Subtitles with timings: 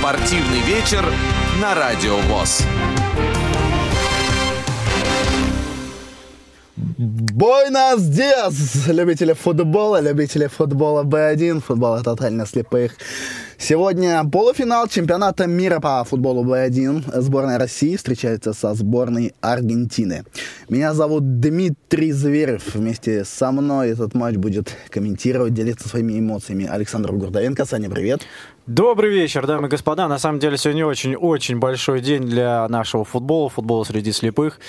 [0.00, 1.04] Спортивный вечер
[1.60, 2.62] на Радио ВОЗ.
[6.96, 12.92] Буэнос диас, любители футбола, любители футбола Б1, футбола тотально слепых.
[13.58, 17.20] Сегодня полуфинал чемпионата мира по футболу Б1.
[17.20, 20.24] Сборная России встречается со сборной Аргентины.
[20.68, 22.74] Меня зовут Дмитрий Зверев.
[22.74, 27.64] Вместе со мной этот матч будет комментировать, делиться своими эмоциями Александр Гурдовенко.
[27.64, 28.22] Саня, привет.
[28.68, 30.08] Добрый вечер, дамы и господа.
[30.08, 34.60] На самом деле сегодня очень-очень большой день для нашего футбола, футбола среди слепых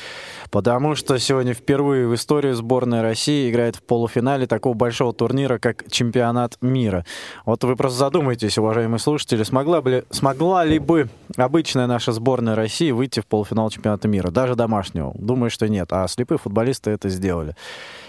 [0.52, 5.90] потому что сегодня впервые в истории сборная России играет в полуфинале такого большого турнира, как
[5.90, 7.06] чемпионат мира.
[7.46, 12.92] Вот вы просто задумайтесь, уважаемые слушатели, смогла, бы, смогла ли бы обычная наша сборная России
[12.92, 15.14] выйти в полуфинал чемпионата мира, даже домашнего?
[15.16, 17.56] Думаю, что нет, а слепые футболисты это сделали.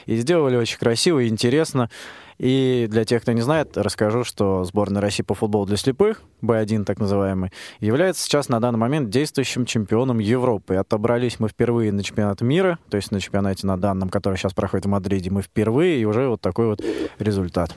[0.07, 1.91] И сделали очень красиво и интересно.
[2.41, 6.85] И для тех, кто не знает, расскажу, что сборная России по футболу для слепых, Б1
[6.85, 10.77] так называемый, является сейчас на данный момент действующим чемпионом Европы.
[10.77, 14.87] Отобрались мы впервые на чемпионат мира, то есть на чемпионате на данном, который сейчас проходит
[14.87, 16.83] в Мадриде, мы впервые, и уже вот такой вот
[17.19, 17.75] результат.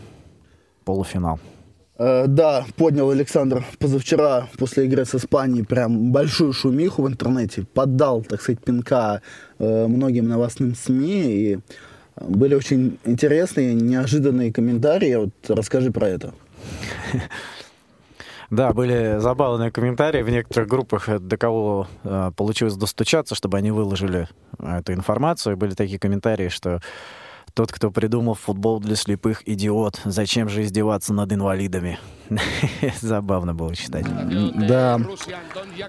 [0.86, 1.42] Полуфинал.
[1.98, 8.22] Э, да, поднял Александр позавчера после игры с Испанией прям большую шумиху в интернете, поддал,
[8.22, 9.22] так сказать, пинка
[9.60, 11.60] э, многим новостным СМИ и
[12.20, 15.16] были очень интересные, неожиданные комментарии.
[15.16, 16.34] Вот расскажи про это.
[18.50, 24.28] Да, были забавные комментарии в некоторых группах, до кого э, получилось достучаться, чтобы они выложили
[24.60, 25.58] эту информацию.
[25.58, 26.80] Были такие комментарии, что
[27.56, 30.02] тот, кто придумал футбол для слепых, идиот.
[30.06, 32.00] Зачем же издеваться над инвалидами?
[33.02, 34.06] Забавно было читать.
[34.68, 35.00] Да.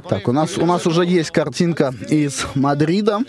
[0.09, 3.21] Так, у нас, у нас уже есть картинка из Мадрида.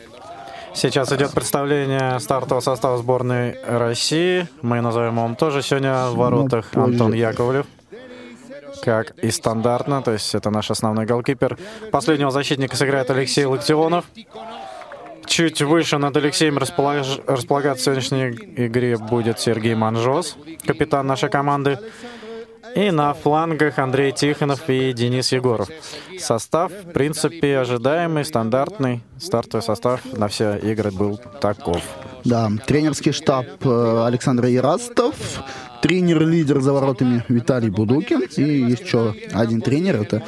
[0.76, 4.48] Сейчас идет представление стартового состава сборной России.
[4.62, 7.66] Мы назовем его тоже сегодня в воротах Антон Яковлев.
[8.84, 11.58] Как и стандартно, то есть это наш основной голкипер.
[11.92, 14.04] Последнего защитника сыграет Алексей Локтионов.
[15.26, 17.06] Чуть выше над Алексеем располаг...
[17.26, 18.32] располагаться в сегодняшней
[18.68, 20.36] игре будет Сергей Манжос,
[20.68, 21.80] капитан нашей команды.
[22.76, 25.70] И на флангах Андрей Тихонов и Денис Егоров.
[26.20, 29.02] Состав, в принципе, ожидаемый, стандартный.
[29.18, 31.82] Стартовый состав на все игры был таков.
[32.26, 35.16] Да, тренерский штаб э, Александр Ярастов,
[35.86, 38.24] тренер-лидер за воротами Виталий Будукин.
[38.38, 40.24] И еще один тренер, это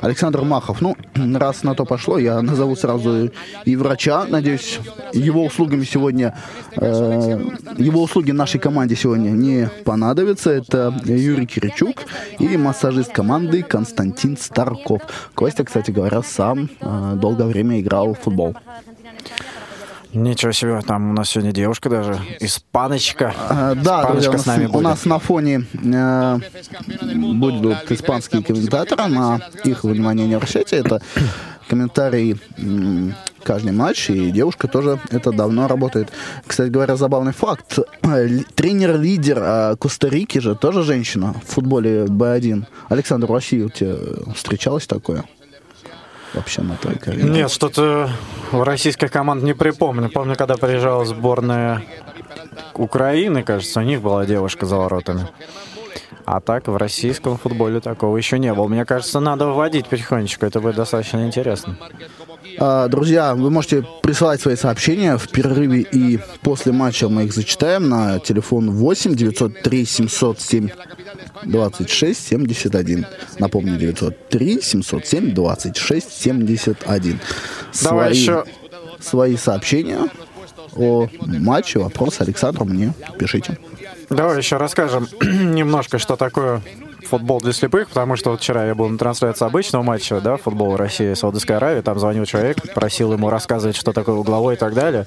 [0.00, 0.80] Александр Махов.
[0.80, 3.30] Ну, раз на то пошло, я назову сразу
[3.66, 4.24] и врача.
[4.24, 4.80] Надеюсь,
[5.12, 6.34] его услугами сегодня,
[6.76, 7.44] э,
[7.76, 10.50] его услуги нашей команде сегодня не понадобятся.
[10.50, 12.04] Это Юрий Киричук
[12.38, 15.02] и массажист команды Константин Старков.
[15.34, 18.56] Костя, кстати говоря, сам э, долгое время играл в футбол.
[20.12, 23.34] Ничего себе, там у нас сегодня девушка даже, испаночка.
[23.48, 24.76] А, да, испаночка с нами у, будет.
[24.76, 26.38] у нас на фоне э,
[27.14, 31.00] будут испанские комментаторы, на их внимание не обращайте, это
[31.66, 32.38] комментарий
[33.42, 36.12] каждый матч, и девушка тоже это давно работает.
[36.46, 37.78] Кстати говоря, забавный факт.
[38.54, 42.66] Тренер-лидер э, Коста-Рики же тоже женщина в футболе Б1.
[42.90, 43.96] Александр Россию тебе
[44.34, 45.24] встречалось такое?
[46.34, 47.28] Вообще на той карьере?
[47.28, 48.10] Нет, что-то
[48.50, 50.08] в российских команд не припомню.
[50.10, 51.82] Помню, когда приезжала сборная
[52.74, 55.28] Украины, кажется, у них была девушка за воротами.
[56.24, 58.68] А так в российском футболе такого еще не было.
[58.68, 60.46] Мне кажется, надо вводить потихонечку.
[60.46, 61.76] Это будет достаточно интересно.
[62.58, 67.88] А, друзья, вы можете присылать свои сообщения в перерыве и после матча мы их зачитаем
[67.88, 70.68] на телефон 8 903 707
[71.44, 73.06] 26 71.
[73.38, 77.20] Напомню, 903 707 26 71.
[77.82, 78.44] Давай свои, еще...
[79.00, 80.08] свои сообщения
[80.76, 83.58] о матче, вопросы Александру мне пишите.
[84.10, 86.62] Давай еще расскажем немножко, что такое
[87.12, 90.76] футбол для слепых, потому что вот вчера я был на трансляции обычного матча, да, футбол
[90.76, 95.06] России Саудовской Аравии, там звонил человек, просил ему рассказывать, что такое угловой и так далее.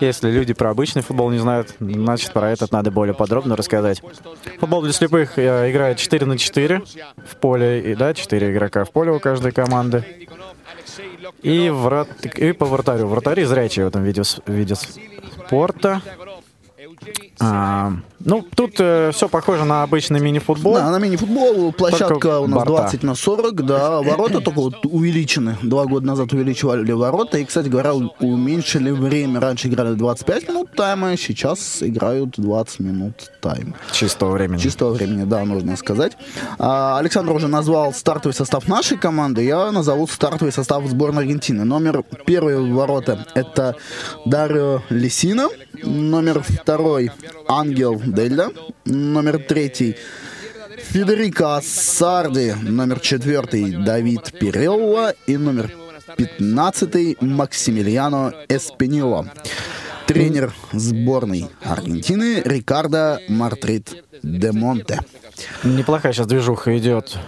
[0.00, 4.00] Если люди про обычный футбол не знают, значит, про этот надо более подробно рассказать.
[4.60, 6.82] Футбол для слепых э, играет 4 на 4
[7.26, 10.06] в поле, и, да, 4 игрока в поле у каждой команды.
[11.42, 12.08] И, врат...
[12.24, 13.08] и по вратарю.
[13.08, 16.00] Вратари зрячие в этом виде, виде спорта.
[17.38, 20.74] А, ну, тут э, все похоже на обычный мини-футбол.
[20.74, 21.72] Да, на мини-футбол.
[21.72, 22.82] Площадка у нас борта.
[22.82, 24.00] 20 на 40, да.
[24.00, 25.56] Ворота только вот увеличены.
[25.62, 27.38] Два года назад увеличивали ворота.
[27.38, 29.40] И, кстати говоря, уменьшили время.
[29.40, 33.76] Раньше играли 25 минут тайма, сейчас играют 20 минут тайма.
[33.92, 34.58] Чистого времени.
[34.58, 36.16] Чистого времени, да, нужно сказать.
[36.58, 39.44] А, Александр уже назвал стартовый состав нашей команды.
[39.44, 41.64] Я назову стартовый состав сборной Аргентины.
[41.64, 43.76] Номер первый ворота это
[44.24, 45.48] Дарио Лисина.
[45.84, 47.10] Номер второй
[47.48, 48.50] Ангел Дельда.
[48.84, 49.96] Номер третий
[50.78, 55.72] Федерико Сарди, номер четвертый Давид Пирелло и номер
[56.16, 59.30] пятнадцатый Максимилиано Эспинило.
[60.06, 65.00] Тренер сборной Аргентины Рикардо Мартрит де Монте.
[65.64, 67.18] Неплохая сейчас движуха идет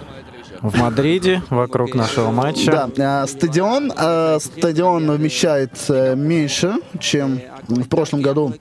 [0.63, 2.89] в Мадриде вокруг нашего матча.
[2.97, 8.55] Да, э, стадион, э, стадион вмещает э, меньше, чем в прошлом году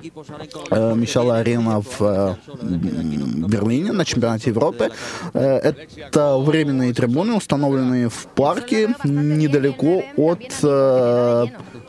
[0.69, 4.91] вмещала арена в Берлине на чемпионате Европы.
[5.33, 10.51] Это временные трибуны, установленные в парке недалеко от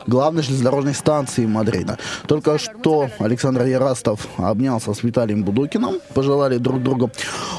[0.07, 1.97] главной железнодорожной станции Мадрида.
[2.25, 7.11] Только что Александр Ярастов обнялся с Виталием Будукиным, пожелали друг другу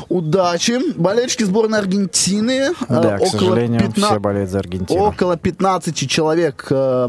[0.09, 0.79] удачи.
[0.97, 2.40] Болельщики сборной Аргентины.
[2.41, 5.03] Э, да, около к сожалению, 15, все болеют за Аргентину.
[5.03, 7.09] Около 15 человек э,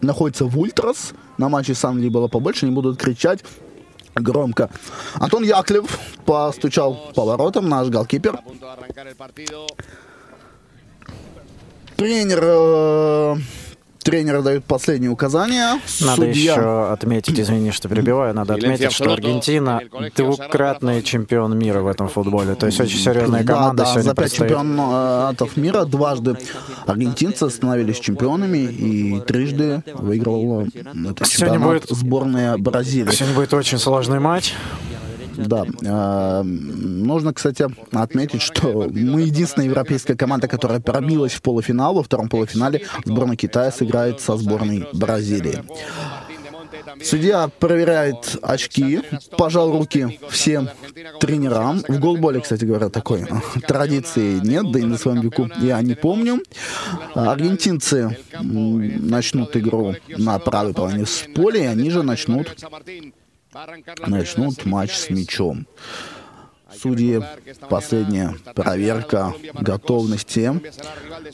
[0.00, 1.12] находится в Ультрас.
[1.38, 3.44] На матче с Англией было побольше, они будут кричать
[4.14, 4.70] громко.
[5.14, 5.84] Антон Яклев
[6.24, 8.38] постучал по воротам, наш голкипер.
[11.96, 13.36] Тренер э,
[14.06, 15.80] Тренеры дают последние указания.
[16.00, 16.52] Надо Судья...
[16.52, 19.80] еще отметить, извини, что перебиваю, надо отметить, что Аргентина
[20.14, 22.54] двукратный чемпион мира в этом футболе.
[22.54, 26.36] То есть очень серьезная команда да, да, сегодня за пять чемпионатов мира дважды
[26.86, 30.66] аргентинцы становились чемпионами и трижды выигрывала
[31.10, 31.90] этот чемпионат будет...
[31.90, 33.10] сборная Бразилии.
[33.10, 34.54] Сегодня будет очень сложный матч.
[35.36, 35.64] Да.
[35.82, 41.94] Э, нужно, кстати, отметить, что мы единственная европейская команда, которая пробилась в полуфинал.
[41.94, 45.62] Во втором полуфинале сборная Китая сыграет со сборной Бразилии.
[47.02, 49.00] Судья проверяет очки,
[49.36, 50.68] пожал руки всем
[51.20, 51.82] тренерам.
[51.86, 55.94] В голболе, кстати говоря, такой э, традиции нет, да и на своем веку я не
[55.94, 56.42] помню.
[57.14, 62.54] Аргентинцы начнут игру на правой половине с поля, и они же начнут
[64.06, 65.66] начнут матч с мячом.
[66.74, 67.22] Судьи,
[67.70, 70.60] последняя проверка готовности.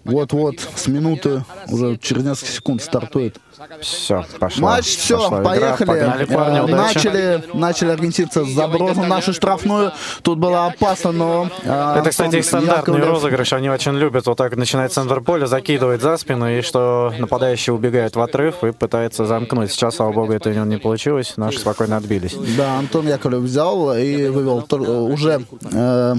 [0.04, 3.40] Вот-вот, с минуты, уже через несколько секунд стартует
[3.80, 4.62] все, пошло.
[4.62, 5.86] Матч, все, пошла поехали.
[5.86, 9.92] Погнали, парни, э, начали, начали аргентинцы с забросом нашу штрафную.
[10.22, 11.48] Тут было опасно, но...
[11.62, 13.22] Э, Это, кстати, их стандартный Яковлев...
[13.22, 13.52] розыгрыш.
[13.52, 18.16] Они очень любят вот так начинать центр поля, закидывать за спину, и что нападающий убегает
[18.16, 19.70] в отрыв и пытается замкнуть.
[19.72, 21.34] Сейчас, слава богу, это не получилось.
[21.36, 22.34] Наши спокойно отбились.
[22.56, 25.44] Да, Антон Яковлев взял и вывел уже...
[25.72, 26.14] Э,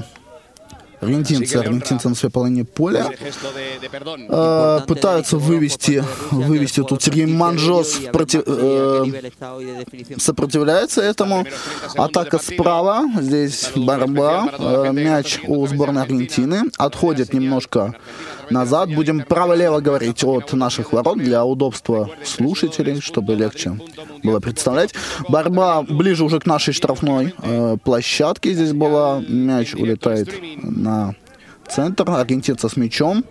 [1.03, 3.09] аргентинцы, аргентинцы на своей половине поля.
[4.29, 9.05] Э, пытаются вывести, вывести тут Сергей Манжос против, э,
[10.17, 11.45] сопротивляется этому.
[11.95, 17.95] Атака справа, здесь борьба, э, мяч у сборной Аргентины, отходит немножко
[18.53, 18.93] назад.
[18.93, 23.77] Будем право-лево говорить от наших ворот для удобства слушателей, чтобы легче
[24.23, 24.93] было представлять.
[25.27, 28.53] Борьба ближе уже к нашей штрафной э, площадке.
[28.53, 29.21] Здесь была.
[29.27, 30.29] Мяч улетает
[30.61, 31.15] на
[31.67, 33.25] центр, аргентинцы с мячом.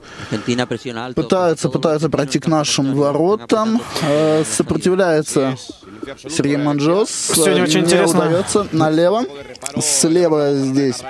[1.15, 3.81] Пытаются, пытаются пройти к нашим воротам.
[4.03, 5.57] Э, сопротивляется
[6.28, 7.10] Сергей Манжос.
[7.10, 8.26] Сегодня очень интересно.
[8.26, 8.66] удается.
[8.72, 9.25] Налево.
[9.81, 11.02] Слева здесь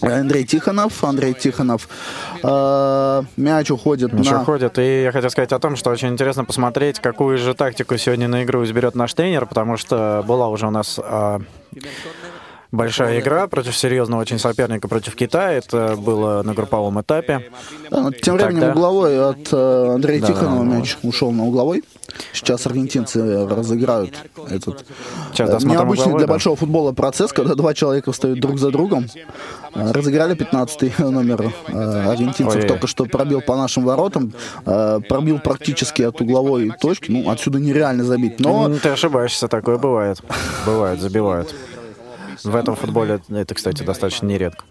[0.00, 1.02] Андрей Тихонов.
[1.04, 1.88] Андрей Тихонов.
[2.42, 4.42] Э, мяч уходит мяч на...
[4.42, 4.78] уходит.
[4.78, 8.44] И я хотел сказать о том, что очень интересно посмотреть, какую же тактику сегодня на
[8.44, 11.38] игру изберет наш тренер, потому что была уже у нас э,
[12.72, 15.52] большая игра против серьезного очень соперника против Китая.
[15.52, 17.50] Это было на групповом этапе.
[17.90, 18.72] Да, тем временем Тогда...
[18.72, 21.84] угловой от э, Андрея да, Тихонова да, мяч ушел на угловой.
[22.32, 24.14] Сейчас аргентинцы разыграют
[24.48, 24.84] этот
[25.32, 29.06] Сейчас, да, необычный для большого футбола процесс, когда два человека встают друг за другом.
[29.74, 32.68] Э, разыграли 15 номер э, аргентинцев, Ой.
[32.68, 34.32] только что пробил по нашим воротам,
[34.64, 37.10] пробил практически от угловой точки.
[37.10, 38.40] Ну, отсюда нереально забить.
[38.40, 38.70] Но...
[38.78, 40.20] Ты ошибаешься, такое бывает.
[40.66, 41.54] Бывает, забивают.
[42.44, 44.64] В этом футболе это, кстати, достаточно нередко.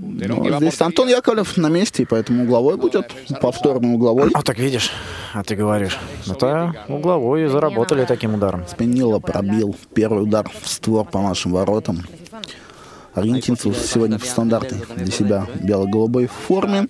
[0.00, 4.30] Ну, здесь Антон Яковлев на месте, и поэтому угловой будет, повторный угловой.
[4.34, 4.90] А так видишь,
[5.32, 5.98] а ты говоришь.
[6.26, 8.66] Это угловой и заработали таким ударом.
[8.66, 12.02] Спинило пробил первый удар в створ по нашим воротам.
[13.14, 16.88] Аргентинцы сегодня в стандартной для себя бело-голубой форме.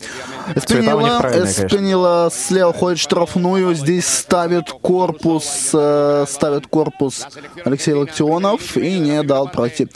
[0.55, 3.75] Эспинила, Эспинила слева ходит штрафную.
[3.75, 7.27] Здесь ставит корпус, э, ставит корпус
[7.67, 9.89] Алексей Локтионов и не дал пройти.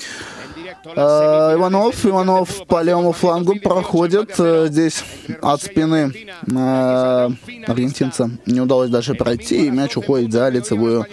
[0.96, 4.34] Э, Иванов, Иванов по левому флангу проходит.
[4.38, 5.04] Э, здесь
[5.42, 6.12] от спины
[6.46, 7.30] э,
[7.66, 9.66] аргентинца не удалось даже пройти.
[9.66, 11.06] И мяч уходит за лицевую,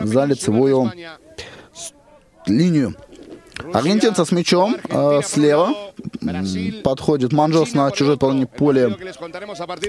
[0.00, 0.92] за лицевую
[2.46, 2.94] линию.
[3.72, 5.74] Аргентинца с мячом э, слева.
[6.84, 8.96] Подходит Манжос на чужой половине поля.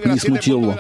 [0.06, 0.76] Не смутил его.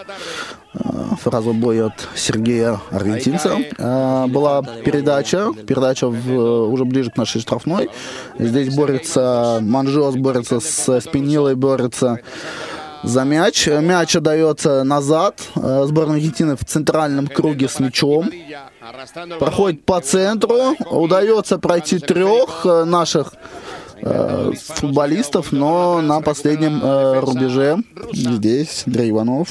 [1.24, 3.58] Фразу боя от Сергея Аргентинца.
[3.78, 7.90] Э, была передача, передача в, уже ближе к нашей штрафной.
[8.38, 12.20] Здесь борется Манжос, борется с Спинилой, борется
[13.04, 13.68] за мяч.
[13.68, 15.42] Мяч отдается назад.
[15.56, 18.30] Э, сборная Аргентины в центральном круге с мячом.
[19.40, 20.76] Проходит по центру.
[20.90, 23.34] Удается пройти трех э, наших
[24.02, 27.78] э, футболистов, но на последнем э, рубеже
[28.14, 29.50] здесь Андрей Иванов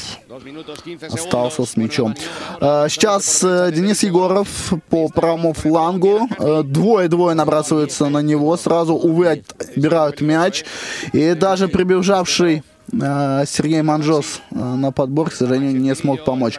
[1.10, 2.14] остался с мячом.
[2.60, 4.48] Э, сейчас э, Денис Егоров
[4.88, 6.28] по правому флангу.
[6.38, 8.56] Э, двое-двое набрасываются на него.
[8.56, 10.64] Сразу, увы, отбирают мяч.
[11.12, 16.58] И даже прибежавший Сергей Манжос э, на подбор, к сожалению, не смог помочь.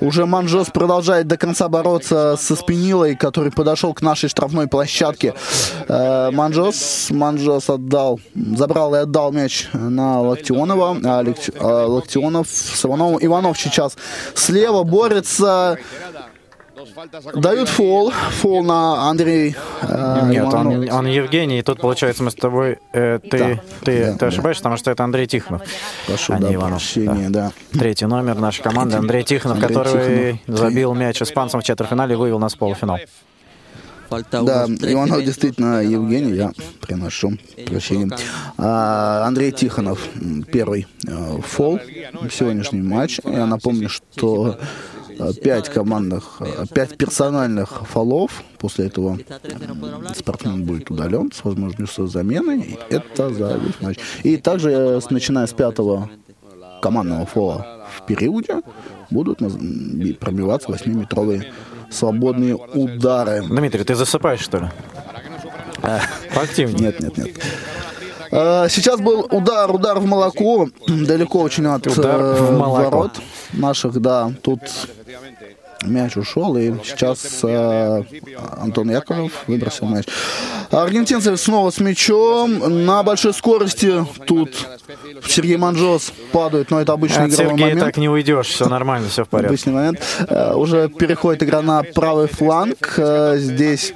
[0.00, 5.34] Уже Манжос продолжает до конца бороться со Спинилой, который подошел к нашей штрафной площадке.
[5.88, 10.96] Э, Манжос, Манжос отдал, забрал и отдал мяч на Локтионова.
[11.04, 12.84] А Локтионов с.
[12.86, 13.96] Иванов сейчас
[14.34, 15.78] слева борется
[17.34, 19.54] Дают фол, фол на Андрей.
[19.82, 24.04] Э, Нет, он, он Евгений, и тут получается мы с тобой, э, ты, да, ты,
[24.04, 24.70] да, ты ошибаешься, да.
[24.70, 25.62] потому что это Андрей Тихонов,
[26.06, 26.78] Прошу, а да, не Иванов.
[26.78, 27.52] Прощения, да.
[27.72, 27.78] да.
[27.78, 30.60] Третий номер нашей команды, Андрей Тихонов, Андрей который Тихонов.
[30.60, 32.98] забил мяч испанцам в четвертьфинале и вывел нас в полуфинал.
[34.10, 37.32] Да, Иванов действительно Евгений, я приношу
[37.66, 38.08] прощение.
[38.56, 40.00] А, Андрей Тихонов,
[40.52, 41.80] первый э, фол
[42.22, 43.20] в сегодняшнем матче.
[43.24, 44.58] Я напомню, что
[45.18, 48.42] Э, пять командных, э, пять персональных фолов.
[48.58, 49.18] После этого
[50.14, 52.78] спортсмен будет удален с возможностью замены.
[52.90, 53.98] Это за весь матч.
[54.22, 56.10] И также, э, начиная с пятого
[56.82, 58.60] командного фола в периоде,
[59.10, 59.38] будут
[60.20, 61.44] пробиваться 8-метровые
[61.90, 63.42] свободные удары.
[63.42, 64.70] Дмитрий, ты засыпаешь, что ли?
[66.34, 66.78] Поактивнее.
[66.78, 67.30] Нет, нет, нет.
[68.30, 73.20] Сейчас был удар, удар в молоко, далеко очень от удар в ворот
[73.52, 74.32] наших, да.
[74.42, 74.60] Тут
[75.84, 78.02] мяч ушел, и сейчас э,
[78.58, 80.06] Антон Яковлев выбросил мяч.
[80.70, 84.04] Аргентинцы снова с мячом на большой скорости.
[84.26, 84.54] Тут
[85.26, 87.86] Сергей Манжос падает, но это обычный От игровой Сергея момент.
[87.86, 89.48] так не уйдешь, все нормально, все в порядке.
[89.48, 90.00] Обычный момент.
[90.28, 92.94] Э, уже переходит игра на правый фланг.
[92.96, 93.92] Э, здесь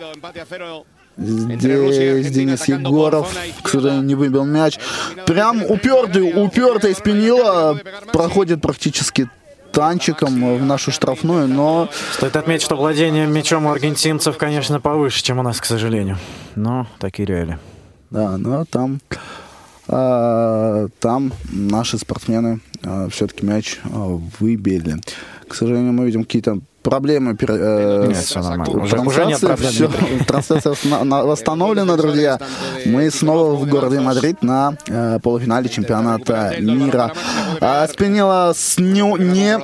[1.21, 3.31] Здесь Денис Егоров,
[3.63, 4.79] к сожалению, не выбил мяч.
[5.27, 7.79] Прям упертый, упертый спинила.
[8.13, 9.29] Проходит практически
[9.73, 11.89] танчиком в нашу штрафную, но...
[12.15, 16.19] Стоит отметить, что владение мячом у аргентинцев, конечно, повыше, чем у нас, к сожалению.
[16.57, 17.59] Но такие реалии.
[18.11, 19.01] Да, но там,
[19.87, 24.97] а, там наши спортсмены а, все-таки мяч а, выбили.
[25.47, 28.83] К сожалению, мы видим какие-то проблемы э, нет, все нормально.
[28.83, 29.71] Уже, уже нет проблем.
[29.71, 29.91] Все,
[30.27, 32.39] трансляция восстановлена, друзья.
[32.87, 37.13] Мы снова в городе Мадрид на э, полуфинале чемпионата мира.
[37.61, 39.57] Эспинильо не,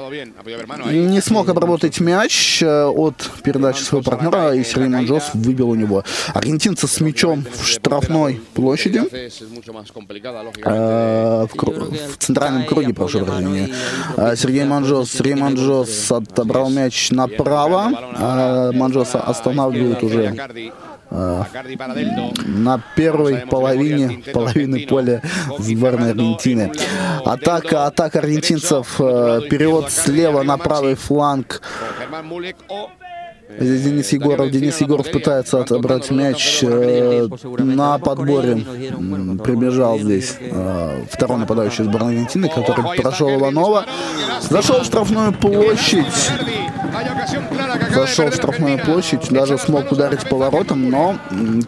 [0.93, 5.75] не, не смог обработать мяч э, от передачи своего партнера, и Сергей Манжос выбил у
[5.75, 6.05] него.
[6.35, 9.03] Аргентинцы с мячом в штрафной площади.
[10.65, 13.71] Э, в, в центральном круге, прошу прощения.
[14.17, 17.91] Э, Сергей Манжос, Сергей Манжос отобрал мяч направо.
[18.19, 20.35] А Манжоса останавливает уже
[21.09, 21.47] а,
[22.47, 25.23] на первой половине половины поля
[25.59, 26.73] сборной Аргентины.
[27.25, 31.63] Атака, атака аргентинцев, э, перевод слева на правый фланг.
[33.59, 34.51] Денис Егоров.
[34.51, 38.57] Денис Егоров пытается отобрать мяч э, на подборе.
[39.45, 43.85] Прибежал здесь э, второй нападающий сборной Аргентины, который прошел Иванова.
[44.41, 46.31] Зашел в штрафную площадь.
[47.95, 51.17] Зашел в штрафную площадь, даже смог ударить поворотом, но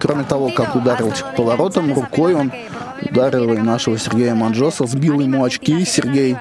[0.01, 2.53] кроме того, как ударил поворотом, рукой он
[3.03, 6.37] ударил нашего Сергея Манджоса, сбил ему очки Сергей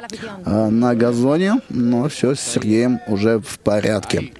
[0.46, 4.32] э, на газоне, но все с Сергеем уже в порядке.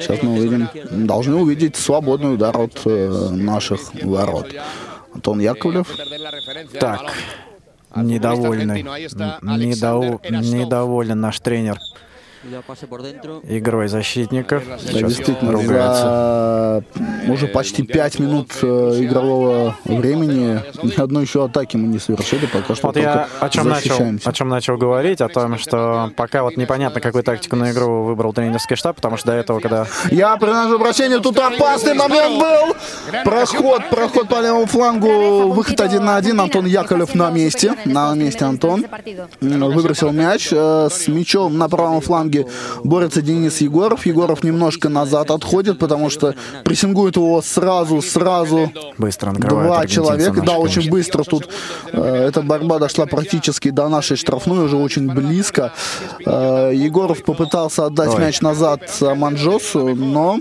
[0.00, 0.68] Сейчас мы увидим,
[1.06, 4.54] должны увидеть свободный удар от э, наших ворот.
[5.14, 5.88] Антон Яковлев.
[6.78, 7.12] Так,
[7.96, 10.20] недовольный, недов...
[10.30, 11.78] недоволен наш тренер
[13.48, 14.62] игрой защитников.
[14.66, 16.84] Да, действительно, за
[17.28, 18.66] уже почти 5 минут э,
[19.00, 23.68] игрового времени ни одной еще атаки мы не совершили, пока что вот я о чем,
[23.68, 28.04] начал, о чем начал говорить, о том, что пока вот непонятно, какую тактику на игру
[28.04, 29.86] выбрал тренерский штаб, потому что до этого, когда...
[30.10, 32.76] Я приношу обращение, тут опасный момент был!
[33.24, 38.44] Проход, проход по левому флангу, выход один на один, Антон Яковлев на месте, на месте
[38.44, 38.86] Антон.
[39.40, 42.46] Выбросил мяч, э, с мячом на правом фланге фланге
[42.84, 44.06] борется Денис Егоров.
[44.06, 50.42] Егоров немножко назад отходит, потому что прессингует его сразу, сразу Быстро два человека.
[50.42, 51.48] Да, очень быстро тут
[51.92, 55.72] э, эта борьба дошла практически до нашей штрафной, уже очень близко.
[56.24, 58.20] Э, Егоров попытался отдать Ой.
[58.20, 60.40] мяч назад Аманджосу, но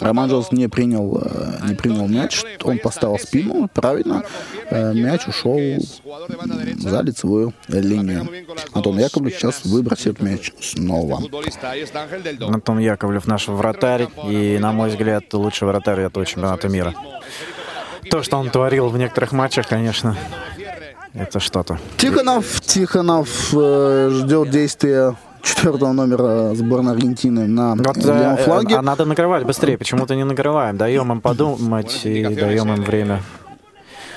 [0.00, 4.22] Романжос не принял, э, не принял мяч, он поставил спину, правильно,
[4.72, 5.58] Э, мяч ушел
[6.78, 8.26] за лицевую линию.
[8.72, 11.20] Антон Яковлевич сейчас выбросит мяч снова.
[12.48, 16.94] Антон Яковлев наш вратарь, и, на мой взгляд, лучший вратарь этого чемпионата мира.
[18.10, 20.16] То, что он творил в некоторых матчах, конечно,
[21.14, 21.78] это что-то.
[21.96, 28.76] Тихонов, Тихонов э, ждет действия четвертого номера сборной Аргентины на Вот, левом э, фланге.
[28.76, 30.76] а надо накрывать быстрее, почему-то не накрываем.
[30.76, 33.22] Даем им подумать и даем им время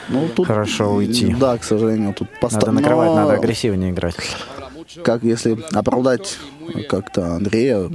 [0.10, 1.34] Ну, тут, хорошо уйти.
[1.40, 4.16] Да, к сожалению, тут Надо поста- накрывать, но надо агрессивнее играть.
[5.04, 6.38] Как если оправдать
[6.90, 7.90] как-то Андрея,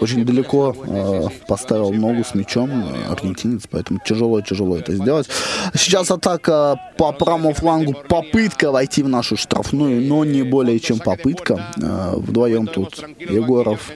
[0.00, 5.28] очень далеко э, поставил ногу с мячом э, аргентинец, поэтому тяжело-тяжело это сделать.
[5.74, 11.72] Сейчас атака по правому флангу, попытка войти в нашу штрафную, но не более чем попытка.
[11.76, 13.90] Э, вдвоем тут Егоров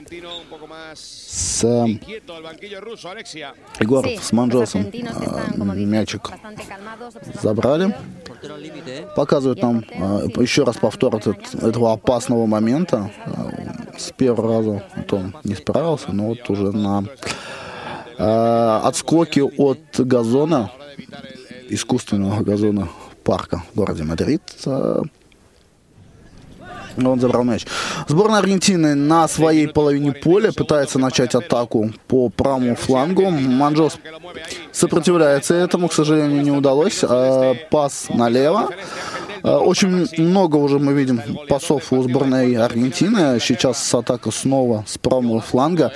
[0.95, 1.63] с
[3.79, 4.85] Егоров с Манжосом
[5.85, 6.31] мячик
[7.41, 7.95] забрали.
[9.15, 13.11] Показывают нам э, еще раз повтор этот- этого опасного момента.
[13.25, 17.05] Э, С первого раза Антон не справился, но вот уже на
[18.17, 20.71] э, отскоке от газона,
[21.69, 22.89] искусственного газона
[23.23, 25.01] парка в городе Мадрид, э,
[26.97, 27.65] он забрал мяч.
[28.07, 33.29] Сборная Аргентины на своей половине поля пытается начать атаку по правому флангу.
[33.29, 33.97] Манжос
[34.71, 36.99] сопротивляется этому, к сожалению, не удалось.
[37.03, 38.69] А, Пас налево.
[39.43, 43.39] А, Очень много уже мы видим пасов у сборной Аргентины.
[43.39, 45.91] Сейчас атака снова с правого фланга.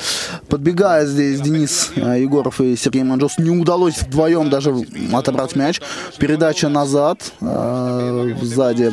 [0.50, 4.75] Подбегая здесь Денис а, Егоров и Сергей Манжос, не удалось вдвоем даже
[5.13, 5.82] отобрать мяч.
[6.18, 8.91] Передача назад, сзади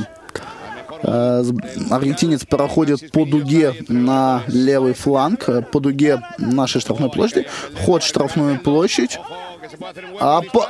[1.06, 7.46] Аргентинец проходит по дуге на левый фланг, э, по дуге нашей штрафной площади.
[7.84, 9.20] Ход в штрафную площадь.
[10.18, 10.68] А по...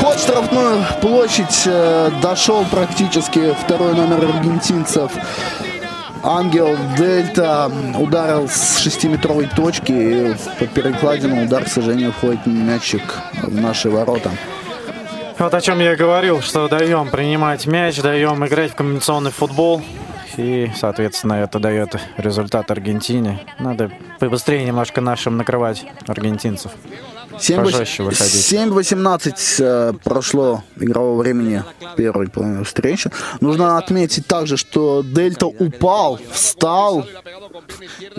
[0.00, 5.12] Ход в штрафную площадь э, дошел практически второй номер аргентинцев.
[6.24, 13.02] Ангел Дельта ударил с шестиметровой точки и под перекладину удар, к сожалению, входит мячик
[13.42, 14.30] в наши ворота.
[15.38, 19.82] Вот о чем я говорил, что даем принимать мяч, даем играть в комбинационный футбол.
[20.36, 23.40] И, соответственно, это дает результат Аргентине.
[23.58, 26.72] Надо побыстрее немножко нашим накрывать аргентинцев.
[27.38, 28.52] 7 Пожестче выходить.
[28.52, 31.64] 7-18 э, прошло игрового времени
[31.96, 33.10] первой половины встречи.
[33.40, 37.06] Нужно отметить также, что Дельта упал, встал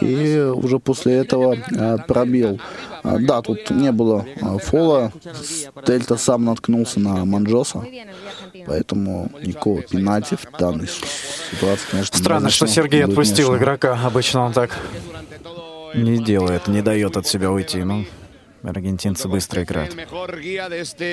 [0.01, 2.59] и уже после этого э, пробил.
[3.03, 5.11] А, Да, тут не было э, фола.
[5.85, 7.83] Дельта сам наткнулся на Манджоса,
[8.65, 13.63] поэтому никакого пенальти в данной ситуации, конечно, Странно, что Сергей отпустил должно.
[13.63, 13.99] игрока.
[14.03, 14.77] Обычно он так
[15.93, 17.83] не делает, не дает от себя уйти.
[17.83, 18.05] Ну,
[18.63, 19.95] аргентинцы быстро играют.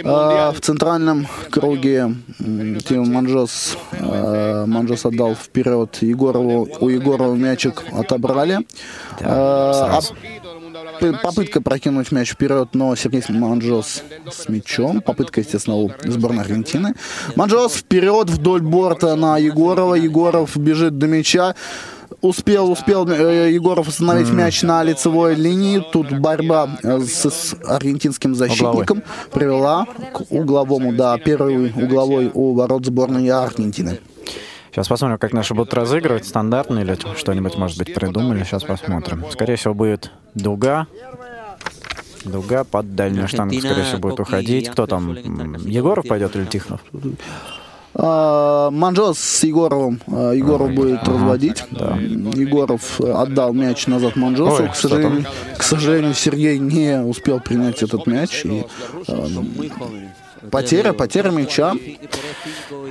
[0.05, 6.69] А, в центральном круге м, Тим Манжос, а, Манжос отдал вперед Егорову.
[6.81, 8.59] У Егорова мячик отобрали.
[9.21, 15.01] А, а п- попытка прокинуть мяч вперед, но Сергей Манжос с мячом.
[15.01, 16.95] Попытка, естественно, у сборной Аргентины.
[17.37, 19.95] Манжос вперед вдоль борта на Егорова.
[19.95, 21.55] Егоров бежит до мяча.
[22.21, 25.83] Успел, успел э, Егоров остановить мяч на лицевой линии.
[25.93, 32.85] Тут борьба э, с, с аргентинским защитником привела к угловому, да, первый угловой у ворот
[32.85, 34.01] сборной Аргентины.
[34.71, 36.27] Сейчас посмотрим, как наши будут разыгрывать.
[36.27, 38.45] Стандартно или что-нибудь, может быть, придумали.
[38.45, 39.25] Сейчас посмотрим.
[39.31, 40.87] Скорее всего, будет дуга.
[42.25, 44.69] Дуга под дальнюю штангу, скорее всего, будет уходить.
[44.69, 45.15] Кто там?
[45.65, 46.83] Егоров пойдет или Тихонов?
[48.03, 50.01] А, Манжос с Егоровым.
[50.07, 51.65] а, Егоров будет разводить.
[51.71, 54.63] Егоров э, отдал мяч назад Манжосу.
[54.63, 55.27] Ой, к, сожалению,
[55.59, 58.45] к сожалению, Сергей не успел принять этот мяч.
[58.47, 58.65] И,
[59.07, 59.29] э,
[60.51, 61.75] потеря, потеря мяча.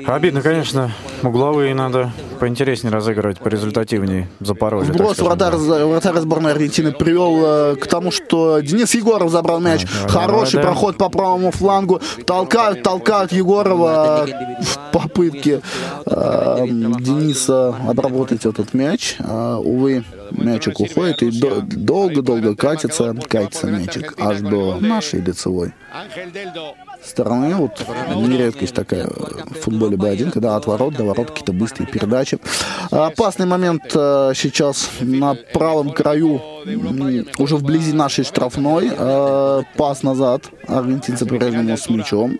[0.05, 0.91] Обидно, конечно.
[1.23, 4.29] Угловые надо поинтереснее разыгрывать, порезультативнее.
[4.39, 4.93] Запорожье.
[4.93, 9.85] скажем, вратарь, вратарь сборной Аргентины привел э, к тому, что Денис Егоров забрал мяч.
[9.85, 10.61] давай, Хороший да.
[10.63, 12.01] проход по правому флангу.
[12.25, 14.25] Толкают, толкают Егорова
[14.61, 15.61] в попытке
[16.05, 19.15] э, Дениса обработать этот мяч.
[19.19, 25.73] А, увы, мячик уходит и до- долго-долго катится, катится мячик аж до нашей лицевой
[27.03, 27.38] стороны.
[27.39, 27.55] Стороны.
[27.55, 32.39] Вот нередкость такая в футболе Б1, когда от ворот до ворот какие-то быстрые передачи.
[32.91, 36.41] Опасный момент э, сейчас на правом краю,
[37.37, 38.91] уже вблизи нашей штрафной.
[38.97, 40.43] Э, пас назад.
[40.67, 42.39] Аргентинцы по-прежнему с мячом.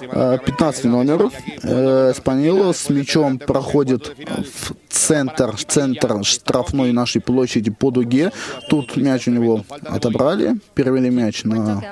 [0.00, 2.14] 15 э, номер.
[2.14, 8.30] Спанило с мячом проходит в центр, центр штрафной нашей площади по дуге.
[8.68, 11.82] Тут мяч у него отобрали, перевели мяч на,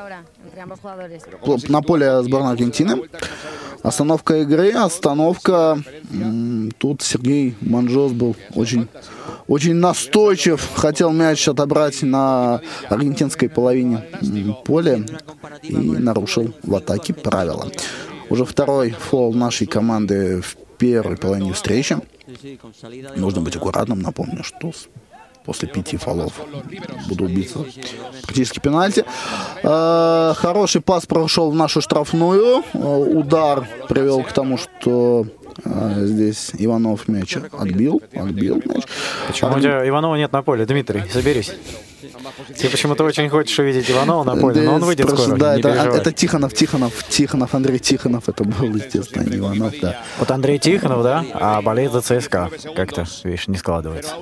[1.69, 3.03] на поле сборной Аргентины.
[3.83, 5.79] Остановка игры, остановка.
[6.79, 8.89] Тут Сергей Манжос был очень,
[9.47, 10.69] очень настойчив.
[10.75, 14.05] Хотел мяч отобрать на аргентинской половине
[14.65, 15.05] поля
[15.63, 17.71] и нарушил в атаке правила.
[18.29, 21.97] Уже второй фол нашей команды в первой половине встречи.
[23.15, 24.01] Нужно быть аккуратным.
[24.01, 24.73] Напомню, что
[25.47, 26.33] после пяти фолов
[27.09, 27.61] буду убиться.
[28.25, 29.05] Практически пенальти.
[29.63, 32.65] Э, хороший пас прошел в нашу штрафную.
[32.75, 35.27] Э, удар привел к тому, что
[35.65, 38.03] здесь Иванов мяч отбил.
[38.15, 38.85] Отбил мяч.
[39.27, 40.67] Почему у тебя Иванова нет на поле?
[40.67, 41.53] Дмитрий, соберись.
[42.57, 45.39] Ты почему-то очень хочешь увидеть Иванова на поле, но он выйдет Просто, скоро.
[45.39, 50.01] Да, это, это Тихонов, Тихонов, Тихонов, Андрей Тихонов, это был, естественно, не Иванов, да.
[50.19, 52.51] Вот Андрей Тихонов, да, а болеет за ЦСКА.
[52.75, 54.15] Как-то, видишь, не складывается.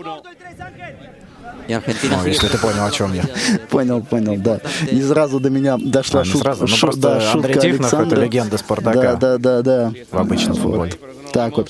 [1.66, 3.24] О, если ты понял, о чем я.
[3.70, 4.60] Понял, понял, да.
[4.90, 6.42] Не сразу до меня дошла а, шут...
[6.42, 6.66] сразу.
[6.66, 9.16] Ну, просто да, Андрей Тихонов— это легенда Спартака.
[9.16, 9.92] Да, да, да, да.
[10.10, 10.92] В обычном футболе.
[11.34, 11.68] Так вот.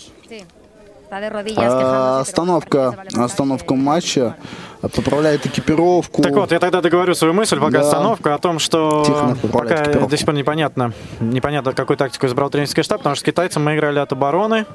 [1.57, 4.37] А, остановка, остановка матча
[4.83, 6.23] поправляет экипировку.
[6.23, 7.81] Так вот, я тогда договорю свою мысль, пока да.
[7.81, 10.11] остановка, о том, что пока экипировку.
[10.11, 13.75] до сих пор непонятно, непонятно, какую тактику избрал тренерский штаб, потому что с китайцем мы
[13.77, 14.67] играли от обороны,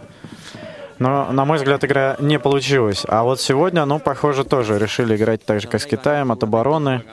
[0.98, 3.04] но, на мой взгляд, игра не получилась.
[3.08, 7.04] А вот сегодня, ну, похоже, тоже решили играть так же, как с Китаем, от обороны,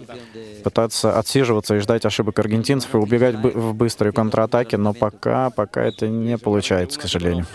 [0.65, 6.09] пытаться отсиживаться и ждать ошибок аргентинцев и убегать в быстрые контратаки, но пока, пока это
[6.09, 7.47] не получается, к сожалению.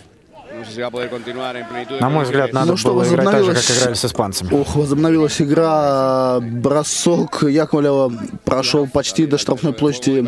[1.99, 4.53] На мой взгляд, надо ну, что, было играть так же, как играли с испанцами.
[4.53, 6.39] Ох, возобновилась игра.
[6.39, 8.11] Бросок Яковлева
[8.45, 10.27] прошел почти до штрафной площади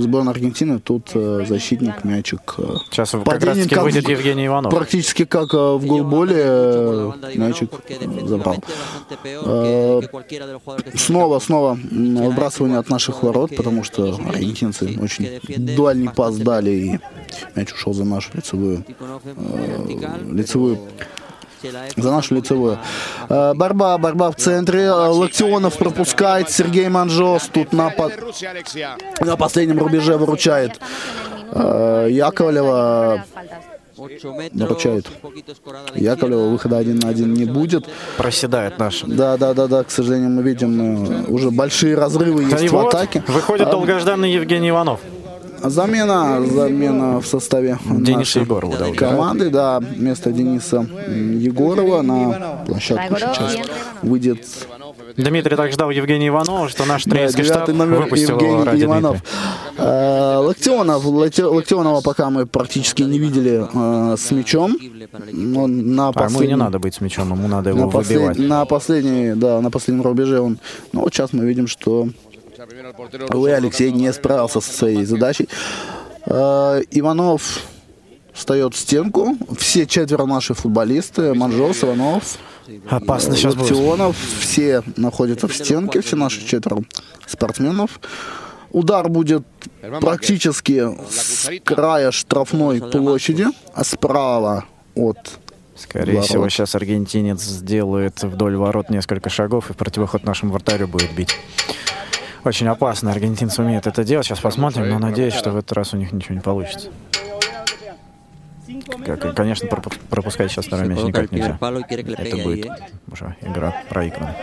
[0.00, 0.78] сборной Аргентины.
[0.78, 2.54] Тут э, защитник мячик.
[2.58, 4.72] Э, Сейчас как раз таки выйдет Евгений Иванов.
[4.72, 7.70] Практически как э, в голболе мячик
[8.24, 8.62] забрал.
[10.94, 15.40] Снова, снова выбрасывание от наших ворот, потому что аргентинцы очень
[15.76, 17.00] дуальный пас дали и
[17.54, 18.84] мяч ушел за нашу лицевую
[19.50, 19.86] Э,
[20.32, 20.78] лицевую
[21.96, 22.78] за нашу лицевую.
[23.28, 24.90] Э, борьба, борьба в центре.
[24.90, 26.50] Локтионов пропускает.
[26.50, 28.10] Сергей Манжос тут на, по...
[29.20, 30.80] на последнем рубеже выручает.
[31.52, 33.24] Э, Яковлева
[34.52, 35.06] наручает.
[35.94, 37.86] Яковлева выхода один на один не будет.
[38.16, 39.02] Проседает наш.
[39.02, 39.84] Да, да, да, да.
[39.84, 43.22] К сожалению, мы видим уже большие разрывы есть в атаке.
[43.28, 45.00] Выходит долгожданный Евгений Иванов.
[45.62, 53.56] Замена, замена в составе Дениса Егорова, да, команды, да, вместо Дениса Егорова на площадку сейчас
[54.02, 54.46] выйдет
[55.16, 59.22] Дмитрий так ждал Евгения Иванова, что наш тренерский да, штаб номер выпустил Евгений ради Иванов.
[59.76, 64.76] Э, Локтионов, Локтионова пока мы практически не видели э, с мячом.
[65.56, 66.30] Он на послед...
[66.30, 68.28] А ему не надо быть с мячом, ему надо его на выбивать.
[68.36, 68.48] Послед...
[68.48, 70.58] На, последней, да, на последнем рубеже он...
[70.92, 72.08] Ну, вот сейчас мы видим, что
[73.32, 75.48] Увы, Алексей не справился со своей задачей.
[76.26, 77.60] Э, Иванов
[78.32, 79.36] встает в стенку.
[79.58, 82.38] Все четверо наши футболисты, Манжос, Иванов,
[82.88, 84.14] Опасно сейчас будет.
[84.40, 86.82] все находятся в стенке, все наши четверо
[87.26, 88.00] спортсменов.
[88.70, 89.42] Удар будет
[90.00, 95.18] практически с края штрафной площади, а справа от
[95.74, 96.28] Скорее ворот.
[96.28, 101.36] всего, сейчас аргентинец сделает вдоль ворот несколько шагов и в противоход нашему вратарю будет бить.
[102.44, 103.10] Очень опасно.
[103.10, 104.26] Аргентинцы умеют это делать.
[104.26, 106.88] Сейчас посмотрим, но надеюсь, что в этот раз у них ничего не получится.
[109.34, 109.68] Конечно,
[110.08, 111.58] пропускать сейчас второй мяч никак нельзя.
[111.60, 112.68] Это будет
[113.10, 114.36] уже игра проиграна.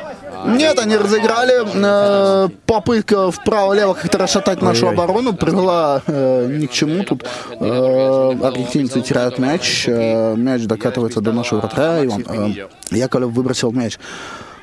[0.46, 1.66] Нет, они разыграли.
[1.76, 7.04] Э, попытка вправо-лево как-то расшатать нашу оборону привела э, ни к чему.
[7.04, 7.24] Тут
[7.60, 9.88] э, аргентинцы теряют мяч.
[9.88, 12.06] мяч докатывается до нашего вратаря.
[12.06, 12.56] Иван,
[12.92, 13.98] Яковлев выбросил мяч.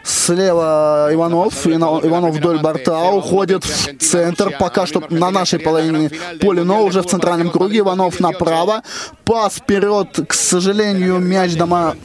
[0.04, 1.66] Слева Иванов.
[1.66, 4.54] Иванов вдоль борта уходит в центр.
[4.58, 7.78] Пока что на нашей половине поля, но уже в центральном круге.
[7.78, 8.82] Иванов направо.
[9.24, 10.20] Пас вперед.
[10.28, 11.96] К сожалению, мяч дома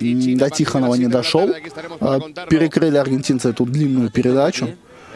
[0.00, 1.50] до Тихонова не дошел.
[2.00, 4.68] А, перекрыли аргентинцы эту длинную передачу.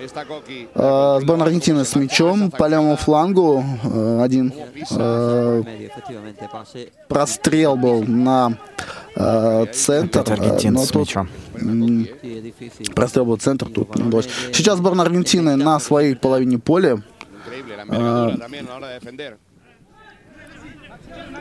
[0.05, 3.65] Uh, сборная Аргентины с мячом по левому флангу.
[3.85, 4.53] Uh, один
[4.91, 5.65] uh,
[7.09, 8.59] прострел был на
[9.73, 10.21] центр.
[10.21, 11.29] Опять аргентинцы с мячом.
[12.95, 14.29] Прострел был центр, тут удалось.
[14.53, 17.03] Сейчас сборная Аргентины на своей половине поля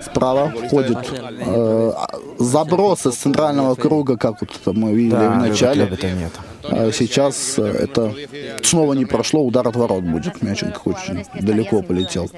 [0.02, 1.94] Справа входит э,
[2.40, 5.86] заброс из центрального круга, как вот мы видели Да, в начале.
[5.86, 6.32] любят, нет.
[6.64, 8.14] А сейчас э, это
[8.64, 10.42] снова не прошло, удар от ворот будет.
[10.42, 12.30] Мячик очень далеко полетел.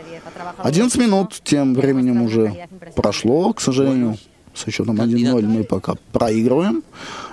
[0.58, 4.18] 11 минут тем временем уже прошло, к сожалению.
[4.54, 6.84] Со счетом 1-0 мы пока проигрываем.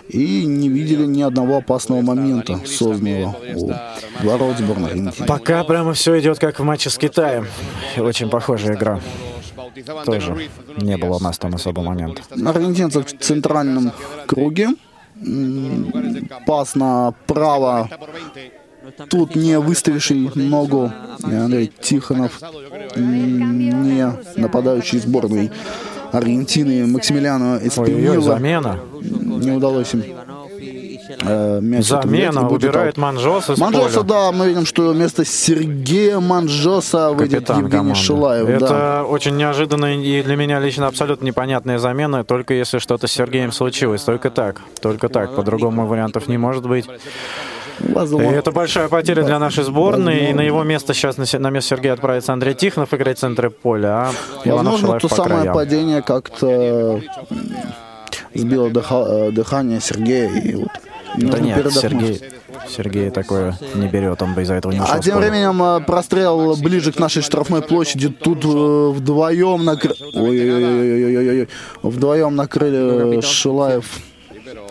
[0.09, 5.13] И не видели ни одного опасного момента, созданного у ворот сборной.
[5.27, 7.47] Пока прямо все идет как в матче с Китаем.
[7.97, 9.01] Очень похожая игра.
[10.05, 10.37] Тоже
[10.79, 12.23] не было у нас там особо момента.
[12.47, 13.93] Аргентинцы в центральном
[14.27, 14.69] круге.
[16.47, 17.89] Пас направо.
[19.09, 20.91] Тут не выставивший ногу
[21.23, 22.41] Андрей Тихонов,
[22.97, 25.53] не нападающий сборной
[26.11, 28.23] Аргентины Максимилиану Ой-ой-ой, Эспинило.
[28.23, 28.81] замена.
[29.01, 30.03] Не удалось им
[31.25, 32.43] мяч отвлечь, Замена.
[32.49, 32.97] будет Убирает.
[32.97, 34.09] Манжоса Манжоса, поля.
[34.09, 38.01] да, мы видим, что вместо Сергея Манжоса выйдет Капитан Евгений команды.
[38.01, 38.49] Шилаев.
[38.49, 39.05] Это да.
[39.05, 44.03] очень неожиданная и для меня лично абсолютно непонятная замена, только если что-то с Сергеем случилось.
[44.03, 44.61] Только так.
[44.81, 45.35] Только так.
[45.37, 46.87] По-другому вариантов не может быть.
[47.81, 50.31] И это большая потеря для нашей сборной.
[50.31, 53.51] И на его место сейчас на, на место Сергея отправится Андрей Тихонов играть в центре
[53.51, 54.13] поля, а
[54.45, 55.55] Иванов Возможно, Шилаев то по самое краям.
[55.55, 57.01] падение как-то
[58.35, 60.29] сбило дыха- э, дыхание Сергея.
[60.31, 60.69] И вот
[61.17, 61.83] Да нет, передохнуть.
[61.83, 62.21] Сергей,
[62.69, 66.57] Сергей такое не берет, он бы из-за этого не ушел А тем временем э, прострел
[66.57, 68.09] ближе к нашей штрафной площади.
[68.09, 71.49] Тут э, вдвоем накрыли...
[71.83, 73.85] Вдвоем накрыли э, Шилаев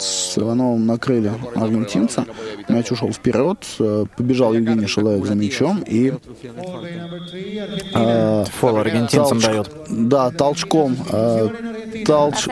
[0.02, 2.26] с Ивановым накрыли аргентинца.
[2.68, 3.58] Мяч ушел вперед.
[3.80, 5.84] э, Побежал Евгений Шилаев за мячом.
[5.86, 6.14] И
[7.94, 9.70] э, Фол аргентинцам толч- дает.
[9.90, 10.96] Да, толчком.
[11.12, 11.50] э,
[12.06, 12.48] толч-.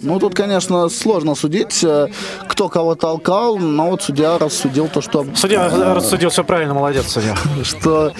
[0.00, 2.08] Ну, тут, конечно, сложно судить, э,
[2.48, 7.34] кто кого толкал, но вот судья рассудил то, что, Судья рассудил все правильно, молодец, судья.
[7.62, 8.12] что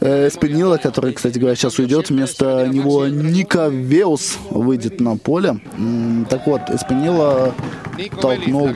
[0.00, 5.58] э, Эспинила, который, кстати говоря, сейчас уйдет, вместо него Ника Веус выйдет на поле.
[6.28, 7.39] Так вот, Эспинила
[8.20, 8.70] толкнул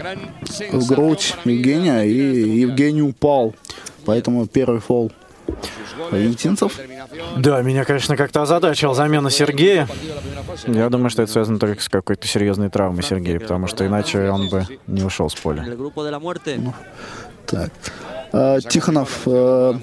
[0.73, 3.55] в грудь Евгения, и Евгений упал.
[4.05, 5.13] Поэтому первый фол
[6.11, 6.79] аргентинцев.
[7.37, 9.89] Да, меня, конечно, как-то озадачила замена Сергея.
[10.67, 14.49] Я думаю, что это связано только с какой-то серьезной травмой Сергея, потому что иначе он
[14.49, 15.63] бы не ушел с поля.
[15.65, 16.73] Muerte.
[17.47, 17.71] Так.
[18.37, 19.75] Э, Тихонов э,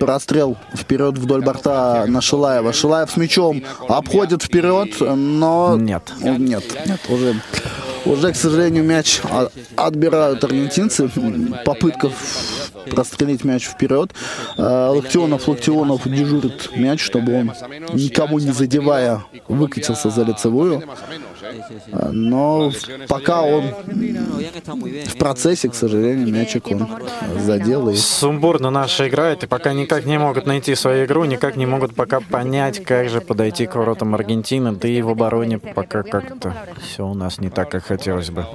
[0.00, 2.72] прострел вперед вдоль борта на Шилаева.
[2.72, 5.76] Шилаев с мячом обходит вперед, но...
[5.78, 6.10] Нет.
[6.20, 7.34] Нет, нет, уже,
[8.06, 9.20] уже, к сожалению, мяч
[9.76, 11.10] отбирают аргентинцы.
[11.66, 12.10] Попытка
[12.90, 14.12] прострелить мяч вперед.
[14.56, 17.52] Э, Локтионов, Локтионов дежурит мяч, чтобы он,
[17.92, 20.82] никому не задевая, выкатился за лицевую.
[21.92, 22.72] Э, Но
[23.08, 23.64] пока он
[25.06, 26.86] в процессе, к сожалению, мячик он
[27.40, 27.88] задел.
[27.88, 31.94] И Сумбурно наши играют и пока никак не могут найти свою игру, никак не могут
[31.94, 37.06] пока понять, как же подойти к воротам Аргентины, да и в обороне пока как-то все
[37.06, 38.46] у нас не так, как хотелось бы.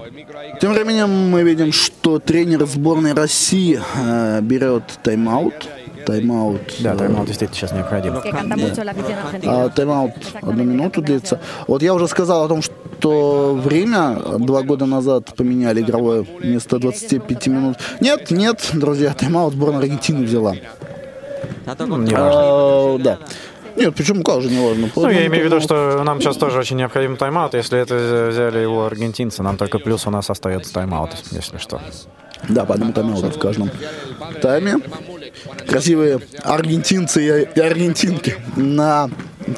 [0.62, 5.68] Тем временем мы видим, что тренер сборной России э, берет тайм-аут.
[6.06, 6.62] Тайм-аут.
[6.80, 8.14] Да, э, тайм-аут действительно сейчас необходим.
[8.14, 9.66] Аргентина.
[9.66, 11.40] а, тайм-аут одну минуту длится.
[11.68, 12.74] Вот я уже сказал о том, что
[13.06, 17.78] время два года назад поменяли игровое вместо 25 минут.
[18.00, 20.56] Нет, нет, друзья, тайм-аут сборная Аргентины взяла.
[21.66, 22.32] Ну, кон- не важно.
[22.34, 23.18] А, да.
[23.76, 24.90] Нет, почему, как же не важно.
[24.96, 27.54] Ну, я имею в виду, что нам сейчас тоже очень необходим тайм-аут.
[27.54, 31.80] Если это взяли его аргентинцы, нам только плюс у нас остается тайм-аут, если что.
[32.50, 33.70] Да, по одному тайм-ауту в каждом
[34.42, 34.78] тайме.
[35.68, 39.10] Красивые аргентинцы и аргентинки на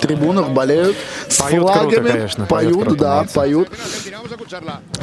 [0.02, 0.96] трибунах болеют
[1.28, 2.08] с Поют круто, флагами.
[2.10, 3.34] конечно, поют поют, круто, да, молодцы.
[3.36, 3.70] поют.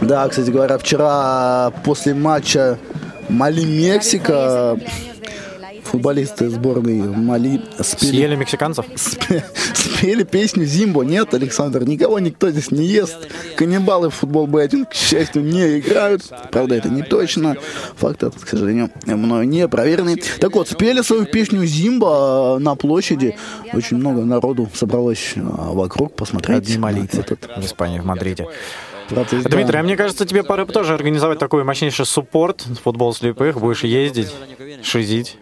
[0.00, 2.78] Да, кстати говоря, вчера после матча
[3.28, 4.78] Мали Мексика
[5.96, 8.87] футболисты сборной Мали спели Съели мексиканцев?
[8.96, 9.42] спе-
[9.74, 11.02] спели песню «Зимбо».
[11.02, 13.16] Нет, Александр, никого никто здесь не ест.
[13.56, 16.22] Каннибалы в футбол бэтинг, к счастью, не играют.
[16.50, 17.56] Правда, это не точно.
[17.96, 20.22] Факт этот, к сожалению, мною не проверенный.
[20.40, 23.37] Так вот, спели свою песню «Зимбо» на площади.
[23.72, 26.59] Очень много народу собралось а, вокруг посмотреть.
[26.59, 28.46] Одни молиться этот в Испании, в Мадриде.
[29.09, 29.44] процесс.
[29.44, 29.50] Да.
[29.50, 34.35] Дмитрий, а мне кажется, тебе пора тоже организовать такой мощнейший суппорт, футбол слепых, будешь ездить,
[34.82, 35.37] шизить.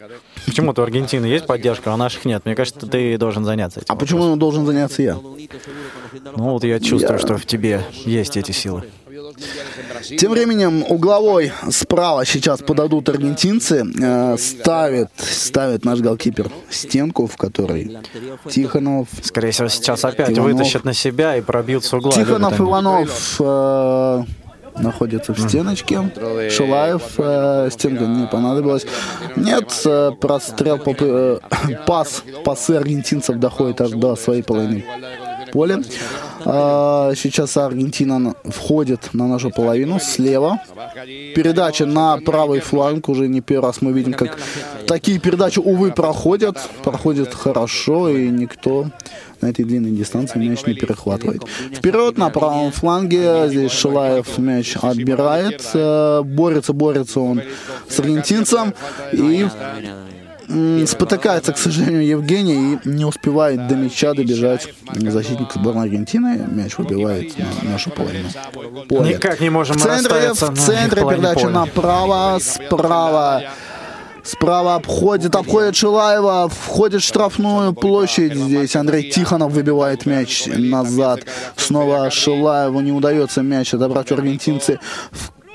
[0.47, 2.45] Почему-то у Аргентины есть поддержка, а у наших нет.
[2.45, 3.87] Мне кажется, ты должен заняться этим.
[3.89, 5.15] А почему должен заняться я?
[6.37, 8.85] Ну вот я чувствую, Я- что в тебе есть эти силы.
[10.19, 13.85] Тем временем угловой справа сейчас подадут аргентинцы.
[14.01, 17.99] Э, ставит, ставит наш голкипер стенку, в которой
[18.51, 20.53] Тихонов, Скорее всего, сейчас опять Иванов.
[20.53, 22.13] вытащат на себя и пробьют с угла.
[22.13, 22.69] Тихонов, Любят они.
[22.69, 24.25] Иванов, э,
[24.79, 26.01] находится в стеночке.
[26.51, 28.87] Шилаев, э, стенка не понадобилась.
[29.37, 34.85] Нет, э, прострел, попы- э, пас, пасы аргентинцев доходят аж до своей половины
[35.53, 35.81] поля.
[36.47, 40.59] А, Сейчас Аргентина на- входит на нашу половину слева.
[41.35, 43.09] Передача на правый фланг.
[43.09, 44.39] Уже не первый раз мы видим, как
[44.87, 46.59] такие передачи, увы, проходят.
[46.83, 48.87] Проходят хорошо, и никто
[49.41, 51.43] на этой длинной дистанции мяч не перехватывает.
[51.73, 53.49] Вперед на правом фланге.
[53.49, 55.63] Здесь Шилаев мяч отбирает.
[55.75, 57.43] Э, Борется, борется он
[57.89, 58.75] с аргентинцем.
[59.13, 59.47] И
[60.87, 66.47] спотыкается, к сожалению, Евгений и не успевает до мяча добежать защитник сборной Аргентины.
[66.51, 68.29] Мяч выбивает на нашу половину
[68.89, 69.15] поля.
[69.15, 71.51] Никак не можем В центре, в центре передача поля.
[71.51, 73.43] направо, справа.
[74.23, 78.35] Справа обходит, обходит Шилаева, входит в штрафную площадь.
[78.35, 81.21] Здесь Андрей Тихонов выбивает мяч назад.
[81.57, 84.81] Снова Шилаеву не удается мяч отобрать у аргентинцы.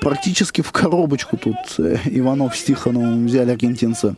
[0.00, 4.14] Практически в коробочку тут э, Иванов с Тихоновым взяли аргентинцы.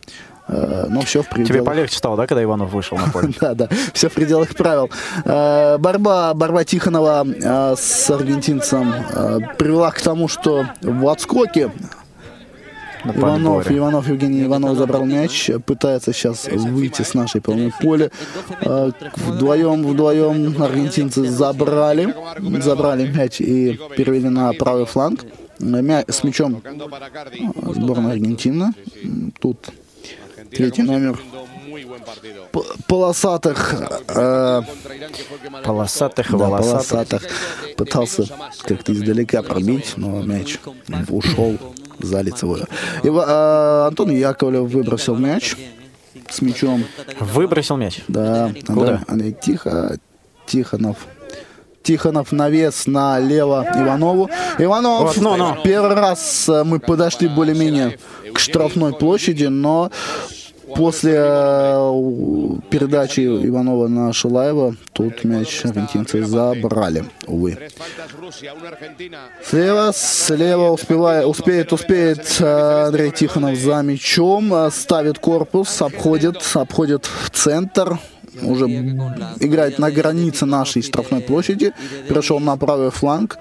[0.48, 1.48] Э, Но все в пределах.
[1.48, 3.32] Тебе полегче стало, да, когда Иванов вышел на поле?
[3.40, 4.90] Да, да, все в пределах правил.
[5.24, 8.92] Э, Борьба, борьба Тихонова э, с аргентинцем
[9.58, 11.70] привела к тому, что в отскоке
[13.04, 13.68] Иванов.
[13.70, 18.10] Иванов, Евгений Иванов забрал мяч, пытается сейчас выйти с нашей половины поля.
[18.60, 22.14] Вдвоем, вдвоем аргентинцы забрали,
[22.60, 25.24] забрали мяч и перевели на правый фланг.
[25.58, 26.62] Мя- С мячом
[27.74, 28.72] сборная Аргентины.
[29.04, 29.68] М, Тут
[30.54, 31.18] третий номер
[32.86, 33.74] полосатых
[34.08, 34.62] э,
[35.64, 37.22] Полосатых, да, полосатых
[37.76, 38.24] пытался
[38.64, 40.58] как-то издалека пробить, но мяч
[41.08, 41.58] ушел
[41.98, 42.66] за лицевую.
[43.02, 45.56] И, э, Антон Яковлев выбросил мяч
[46.28, 46.84] с мячом.
[47.20, 48.00] Выбросил мяч.
[48.08, 49.98] Да, Андрей, Андрей Тихо,
[50.46, 50.96] Тихонов.
[51.82, 54.30] Тихонов навес налево Иванову.
[54.58, 55.56] Иванов, Вот, ну, ну.
[55.64, 57.98] первый раз э, мы подошли более-менее
[58.32, 59.90] к штрафной площади, но
[60.76, 67.58] после э, передачи Иванова на Шилаева тут мяч аргентинцы забрали, увы.
[69.44, 77.06] Слева, слева успевает, успеет, успеет э, Андрей Тихонов за мячом, э, ставит корпус, обходит, обходит
[77.06, 77.98] в центр,
[78.40, 78.66] уже
[79.40, 81.72] играет на границе нашей штрафной площади,
[82.08, 83.38] перешел на правый фланг,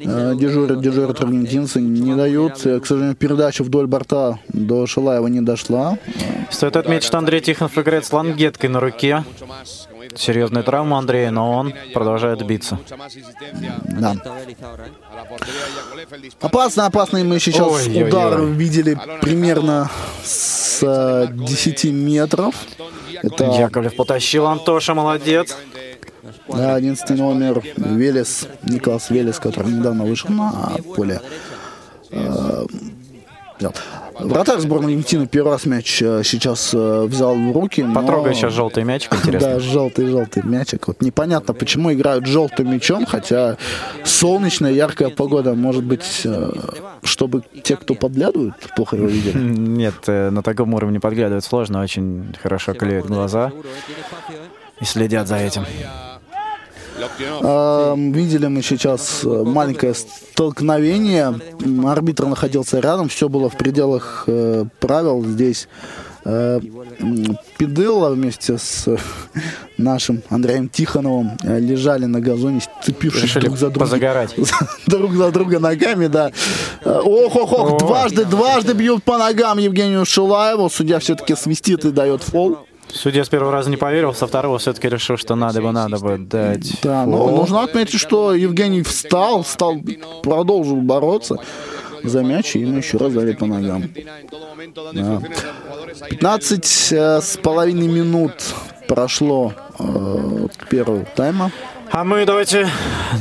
[0.00, 5.40] э, дежурят, дежурят аргентинцы, не дают, Э, к сожалению, передача вдоль борта до Шилаева не
[5.40, 5.98] дошла,
[6.50, 9.24] Стоит отметить, что Андрей Тихонов играет с лангеткой на руке.
[10.16, 12.78] Серьезная травма Андрея, но он продолжает биться.
[13.84, 14.14] да.
[16.40, 18.08] Опасно, опасный мы сейчас Ой-ой-ой.
[18.08, 19.90] удар видели примерно
[20.22, 22.54] с э, 10 метров.
[23.22, 25.56] Это Яковлев потащил Антоша, молодец.
[26.48, 31.20] да, 11 номер Велес, Николас Велес, который недавно вышел на поле.
[32.10, 32.66] Э.
[34.18, 37.82] Вратарь сборной Аргентины первый раз мяч э, сейчас э, взял в руки.
[37.82, 39.60] но- Потрогай сейчас желтый мячик, Да, интересно.
[39.60, 40.88] желтый-желтый мячик.
[40.88, 43.56] Вот непонятно, почему играют желтым мячом, хотя
[44.04, 45.54] солнечная, яркая погода.
[45.54, 46.52] Может быть, э,
[47.02, 49.38] чтобы те, кто подглядывают, плохо его видели.
[49.38, 53.52] Нет, на таком уровне подглядывать сложно, очень хорошо клеят глаза
[54.80, 55.64] и следят за этим.
[57.42, 61.34] А, Видели мы сейчас э, маленькое столкновение.
[61.86, 65.24] Арбитр находился рядом, все было в пределах э, правил.
[65.24, 65.68] Здесь
[66.24, 66.60] э,
[67.58, 68.88] Пиделла вместе с
[69.78, 73.88] нашим Андреем Тихоновым лежали на газоне, сцепившись Решили друг за другом.
[73.88, 74.34] позагорать.
[74.86, 76.32] друг за друга ногами, да.
[76.84, 80.70] Ох, ох, ох, дважды, дважды бьют по ногам Евгению Шилаеву.
[80.70, 82.58] Судья все-таки свистит и дает фол.
[82.88, 86.18] Судья с первого раза не поверил, со второго все-таки решил, что надо бы, надо бы
[86.18, 86.80] дать.
[86.82, 87.36] Да, но фол.
[87.36, 89.76] нужно отметить, что Евгений встал, встал,
[90.22, 91.38] продолжил бороться
[92.02, 93.84] за мяч, и ему еще раз дали по ногам.
[94.92, 95.22] Да.
[96.08, 98.32] 15 э, с половиной минут
[98.86, 101.50] прошло э, первого тайма.
[101.96, 102.66] А мы давайте,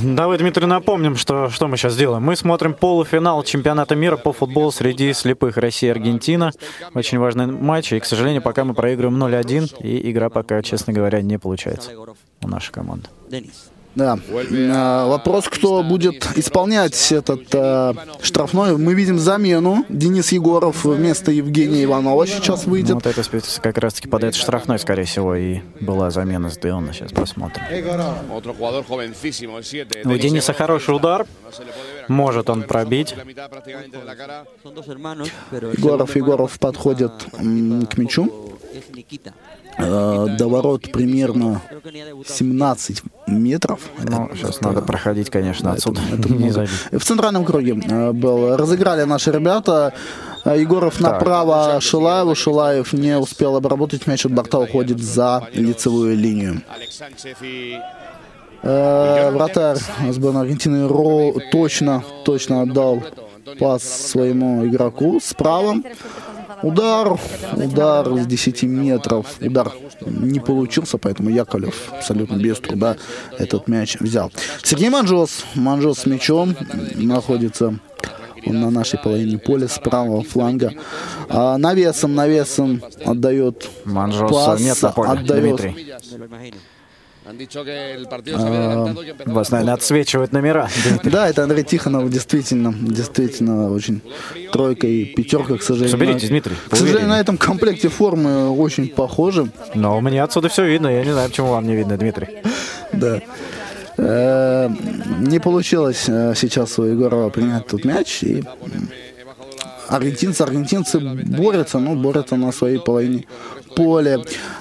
[0.02, 2.24] давай, Дмитрий, напомним, что, что мы сейчас делаем.
[2.24, 6.52] Мы смотрим полуфинал чемпионата мира по футболу среди слепых Россия-Аргентина.
[6.96, 11.22] Очень важный матч, и, к сожалению, пока мы проигрываем 0-1, и игра пока, честно говоря,
[11.22, 11.92] не получается
[12.42, 13.10] у нашей команды.
[13.96, 14.18] Да.
[14.28, 18.76] Э, Вопрос, кто будет исполнять этот э, штрафной.
[18.78, 19.86] Мы видим замену.
[19.90, 22.96] Денис Егоров вместо Евгения Иванова сейчас Ну, выйдет.
[22.96, 23.22] вот это
[23.62, 26.92] как раз-таки под этот штрафной, скорее всего, и была замена сделана.
[26.94, 27.64] Сейчас посмотрим.
[28.32, 29.88] Otro jugador jovencísimo, el 7.
[30.06, 31.26] У Дениса хороший удар.
[32.08, 33.16] Может он пробить.
[35.52, 38.50] Егоров, Егоров подходит м, к мячу.
[39.78, 42.36] Э, до ворот примерно Creo que ni ha debutado.
[42.36, 43.80] 17 метров.
[44.04, 46.02] Ну, сейчас надо проходить, конечно, отсюда.
[46.12, 46.52] Это много.
[46.52, 46.72] забить.
[46.92, 48.56] В центральном круге э, был.
[48.58, 49.94] Разыграли наши ребята.
[50.46, 52.36] Э, Егоров направо Шилаеву.
[52.36, 56.62] Шилаев не успел обработать мяч от борта, уходит за лицевую линию.
[58.62, 59.78] Э, вратарь
[60.10, 63.04] сборной Аргентины Ро точно, точно отдал
[63.60, 65.76] пас своему игроку справа.
[66.64, 67.20] Удар,
[67.56, 69.28] удар с 10 метров.
[69.42, 69.72] Удар
[70.06, 72.96] не получился, поэтому Яковлев абсолютно без труда
[73.38, 74.32] этот мяч взял.
[74.64, 75.46] Сергей Манжос.
[75.56, 76.56] Манжос с мячом
[76.96, 77.78] находится
[78.46, 80.74] он на нашей половине поля с правого фланга.
[81.30, 85.94] А навесом, навесом отдает Манжоса пас, на поле, отдает Дмитрий.
[89.26, 90.70] Вас, наверное, отсвечивают номера.
[91.04, 94.02] Да, это Андрей Тихонов, действительно, действительно очень
[94.52, 95.92] тройка и пятерка, к сожалению.
[95.98, 99.50] Соберитесь, Дмитрий, К сожалению, на этом комплекте формы очень похожи.
[99.76, 100.88] Но мне отсюда все видно.
[100.88, 102.28] Я не знаю, почему вам не видно, Дмитрий.
[102.94, 103.22] Да.
[103.98, 104.70] Э,
[105.20, 108.24] Не получилось э, сейчас у Егорова принять тут мяч.
[108.24, 108.44] И
[109.96, 113.26] аргентинцы, аргентинцы борются, но борются на своей половине
[113.76, 114.20] поля.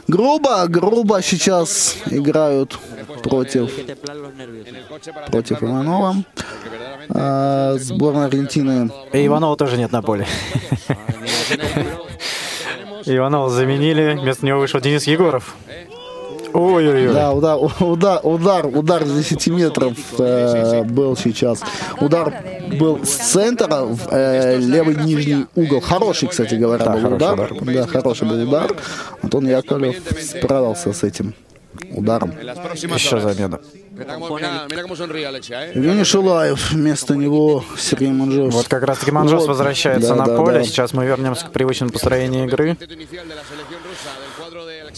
[0.08, 2.78] Грубо, грубо сейчас играют
[3.22, 3.70] против
[5.30, 6.16] против Иванова.
[7.08, 10.26] А, сборная Аргентины И Иванова тоже нет на поле.
[13.04, 15.56] Иванова заменили, вместо него вышел Денис Егоров.
[16.52, 17.12] Ой-ой-ой.
[17.14, 21.60] Да, удар, удар, удар, удар с 10 метров э, был сейчас.
[22.00, 22.34] Удар
[22.78, 25.80] был с центра в э, левый нижний угол.
[25.80, 27.52] Хороший, кстати говоря, Да, был удар.
[27.52, 27.74] удар.
[27.74, 28.74] Да, хороший был удар.
[29.22, 31.34] Антон Яковлев справился с этим
[31.94, 32.30] ударом.
[32.30, 33.60] Еще замена.
[35.74, 38.54] Евгений Шилаев, вместо него Сергей Манжос.
[38.54, 40.58] Вот как раз-таки Манжос Вот, возвращается да, на да, поле.
[40.60, 40.64] да.
[40.64, 42.76] Сейчас мы вернемся к привычному построению игры.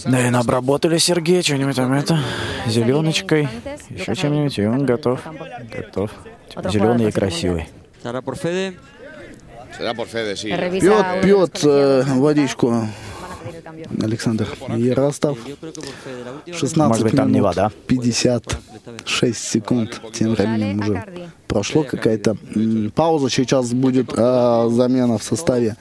[0.05, 2.19] Наверное, обработали Сергея что-нибудь там это,
[2.67, 3.49] зеленочкой,
[3.91, 5.21] еще чем-нибудь, и он готов.
[5.71, 6.11] Готов.
[6.71, 7.69] Зеленый и красивый.
[10.81, 12.87] Пьет, пьет э, водичку
[14.03, 15.37] Александр última
[16.47, 17.71] 16 Может быть, там не минут вода.
[17.87, 20.01] 56 секунд.
[20.13, 21.05] Тем временем уже
[21.49, 22.37] прошло какая-то
[22.95, 23.31] пауза.
[23.31, 25.77] Сейчас будет э, замена в составе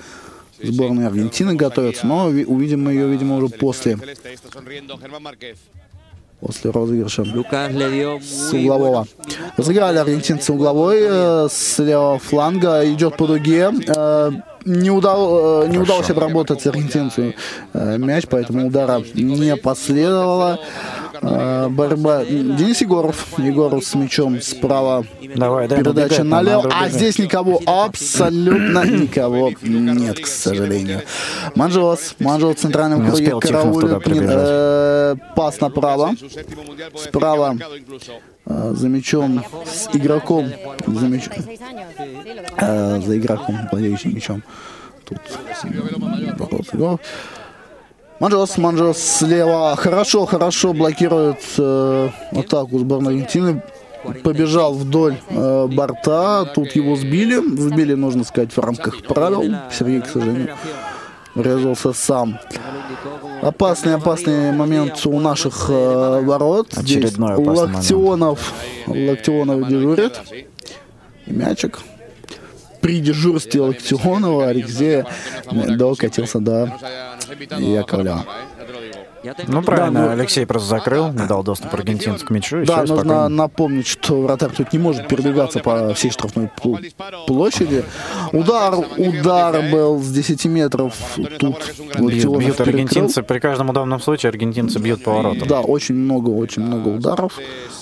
[0.64, 2.05] сборной Аргентины готовится.
[2.07, 3.97] Но ви- увидим мы ее, видимо, уже после,
[6.39, 7.24] после розыгрыша
[8.22, 9.07] с углового.
[9.57, 12.84] Разыграли аргентинцы угловой э, с левого фланга.
[12.91, 13.72] Идет по дуге.
[13.95, 14.32] Э,
[14.66, 17.34] не, удал, э, не удалось обработать аргентинцу
[17.74, 20.59] э, мяч, поэтому удара не последовало.
[21.24, 22.26] Э, борьба.
[22.26, 23.28] Денис Егоров.
[23.38, 25.05] Егоров с мячом справа.
[25.36, 26.69] Давай, дай Передача налево.
[26.74, 31.01] А здесь никого, абсолютно никого нет, к сожалению.
[31.55, 32.15] Манжос.
[32.19, 34.01] Манжос в центральном круге караулит.
[34.07, 36.11] Э, Пас направо.
[36.97, 37.57] Справа
[38.45, 40.51] э, за мячом с игроком.
[40.86, 41.88] За, мяч- 36 años.
[41.97, 44.43] Sí, lo que э, за игроком, владеющим мячом.
[45.05, 45.19] Тут
[48.24, 49.76] Манжос, Манжос слева.
[49.76, 53.61] Хорошо, хорошо блокирует э, атаку сборной Аргентины.
[54.24, 56.45] Побежал вдоль э, борта.
[56.55, 57.36] Тут его сбили.
[57.57, 59.53] Сбили, нужно сказать, в рамках правил.
[59.74, 60.55] Сергей, к сожалению,
[61.36, 62.39] врезался сам.
[63.41, 66.67] Опасный, опасный момент у наших э, ворот.
[66.71, 67.76] Здесь Очередной момент.
[67.76, 68.53] Локтионов,
[68.88, 70.21] Локтионов дежурит.
[71.26, 71.82] И мячик.
[72.80, 75.07] При дежурстве Локтионова Алексея
[75.51, 76.71] докатился до
[77.59, 78.52] Nos
[79.47, 82.95] Ну, правильно, Да, ну- Алексей просто закрыл, не дал доступ аргентинцу к мячу, Да, нужно
[82.97, 83.30] спокойно.
[83.30, 87.84] напомнить, что вратарь тут не может передвигаться по всей штрафной пл- площади.
[88.32, 90.93] Удар, удар был с 10 метров.
[91.39, 95.47] Тут Бьют, бьют аргентинцы, при каждом удобном случае аргентинцы бьют поворотом.
[95.47, 97.38] Да, очень много, очень много ударов.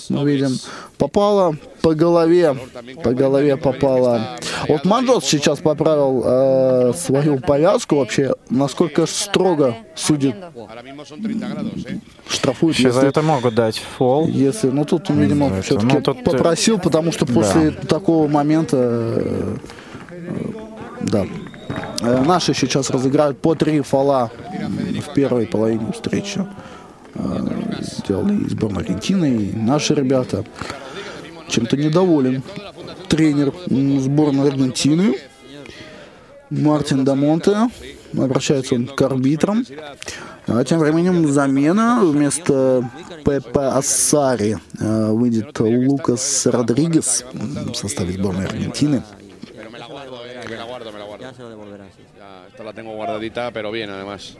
[0.10, 0.52] Мы видим.
[0.98, 2.56] Попало по голове.
[3.04, 4.38] По голове попало.
[4.68, 7.96] Вот Манжос сейчас поправил э, свою повязку.
[7.96, 10.36] Вообще, насколько строго судит,
[11.40, 12.00] Ahora mismo son 30 grados, ¿eh?
[12.30, 14.28] штрафует, Еще за если это могут дать фол.
[14.28, 18.78] Если, ну тут, он, видимо, все-таки ну, тут, э, попросил, потому что после такого момента,
[18.78, 19.58] э,
[20.10, 20.46] э,
[21.02, 21.26] да,
[22.02, 24.32] Э, наши сейчас разыграют по три фола
[25.08, 26.46] в первой половине встречи.
[27.14, 27.40] Э,
[27.80, 30.44] Сделали и сборная Аргентины, и наши ребята.
[31.48, 32.44] Чем-то недоволен
[33.08, 35.16] тренер сборной Аргентины
[36.50, 37.70] Мартин Дамонте.
[38.18, 39.66] Обращается он к арбитрам.
[40.48, 42.90] А тем временем замена вместо
[43.24, 49.04] Пепе Ассари э, выйдет Лукас Родригес в составе сборной Аргентины.
[52.62, 54.36] Esta la tengo guardadita, pero bien, además.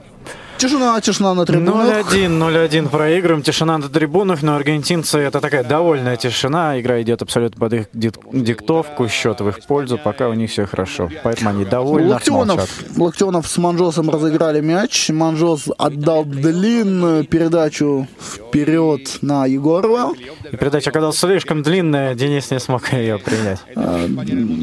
[0.58, 2.14] Тишина, тишина на трибунах.
[2.14, 3.42] 0-1, 0-1 проигрываем.
[3.42, 6.80] Тишина на трибунах, но аргентинцы это такая довольная тишина.
[6.80, 10.68] Игра идет абсолютно под их дик- диктовку, счет в их пользу, пока у них все
[10.68, 11.10] хорошо.
[11.24, 12.10] Поэтому они довольны.
[12.10, 15.10] Локтионов, Локтионов с Манжосом разыграли мяч.
[15.10, 20.14] Манжос отдал длинную передачу вперед на Егорова.
[20.52, 23.60] И передача оказалась слишком длинная, Денис не смог ее принять.
[23.76, 24.06] А,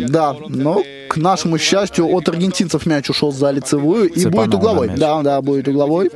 [0.08, 0.80] Да, но
[1.18, 4.88] нашему счастью от аргентинцев мяч ушел за лицевую и Цепанул, будет угловой.
[4.88, 6.10] да, да, будет угловой.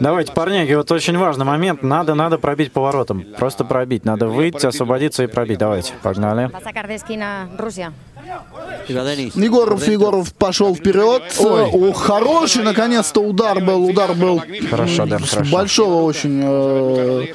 [0.00, 1.82] Давайте, парняги, вот очень важный момент.
[1.82, 3.24] Надо, надо пробить поворотом.
[3.38, 4.04] Просто пробить.
[4.04, 5.58] Надо выйти, освободиться и пробить.
[5.58, 6.50] Давайте, погнали.
[8.88, 11.22] Егоров, Егоров пошел вперед.
[11.38, 13.84] О, хороший, наконец-то удар был.
[13.84, 15.50] Удар был Хорошо, да, с хорошо.
[15.52, 17.26] большого очень э,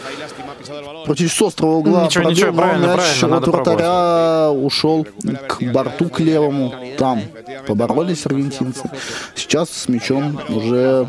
[1.05, 2.05] практически с острого угла.
[2.05, 5.07] Ничего, пробил, ничего, но правильно, мяч правильно, от надо вратаря ушел
[5.47, 6.73] к борту, к левому.
[6.97, 7.21] Там
[7.65, 8.89] поборолись аргентинцы.
[9.35, 11.07] Сейчас с мячом уже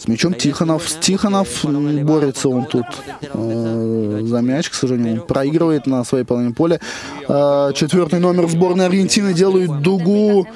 [0.00, 0.86] с мячом Тихонов.
[1.00, 2.86] Тихонов м, борется он тут
[3.20, 5.20] э, за мяч, к сожалению.
[5.20, 6.80] Он проигрывает на своей половине поля.
[7.28, 10.46] Э, четвертый номер сборной Аргентины делает дугу.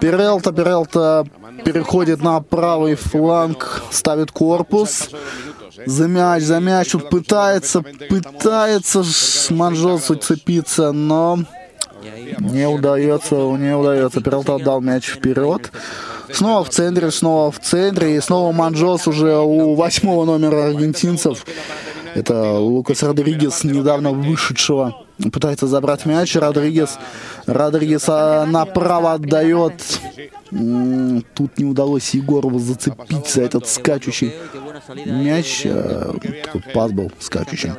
[0.00, 1.24] Перелта, Перелта
[1.64, 5.10] переходит на правый фланг, ставит корпус.
[5.86, 6.94] За мяч, за мяч.
[6.94, 11.38] Он пытается, пытается с Манжос уцепиться, но
[12.38, 14.20] не удается, не удается.
[14.20, 15.70] Перелта отдал мяч вперед.
[16.32, 18.16] Снова в центре, снова в центре.
[18.16, 21.44] И снова Манжос уже у восьмого номера аргентинцев.
[22.14, 25.04] Это Лукас Родригес, недавно вышедшего.
[25.32, 26.34] Пытается забрать мяч.
[26.34, 26.98] Родригес,
[27.46, 29.74] Родригес а, направо отдает.
[30.50, 34.32] Тут не удалось Егорову зацепить за этот скачущий
[35.06, 35.62] мяч.
[35.66, 37.70] а, Такой пас был скачущий.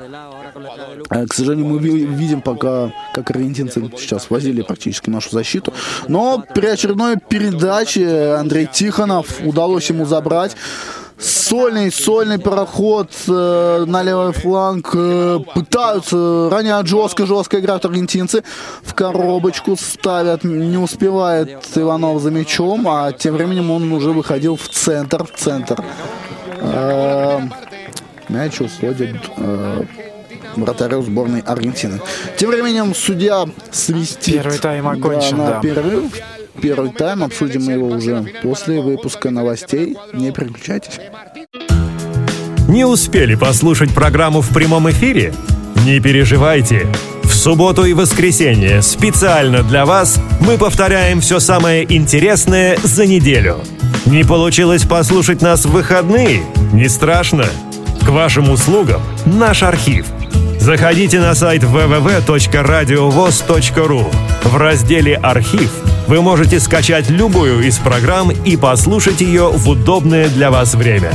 [1.10, 5.74] А, К сожалению, мы ви- видим пока, как аргентинцы сейчас возили практически нашу защиту.
[6.08, 10.56] Но при очередной передаче Андрей Тихонов удалось ему забрать.
[11.20, 14.90] Сольный, сольный проход э, на левый фланг.
[14.96, 18.44] э, пытаются, ранее жестко, жестко играют аргентинцы.
[18.82, 24.68] В коробочку ставят, не успевает Иванов за мячом, а тем временем он уже выходил в
[24.70, 25.84] центр, в центр.
[26.60, 27.40] Э,
[28.30, 29.84] мяч уходит э,
[30.56, 32.00] вратарю сборной Аргентины.
[32.38, 34.36] Тем временем судья свистит.
[34.36, 35.60] Первый тайм окончен, на да.
[35.60, 36.12] перерыв.
[36.62, 39.98] Первый тайм, обсудим мы его уже после выпуска новостей.
[40.14, 41.00] Не переключайтесь.
[42.68, 45.34] Не успели послушать программу в прямом эфире?
[45.86, 46.88] Не переживайте.
[47.24, 53.58] В субботу и воскресенье специально для вас мы повторяем все самое интересное за неделю.
[54.06, 56.44] Не получилось послушать нас в выходные?
[56.72, 57.46] Не страшно.
[58.06, 60.06] К вашим услугам наш архив.
[60.62, 64.06] Заходите на сайт www.radiovoz.ru.
[64.44, 65.72] В разделе «Архив»
[66.08, 71.12] вы можете скачать любую из программ и послушать ее в удобное для вас время.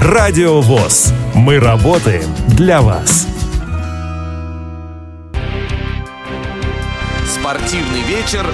[0.00, 1.12] Радио ВОЗ.
[1.34, 3.26] Мы работаем для вас.
[7.26, 8.46] Спортивный вечер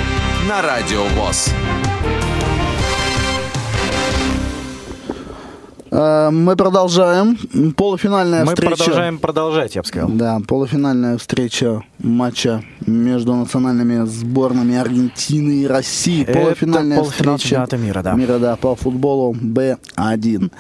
[0.49, 1.51] на Радио ВОЗ.
[5.97, 7.39] Мы продолжаем.
[7.75, 8.77] Полуфинальная Мы встреча.
[8.77, 10.11] продолжаем продолжать, я бы сказал.
[10.11, 16.23] Да, полуфинальная встреча матча между национальными сборными Аргентины и России.
[16.25, 18.13] Это Полуфинальная полуфинал встреча мира, да.
[18.13, 20.51] мира, да, по футболу Б1.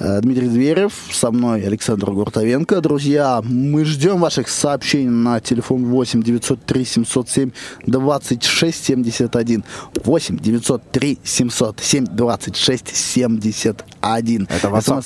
[0.00, 2.80] Э, Дмитрий Зверев, со мной Александр Гуртовенко.
[2.80, 7.50] Друзья, мы ждем ваших сообщений на телефон 8 903 707
[7.86, 9.64] 26 71.
[10.02, 14.48] 8 903 707 26 71.
[14.48, 15.02] Это WhatsApp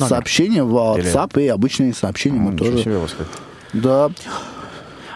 [0.63, 2.83] в WhatsApp и обычные сообщения мы Ничего тоже.
[2.83, 3.27] себе.
[3.73, 4.11] Да.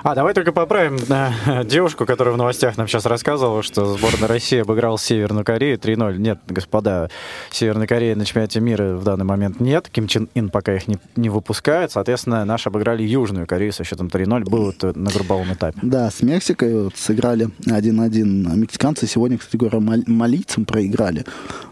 [0.03, 4.59] А, давай только поправим э, девушку, которая в новостях нам сейчас рассказывала, что сборная России
[4.61, 6.19] обыграла Северную Корею 3-0.
[6.19, 7.11] Нет, господа,
[7.51, 9.89] Северной Кореи на чемпионате мира в данный момент нет.
[9.91, 11.91] Ким Чен Ин пока их не, не выпускает.
[11.91, 14.45] Соответственно, наши обыграли Южную Корею со счетом 3-0.
[14.45, 15.79] Было это на групповом этапе.
[15.83, 18.47] Да, с Мексикой вот сыграли 1-1.
[18.53, 21.25] А Мексиканцы сегодня, кстати говоря, мал- малийцам проиграли.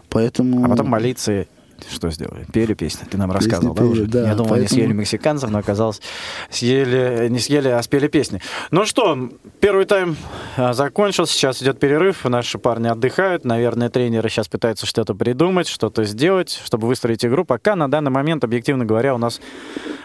[0.09, 0.65] Поэтому...
[0.65, 1.45] А потом молиться
[1.91, 2.45] что сделали?
[2.53, 4.05] Пели песни, ты нам рассказывал, да, пели, уже?
[4.05, 6.01] да, Я думал, они поэтому- съели мексиканцев, но оказалось,
[6.49, 8.41] съели, не съели, а спели песни.
[8.71, 10.15] Ну что, первый тайм
[10.55, 16.03] а, закончился, сейчас идет перерыв, наши парни отдыхают, наверное, тренеры сейчас пытаются что-то придумать, что-то
[16.03, 17.45] сделать, чтобы выстроить игру.
[17.45, 19.39] Пока на данный момент, объективно говоря, у нас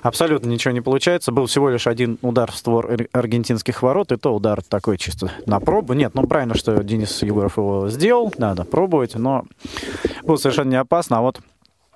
[0.03, 1.33] абсолютно ничего не получается.
[1.33, 5.31] Был всего лишь один удар в створ ар- аргентинских ворот, и то удар такой чисто
[5.47, 5.93] на пробу.
[5.93, 9.45] Нет, ну правильно, что Денис Егоров его сделал, надо пробовать, но
[10.25, 11.18] было совершенно не опасно.
[11.18, 11.41] А вот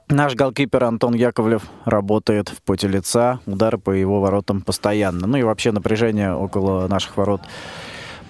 [0.09, 5.27] Наш голкипер Антон Яковлев работает в поте лица, удары по его воротам постоянно.
[5.27, 7.41] Ну и вообще напряжение около наших ворот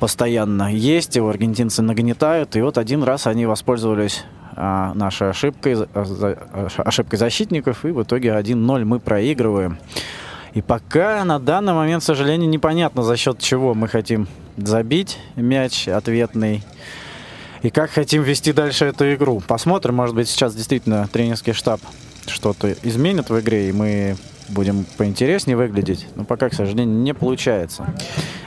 [0.01, 2.57] постоянно есть, его аргентинцы нагнетают.
[2.57, 4.25] И вот один раз они воспользовались
[4.55, 6.39] а, нашей ошибкой, за-
[6.79, 9.77] ошибкой защитников, и в итоге 1-0 мы проигрываем.
[10.55, 15.89] И пока на данный момент, к сожалению, непонятно, за счет чего мы хотим забить мяч
[15.89, 16.63] ответный.
[17.67, 19.43] И как хотим вести дальше эту игру.
[19.45, 21.81] Посмотрим, может быть, сейчас действительно тренерский штаб
[22.29, 24.17] что-то изменит в игре, и мы
[24.49, 26.07] будем поинтереснее выглядеть.
[26.15, 27.93] Но пока, к сожалению, не получается.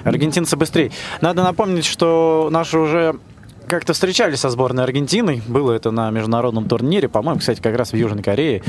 [0.05, 0.91] Аргентинцы быстрее.
[1.20, 3.20] Надо напомнить, что наши уже
[3.67, 5.41] как-то встречались со сборной Аргентины.
[5.49, 8.63] Было это на международном турнире, по-моему, кстати, как раз в Южной Корее.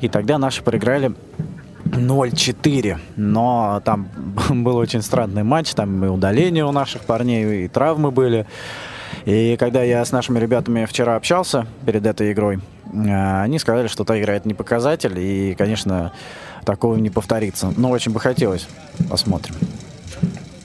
[0.00, 1.12] И тогда наши проиграли
[1.86, 2.98] 0-4.
[3.16, 4.08] Но там
[4.48, 5.74] был очень странный матч.
[5.74, 8.46] Там и удаления у наших парней, и травмы были.
[9.24, 12.60] И когда я с нашими ребятами вчера общался перед этой игрой,
[12.92, 15.18] э, они сказали, что та игра это не показатель.
[15.18, 16.12] И, конечно,
[16.64, 17.72] такого не повторится.
[17.76, 18.68] Но очень бы хотелось.
[19.10, 19.54] Посмотрим.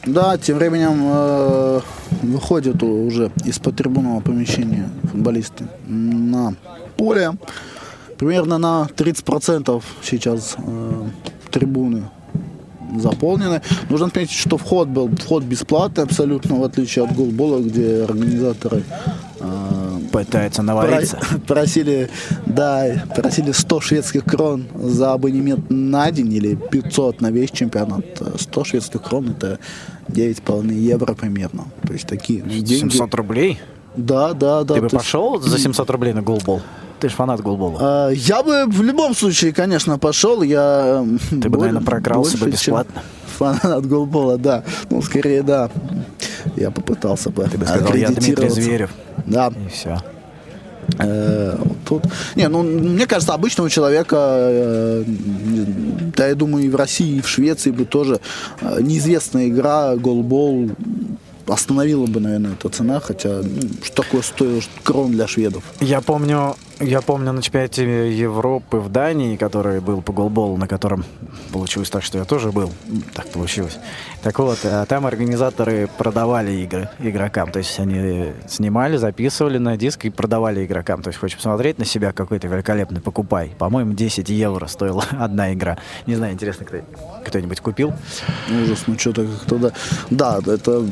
[0.06, 1.80] Да, тем временем э,
[2.24, 6.56] выходят уже из-под трибунного помещения футболисты на
[6.98, 7.32] поле.
[8.18, 11.04] Примерно на 30% сейчас э,
[11.52, 12.04] трибуны
[13.00, 13.62] заполнены.
[13.90, 18.84] Нужно отметить, что вход был вход бесплатный абсолютно, в отличие от голбола, где организаторы
[19.40, 21.18] э, Пытается навариться.
[21.18, 22.10] Про- Просили,
[22.46, 28.06] да, просили 100 шведских крон за абонемент на день или 500 на весь чемпионат.
[28.40, 29.60] 100 шведских крон это
[30.10, 31.66] 9,5 евро примерно.
[31.86, 32.92] То есть такие ну, деньги.
[32.92, 33.60] 700 рублей?
[33.96, 34.76] Да, да, да.
[34.76, 36.62] Ты бы то есть, пошел за 700 рублей на голбол?
[37.04, 37.80] Ты же фанат голбола.
[37.82, 40.42] а, я бы в любом случае, конечно, пошел.
[40.42, 43.02] Я Ты бы, наверное, прокрался бы бесплатно.
[43.38, 44.64] Фанат голбола, да.
[44.90, 45.70] Ну, скорее, да.
[46.56, 47.44] Я попытался бы.
[47.44, 48.48] Ты бы сказал, я Дмитрий.
[48.48, 48.92] Зверев.
[49.26, 50.00] Да, И все.
[50.98, 52.06] Э, тут.
[52.38, 55.04] Не, ну, мне кажется, обычного человека, э,
[56.16, 58.22] да, я думаю, и в России, и в Швеции бы тоже
[58.62, 60.70] э, неизвестная игра, голбол
[61.48, 65.64] остановила бы, наверное, эта цена, хотя ну, что такое стоит крон для шведов?
[65.82, 71.06] Я помню, я помню на чемпионате Европы в Дании, который был по голболу, на котором
[71.52, 72.72] получилось так, что я тоже был.
[73.14, 73.78] Так получилось.
[74.22, 77.52] Так вот, а там организаторы продавали игры игрокам.
[77.52, 81.02] То есть они снимали, записывали на диск и продавали игрокам.
[81.02, 83.54] То есть хочешь посмотреть на себя какой-то великолепный, покупай.
[83.58, 85.78] По-моему, 10 евро стоила одна игра.
[86.06, 86.78] Не знаю, интересно, кто,
[87.26, 87.94] кто-нибудь купил?
[88.50, 89.72] Ужас, ну что-то как-то да.
[90.10, 90.86] Да, это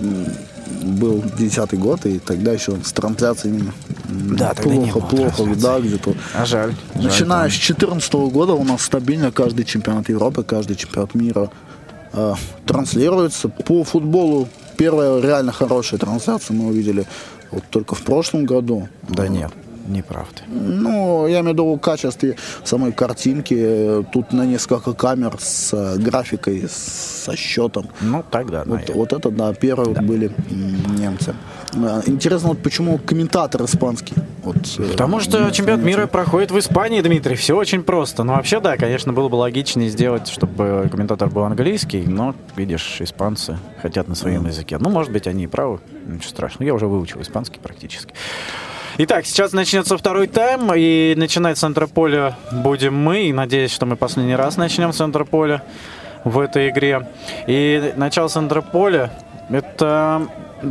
[0.83, 3.71] был десятый год, и тогда еще с трансляциями
[4.07, 6.15] Да, плохо, плохо, да, где-то.
[6.33, 6.73] А жаль.
[6.95, 7.51] жаль, Начиная там.
[7.51, 11.51] с 2014 года у нас стабильно каждый чемпионат Европы, каждый чемпионат мира
[12.13, 12.33] э,
[12.65, 13.49] транслируется.
[13.49, 14.47] По футболу
[14.77, 17.05] первая реально хорошая трансляция мы увидели
[17.51, 18.89] вот только в прошлом году.
[19.09, 19.51] Да нет,
[19.91, 20.43] не прав ты.
[20.47, 23.55] Ну, я имею в виду в качестве самой картинки.
[23.57, 27.87] Э, Тут на несколько камер с э, графикой, со счетом.
[28.01, 28.95] Ну, тогда, Вот, наверное.
[28.95, 31.35] вот это, да, первые вот были немцы.
[31.73, 34.15] Э, Интересно, вот почему комментатор испанский?
[34.43, 37.35] Вот, э, Потому что мне чемпионат мира проходит в Испании, Дмитрий.
[37.35, 38.23] Все очень просто.
[38.23, 43.57] Ну, вообще, да, конечно, было бы логичнее сделать, чтобы комментатор был английский, но, видишь, испанцы
[43.81, 44.77] хотят на своем языке.
[44.79, 45.79] Ну, может быть, они и правы.
[46.07, 46.63] Ничего страшного.
[46.65, 48.13] Я уже выучил испанский практически.
[48.97, 53.23] Итак, сейчас начнется второй тайм, и начинать с центра поля будем мы.
[53.23, 55.63] И надеюсь, что мы последний раз начнем с центра поля
[56.25, 57.07] в этой игре.
[57.47, 59.11] И начало центра поля–
[59.49, 60.27] это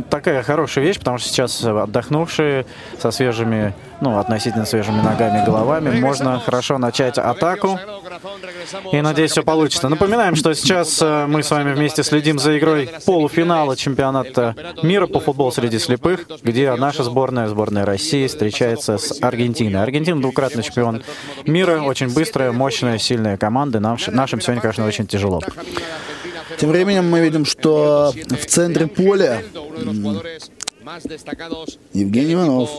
[0.09, 2.67] такая хорошая вещь, потому что сейчас отдохнувшие
[2.99, 7.79] со свежими, ну, относительно свежими ногами и головами, можно хорошо начать атаку.
[8.91, 9.89] И надеюсь, все получится.
[9.89, 15.19] Напоминаем, что сейчас э, мы с вами вместе следим за игрой полуфинала чемпионата мира по
[15.19, 19.81] футболу среди слепых, где наша сборная, сборная России, встречается с Аргентиной.
[19.81, 21.03] Аргентина двукратный чемпион
[21.45, 23.79] мира, очень быстрая, мощная, сильная команда.
[23.79, 25.41] Нам, нашим сегодня, конечно, очень тяжело.
[26.57, 29.43] Тем временем мы видим, что в центре поля
[31.93, 32.69] Евгений Иванов.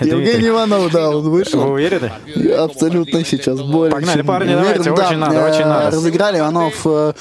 [0.00, 1.60] Евгений Иванов, да, он Вы вышел.
[1.70, 2.10] уверены?
[2.34, 4.82] Я Абсолютно сейчас более Погнали, чем парни, уверен.
[4.82, 5.90] давайте, Да, очень надо, э, очень надо.
[5.96, 7.12] Разыграли Иванов э,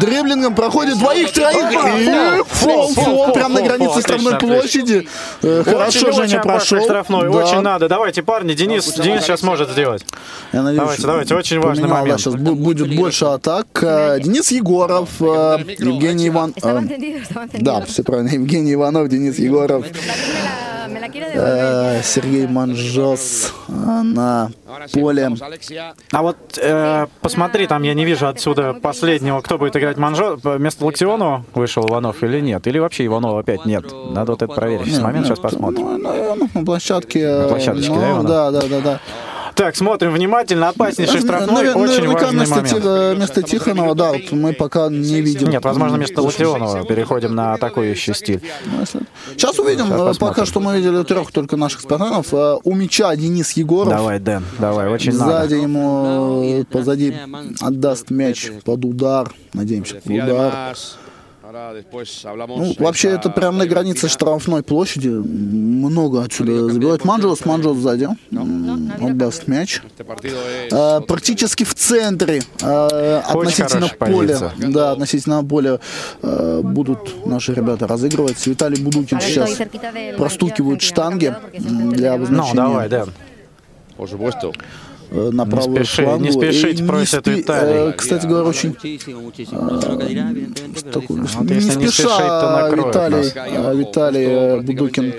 [0.00, 1.72] дриблингом, проходит двоих, троих.
[1.72, 5.08] И фол, Фол, фол, фол, фол, прям на границе штрафной площади.
[5.42, 6.82] Э, Хорошо Женя прошел.
[6.82, 7.38] штрафной, Да.
[7.38, 7.88] очень надо.
[7.88, 10.04] Давайте, парни, Денис, Денис сейчас может сделать.
[10.52, 12.20] Я надеюсь, Давайте, давайте, очень важный поменял, да, момент.
[12.20, 13.66] сейчас бу- будет больше атак.
[13.82, 16.52] Э, Денис Егоров, э, Евгений Иван...
[16.56, 17.64] Estaba э, entendido, estaba entendido.
[17.64, 18.28] Да, все правильно.
[18.30, 19.86] Евгений Иванов, Денис Егоров,
[20.88, 22.00] Э.
[22.02, 24.50] Сергей Манжос э, на
[24.92, 25.30] поле.
[26.12, 30.38] А вот э, посмотри, там я не вижу отсюда последнего, кто будет играть Манжо.
[30.42, 32.66] Вместо Локтионова вышел Иванов или нет?
[32.66, 33.84] Или вообще Иванова опять нет?
[34.10, 34.86] Надо вот это проверить.
[34.86, 35.84] Сейчас момент, сейчас посмотрим.
[35.84, 37.28] Ну, наверное, на площадке.
[37.28, 38.26] На площадочке, ну, да, Иванов?
[38.26, 39.00] да, да, да, да.
[39.54, 40.68] Так, смотрим внимательно.
[40.70, 42.82] Опаснейший штрафной, Навер- очень важный вместо, момент.
[42.82, 45.50] Ти- вместо Тихонова, да, вот мы пока не видим.
[45.50, 48.40] Нет, возможно, вместо Латионова переходим на атакующий стиль.
[49.36, 49.86] Сейчас увидим.
[49.86, 50.20] Сейчас Э.
[50.20, 52.32] Пока что мы видели трех только наших спортсменов.
[52.32, 53.92] Э, У мяча Денис Егоров.
[53.92, 55.54] Давай, Дэн, давай, очень Сзади надо.
[55.56, 57.14] ему э, позади
[57.60, 59.30] отдаст мяч под удар.
[59.52, 60.76] Надеемся, под удар.
[61.52, 64.10] Ну, ahí вообще, это прям на границе Argentina.
[64.10, 65.08] штрафной площади.
[65.08, 67.04] Много отсюда забивает.
[67.04, 68.08] Манджос, Манджос сзади.
[68.30, 69.82] М, Отдаст мяч.
[70.70, 74.52] Э, практически в центре э, относительно поля.
[74.56, 75.78] Да, относительно поля
[76.62, 78.46] будут наши ребята разыгрывать.
[78.46, 79.58] Виталий Будукин сейчас
[80.16, 82.88] простукивают штанги для te Ну, обозначения давай,
[84.06, 84.52] supuesto.
[85.14, 86.24] Э, на правую спеши- флангу.
[86.24, 87.90] не И спешить, не просит спи- Виталий.
[87.90, 88.72] э, Кстати говоря, очень
[90.92, 93.32] такой, Вот не если не спешить, то спеша накроет Виталий, нас.
[93.36, 95.14] э, Виталий э, Будукин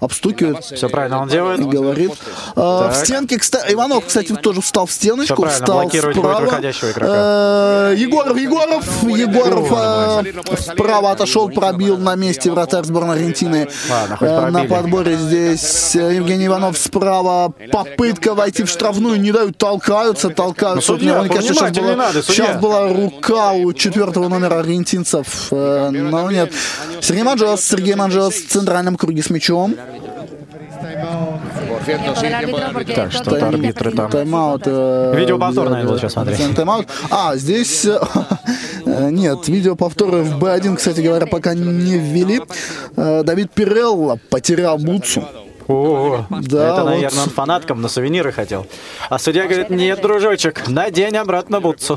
[0.00, 1.60] обстукивает Все правильно он делает.
[1.60, 2.12] и говорит.
[2.54, 2.92] А, Так.
[2.94, 6.60] в стенке, кстати, Иванов, кстати, тоже встал в стеночку, встал справа.
[6.62, 13.68] Э, Егоров, Егоров, Егоров э, справа отошел, пробил на месте вратарь сборной Аргентины.
[14.20, 17.52] Э, на подборе здесь э, Евгений Иванов справа.
[17.70, 20.86] Попытка войти в штрафную, не дают, толкаются, толкаются.
[20.86, 26.52] Судья, Наверняка, что сейчас была, сейчас была рука у четвертого номера аргентинцев, э, но нет.
[27.00, 29.74] Сергей Манжос, Сергей Манжос в центральном круге с мячом.
[32.94, 34.10] Так, todo что-то арбитры там.
[34.10, 34.62] Тайм-аут.
[34.66, 36.54] э, Видеоповтор, наверное, буду сейчас смотреть.
[36.54, 36.86] Тайм-аут.
[37.10, 37.84] А, здесь...
[37.84, 37.98] э,
[38.86, 42.40] э, Нет, видеоповторы в Б1, кстати говоря, пока не ввели.
[42.96, 45.24] Э, Давид Пирелло потерял бутсу.
[45.68, 46.90] О, Да, это, вот.
[46.90, 48.66] наверное, он фанаткам на сувениры хотел.
[49.10, 51.96] А судья говорит, нет, дружочек, надень обратно бутсу.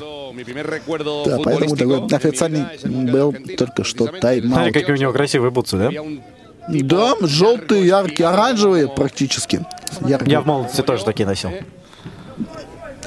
[1.26, 3.56] Да, поэтому такой официальный был 82.
[3.58, 4.74] только что Смотри, тайм-аут.
[4.74, 5.92] какие у него красивые бутсы, да?
[6.70, 9.66] Да, желтые, яркие, оранжевые практически.
[10.02, 10.32] Яркие.
[10.32, 11.52] Я в молодости тоже такие носил.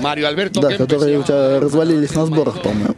[0.01, 2.95] Да, которые у тебя развалились на сборах, по-моему.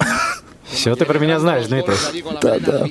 [0.74, 1.94] Все ты про меня знаешь, Дмитрий.
[2.42, 2.86] Да, да.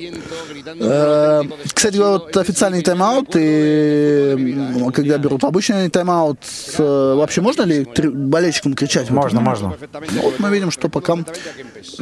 [0.66, 4.56] Э, de Кстати, вот официальный тайм-аут, и
[4.92, 6.38] когда берут обычный тайм-аут,
[6.78, 9.10] э, вообще можно ли болельщикам кричать?
[9.10, 9.74] Можно, можно.
[10.12, 11.18] Ну, вот мы видим, что пока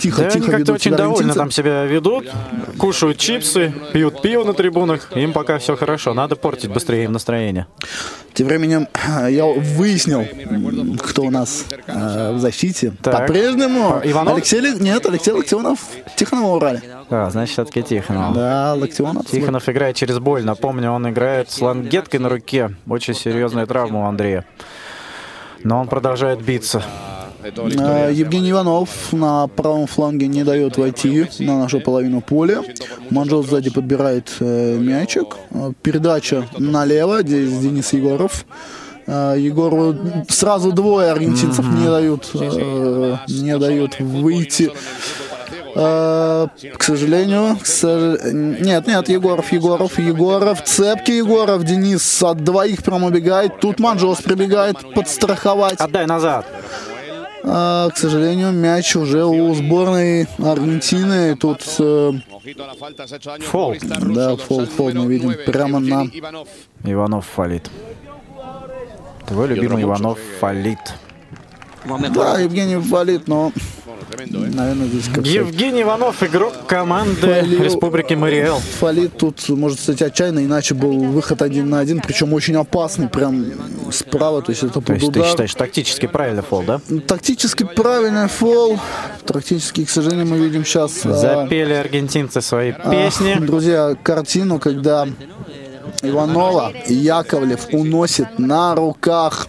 [0.01, 1.35] тихо, Да, они тихо как-то ведут очень аргентинцы.
[1.39, 2.31] там себя ведут,
[2.79, 5.11] кушают чипсы, пьют пиво на трибунах.
[5.17, 7.67] Им пока все хорошо, надо портить быстрее им настроение.
[8.35, 8.89] Тем временем
[9.29, 10.27] я выяснил,
[10.99, 12.93] кто у нас э, в защите.
[13.03, 13.27] Так.
[13.27, 14.35] По-прежнему По- Иванов?
[14.35, 15.33] Алексей, нет, Алексей
[15.73, 15.81] Локтионов,
[16.17, 16.83] Тихонова убрали.
[17.11, 18.35] А, значит, все-таки Тихонов.
[18.35, 19.27] Да, Локтионов.
[19.27, 20.45] Тихонов играет через боль.
[20.45, 22.75] Напомню, он играет с лангеткой на руке.
[22.89, 24.45] Очень серьезная травма у Андрея.
[25.65, 26.83] Но он продолжает биться.
[27.43, 32.63] Э, Евгений Иванов на правом фланге не дает войти на нашу половину поля.
[33.11, 35.37] Манжел сзади подбирает э, мячик.
[35.51, 37.23] Э, Передача налево.
[37.23, 38.45] Здесь Денис Егоров.
[39.07, 39.95] Э, Егору
[40.29, 44.73] сразу двое аргентинцев не дают, э, не дают выйти.
[45.75, 52.83] Э, К сожалению, к сож- нет, нет, Егоров, Егоров, Егоров, цепки Егоров, Денис от двоих
[52.83, 53.61] прям убегает.
[53.61, 55.81] Тут Манжос прибегает подстраховать.
[55.81, 56.47] Отдай назад.
[57.45, 61.35] А, к сожалению, мяч уже у сборной Аргентины.
[61.37, 62.13] Тут э,
[63.51, 63.75] Фол.
[64.15, 66.07] Да, фол, фол мы видим 9, прямо на-.
[66.85, 67.71] Иванов фалит.
[69.27, 70.79] Твой любимый Иванов фалит.
[72.11, 73.53] Да, Евгений валит, но.
[74.31, 77.63] Наверное, здесь как Евгений Иванов, игрок команды Фалил.
[77.63, 78.59] Республики Мариэл.
[78.59, 83.45] Фалит тут может стать отчаянно, иначе был выход один на один, причем очень опасный, прям
[83.91, 85.31] справа, то есть это То под есть ты удар.
[85.31, 86.81] считаешь тактически правильный фол, да?
[87.07, 88.79] Тактически правильный фол.
[89.27, 93.35] Тактически, к сожалению, мы видим сейчас Запели аргентинцы свои песни.
[93.41, 95.07] друзья, картину, когда
[96.03, 99.47] Иванова и Яковлев уносит на руках.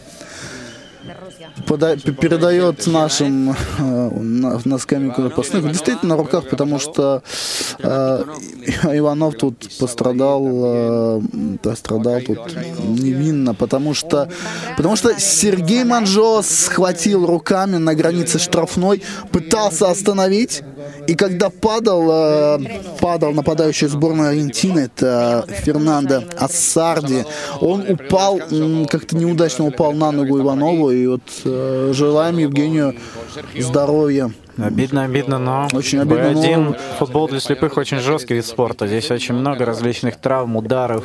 [1.74, 5.68] Пода- передает нашим э, на, на скамейку запасных.
[5.68, 7.24] Действительно на руках, потому что
[7.80, 8.24] э,
[8.84, 11.22] Иванов тут пострадал, э,
[11.62, 12.40] пострадал тут
[12.80, 14.30] невинно, потому что,
[14.78, 19.02] потому что Сергей Манжо схватил руками на границе штрафной,
[19.32, 20.62] пытался остановить,
[21.08, 22.60] и когда падал, э,
[23.00, 27.26] падал нападающий сборной Аргентины, это Фернандо Ассарди,
[27.60, 28.40] он упал,
[28.90, 32.96] как-то неудачно упал на ногу Иванову, и вот э, желаем Евгению
[33.60, 34.32] здоровья.
[34.58, 38.88] Обидно, обидно, но Очень обидно, но- Б1, футбол для слепых очень жесткий вид спорта.
[38.88, 41.04] Здесь очень много различных травм, ударов,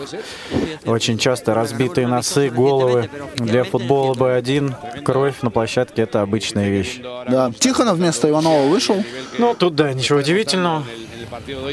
[0.84, 3.08] очень часто разбитые носы, головы.
[3.36, 7.00] Для футбола Б1 кровь на площадке это обычная вещь.
[7.28, 7.50] Да.
[7.58, 9.02] Тихонов вместо Иванова вышел.
[9.38, 10.84] Ну, тут да, ничего удивительного.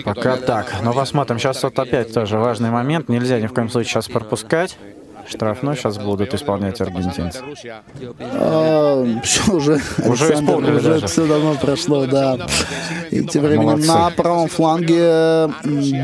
[0.04, 0.74] Пока так.
[0.84, 1.40] Но посмотрим.
[1.40, 3.10] Сейчас вот опять тоже важный момент.
[3.10, 4.78] Нельзя ни в коем случае сейчас пропускать.
[5.28, 7.40] Штрафной сейчас будут исполнять аргентинцы.
[9.24, 11.08] все уже, Уже исполнили уже даже.
[11.08, 12.38] все давно прошло, да.
[13.12, 13.88] И тем временем Молодцы.
[13.88, 15.50] на правом фланге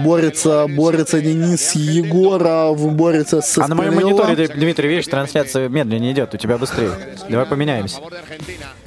[0.04, 6.34] борется, борется Денис Егоров, борется с А на моем мониторе, Дмитрий, видишь, трансляция медленнее идет,
[6.34, 6.92] у тебя быстрее.
[7.30, 8.00] Давай поменяемся.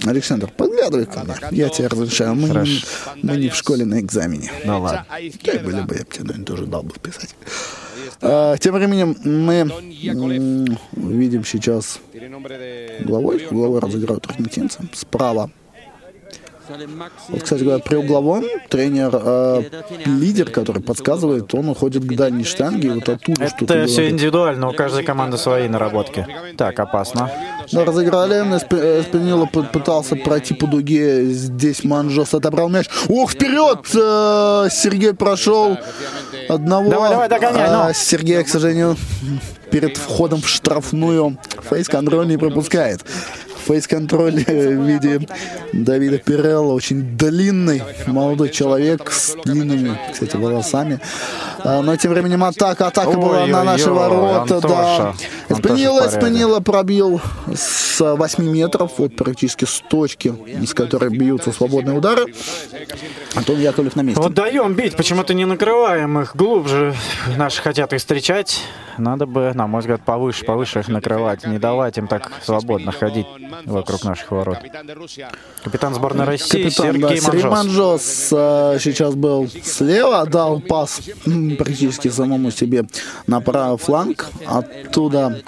[0.05, 1.35] Александр, подглядывай ко мне.
[1.53, 2.35] Я тебе разрешаю.
[2.35, 2.87] Мы, Хорошо.
[3.23, 4.51] мы не в школе на экзамене.
[4.65, 5.07] Ну ладно.
[5.43, 7.35] Так были бы, я бы тебе, наверное, тоже дал бы писать.
[8.21, 9.69] А, тем временем мы
[10.93, 12.01] видим сейчас
[13.01, 13.47] угловой.
[13.51, 14.81] Угловой разыгрывают аргентинцы.
[14.93, 15.51] Справа.
[17.29, 19.63] Вот, кстати говоря, при угловом тренер, э,
[20.07, 24.13] лидер, который подсказывает, он уходит к дальней штанге, и вот оттуда что-то Это все говорит.
[24.13, 26.27] индивидуально, у каждой команды свои наработки.
[26.57, 27.31] Так, опасно.
[27.73, 28.37] Да, разыграли.
[28.57, 31.25] Эсп- Эспинило пытался пройти по дуге.
[31.27, 32.89] Здесь Манжос отобрал мяч.
[33.09, 33.81] Ох, вперед!
[33.95, 35.77] Э, Сергей прошел
[36.49, 36.91] одного.
[36.91, 37.95] Давай, давай, догоняй, А, ну.
[37.95, 38.97] Сергей, к сожалению,
[39.71, 41.39] перед входом в штрафную
[41.69, 43.05] фейс-контроль не пропускает.
[43.65, 45.27] Фейс-контроль э, в виде
[45.73, 46.73] Давида Пирелла.
[46.73, 51.01] Очень длинный молодой человек с длинными, кстати, волосами.
[51.61, 54.57] А, Но тем временем атака, атака была на наши ворота.
[54.57, 55.15] Антоша.
[55.49, 55.57] Да.
[55.57, 56.07] Эспинила.
[56.07, 57.21] Эспинила пробил
[57.55, 62.27] с 8 метров, вот практически с точки, из которой бьются свободные удары.
[63.35, 64.21] Антон Яковлев на месте.
[64.21, 66.95] Вот даем бить, почему-то не накрываем их глубже.
[67.37, 68.61] Наши хотят их встречать.
[68.99, 71.47] Надо бы, на мой взгляд, повыше, повыше их накрывать.
[71.47, 73.27] Не давать им так свободно ходить
[73.65, 74.59] вокруг наших ворот.
[75.63, 77.65] Капитан сборной России Капитан, да, Сергей Сергей Манжос.
[77.67, 81.01] Манжос э, сейчас был слева, дал пас
[81.59, 82.85] практически самому себе
[83.27, 84.31] на правый фланг.
[84.47, 85.41] Оттуда,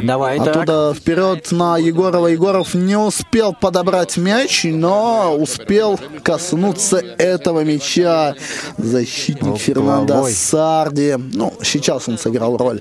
[0.00, 0.48] Давай, так.
[0.48, 2.26] оттуда вперед на Егорова.
[2.28, 8.34] Егоров не успел подобрать мяч, но успел коснуться этого мяча.
[8.78, 10.26] Защитник Фернандо.
[10.30, 11.16] Сарди.
[11.18, 12.80] Ну, сейчас он сыграл роль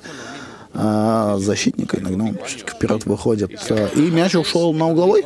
[0.73, 3.51] э, защитника, иногда он чуть вперед выходит.
[3.69, 5.23] Э, И мяч ушел на угловой.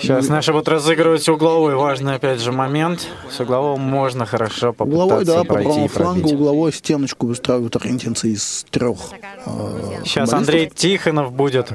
[0.00, 1.74] Сейчас наши будут разыгрывать угловой.
[1.74, 3.06] Важный, опять же, момент.
[3.30, 8.66] С углового можно хорошо попытаться Угловой, да, по правому флангу, угловой стеночку выстраивают аргентинцы из
[8.70, 8.98] трех.
[9.46, 10.32] э, Сейчас.
[10.32, 11.68] Андрей Тихонов будет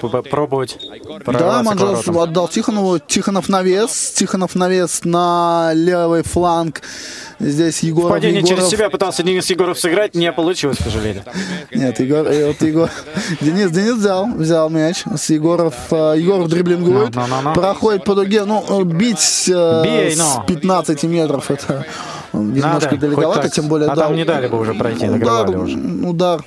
[0.00, 0.78] попробовать
[1.26, 2.18] Да, воротам.
[2.18, 2.98] отдал Тихонову.
[2.98, 4.12] Тихонов навес.
[4.14, 6.82] Тихонов навес на левый фланг.
[7.38, 8.10] Здесь Егоров.
[8.10, 8.58] Падение Егоров.
[8.58, 11.24] через себя пытался Денис Егоров сыграть, не получилось, к сожалению.
[11.74, 12.90] Нет, Егор, э, вот Егор.
[13.40, 15.04] Денис, Денис взял, взял мяч.
[15.16, 17.54] С Егоров, э, Егоров дриблингует, Ну, ну, ну, ну.
[17.54, 18.44] проходит по дуге.
[18.44, 20.44] Ну, э, бить э, с ну.
[20.46, 21.86] 15 метров это
[22.32, 25.76] немножко Надо, далековато, тем более А дал- там не дали бы уже пройти, удар, уже.
[25.76, 26.44] удар,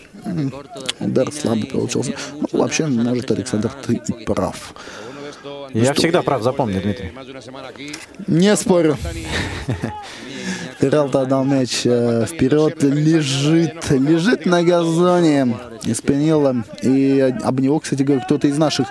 [1.00, 2.14] удар слабый получился.
[2.34, 4.74] Ну, вообще, может, Александр, ты и прав.
[5.74, 7.12] Я всегда прав, запомни, Дмитрий.
[8.28, 8.98] Не спорю.
[10.80, 16.56] Пералта отдал мяч э, вперед, лежит, лежит на газоне Испенила.
[16.82, 18.88] И об него, кстати говоря, кто-то из наших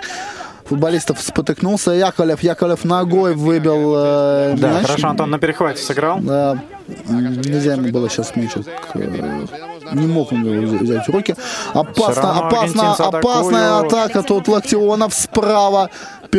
[0.65, 1.91] футболистов спотыкнулся.
[1.91, 4.87] Яковлев, Яковлев ногой выбил э, Да, мяч.
[4.87, 6.19] хорошо, Антон на перехвате сыграл.
[6.21, 6.59] Да,
[7.07, 8.65] нельзя ему было сейчас мячик.
[8.95, 9.45] э,
[9.93, 11.35] Не мог он его взя- взять в руки.
[11.73, 14.23] Опасно, опасно, опасная атака.
[14.23, 15.89] Тут Локтионов справа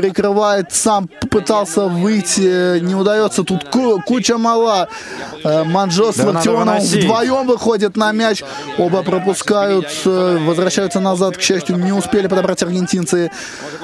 [0.01, 3.44] перекрывает, сам пытался выйти, не удается.
[3.44, 4.88] Тут ку- куча мала.
[5.42, 8.42] Э, Манжос с Да Локтионовым вдвоем выходит на мяч.
[8.76, 11.38] Оба пропускают, э, возвращаются назад.
[11.38, 13.30] К счастью, не успели подобрать аргентинцы.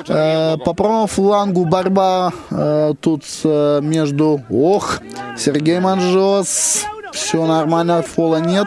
[0.07, 4.43] Э, По правому флангу борьба э, тут э, между...
[4.51, 5.01] Ох,
[5.39, 6.85] Сергей Манжос.
[7.15, 8.67] Все нормально, фола нет.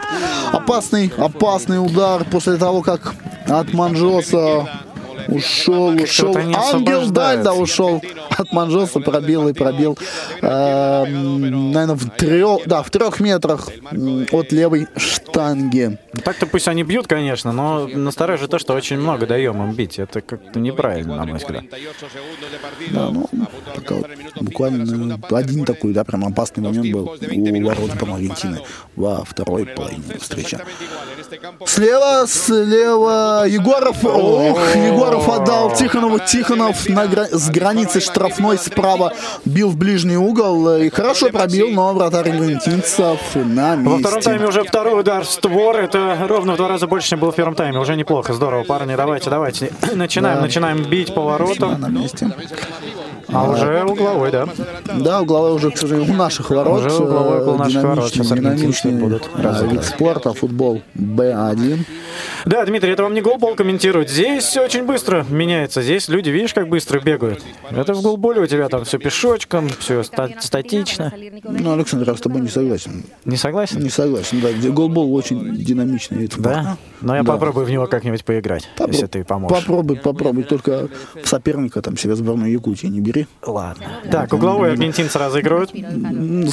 [0.52, 3.14] Опасный, опасный удар после того, как
[3.48, 4.66] от Манжоса
[5.28, 6.36] ушел, ушел.
[6.36, 7.10] Ангел.
[7.10, 9.98] Дальда ушел от Манжоса, пробил и пробил.
[10.42, 13.68] наверное, в трех, да, в трех метрах
[14.32, 15.98] от левой штанги.
[16.24, 19.98] Так-то пусть они бьют, конечно, но настораживает то, что очень много даем им бить.
[19.98, 21.64] Это как-то неправильно, на мой взгляд.
[22.90, 23.28] Да, ну,
[23.74, 24.06] пока вот
[24.40, 28.60] буквально один такой, да, прям опасный момент был у ворот по Аргентины
[28.94, 30.58] во второй половине встречи.
[31.66, 34.04] Слева, слева Егоров.
[34.04, 36.18] Ох, Егоров отдал Тихонову.
[36.18, 39.12] Тихонов на гра- с границы штрафной справа
[39.44, 40.76] бил в ближний угол.
[40.76, 44.58] И хорошо пробил, но вратарь аргентинцев на Во втором тайме месте.
[44.58, 45.76] уже второй удар в створ.
[45.76, 47.78] Это ровно в два раза больше, чем был в первом тайме.
[47.78, 48.94] Уже неплохо, здорово, парни.
[48.96, 49.72] Давайте, давайте.
[49.94, 50.42] Начинаем, Да.
[50.42, 52.30] начинаем бить по Да, на месте.
[53.28, 54.46] А уже угловой, да?
[54.98, 56.80] Да, угловой уже, к сожалению, у наших ворот.
[56.86, 58.08] Уже угловой около Э, наших ворот.
[58.10, 61.78] Сейчас динамичный, будут э, вид спорта, футбол Б1.
[62.44, 64.08] Да, Дмитрий, это вам не голбол комментирует.
[64.10, 65.82] Здесь все очень быстро меняется.
[65.82, 67.42] Здесь люди, видишь, как быстро бегают.
[67.70, 71.12] Это в голболе у тебя там все пешочком, все статично.
[71.42, 73.02] Ну, Александр, я с тобой не согласен.
[73.24, 73.80] Не согласен?
[73.82, 74.48] Не согласен, да.
[74.70, 76.50] Голбол очень динамичный вид спорта.
[76.50, 76.76] Да?
[77.00, 77.32] Но я Да.
[77.32, 79.58] попробую в него как-нибудь поиграть, Попро- если ты поможешь.
[79.58, 80.44] Попробуй, попробуй.
[80.44, 80.88] Только
[81.24, 83.15] соперника там себе сборную Якутии не бери.
[83.44, 83.86] Ладно.
[84.10, 85.70] Так, угловой аргентинцы разыгрывают.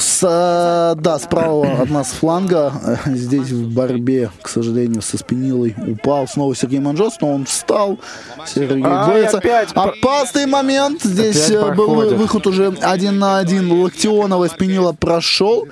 [0.00, 2.72] С, да, справа от нас фланга.
[3.06, 7.98] Здесь в борьбе, к сожалению, со Спинилой упал снова Сергей Манжос, но он встал.
[8.46, 9.38] Сергей борется.
[9.38, 11.02] опять Опасный момент.
[11.02, 12.12] Здесь Опять э, был проходит.
[12.12, 13.70] выход уже один на один.
[13.72, 15.66] Локтионова Спинила прошел.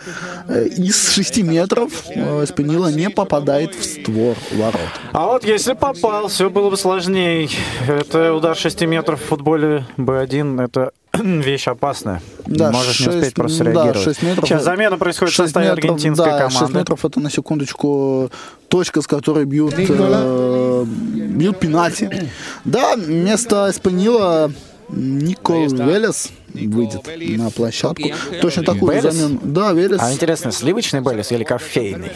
[0.48, 4.80] Э, Из 6 метров э, Спинила не попадает в створ ворот.
[5.12, 7.48] А вот если попал, все было бы сложнее.
[7.86, 10.62] Это удар 6 метров в футболе Б1.
[10.62, 10.81] Это
[11.14, 12.22] вещь опасная.
[12.46, 14.02] Да, Можешь не шесть- успеть просто да, реагировать.
[14.02, 14.48] шесть метров.
[14.48, 16.78] Сейчас замена происходит в составе метров, аргентинской да, 6 команды.
[16.78, 18.30] метров это на секундочку
[18.68, 22.30] точка, с которой бьют, э, бьют пенальти.
[22.64, 24.50] Да, вместо Эспанила
[24.92, 27.00] Нико Велес выйдет
[27.38, 28.10] на площадку.
[28.40, 29.14] Точно такую Велес?
[29.14, 29.40] замену.
[29.42, 30.00] Да, Велес.
[30.00, 32.12] А интересно, сливочный Белес или кофейный?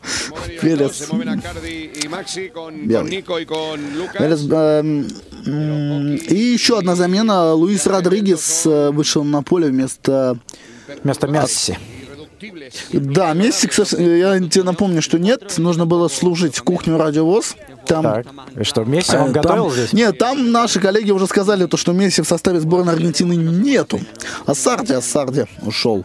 [0.62, 1.08] Велес.
[2.84, 3.24] Белый.
[4.18, 4.42] Велес,
[5.46, 7.54] м, И еще одна замена.
[7.54, 10.36] Луис Родригес э, вышел на поле вместо
[11.02, 11.76] Вместо Месси.
[12.92, 17.56] Да, Месси, к сож- я тебе напомню, что нет, нужно было служить в кухню радиовоз.
[17.86, 18.26] Там, Так,
[18.58, 19.92] и что, Месси он там- готовил здесь?
[19.92, 24.00] Нет, там наши коллеги уже сказали, то, что Месси в составе сборной Аргентины нету.
[24.46, 26.04] А Сарди, а Сарди ушел.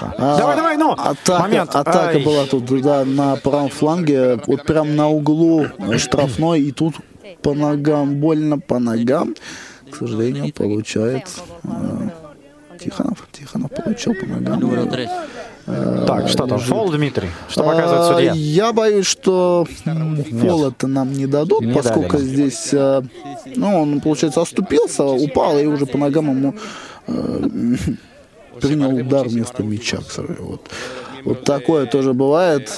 [0.00, 0.92] А, Давай, давай, ну!
[0.92, 1.74] Атака, Момент.
[1.74, 2.22] атака Ай.
[2.24, 6.94] была тут, да, на правом фланге, вот прям на углу штрафной, и тут
[7.42, 9.34] по ногам, больно по ногам,
[9.90, 11.26] к сожалению, получает
[11.64, 13.26] э, Тихонов.
[13.32, 14.60] Тихонов получил по ногам.
[15.68, 16.06] 3.
[16.06, 17.28] Так, что там, фол, Дмитрий?
[17.48, 18.32] Что показывает А, судья?
[18.34, 19.66] Я боюсь, что
[20.40, 22.26] фол это нам не дадут, Не поскольку дали.
[22.26, 23.02] здесь, э,
[23.56, 26.54] ну, он, получается, оступился, упал, и уже по ногам ему
[27.06, 27.40] э,
[28.60, 29.98] принял удар вместо мяча.
[30.38, 30.68] Вот,
[31.24, 32.70] вот такое тоже бывает.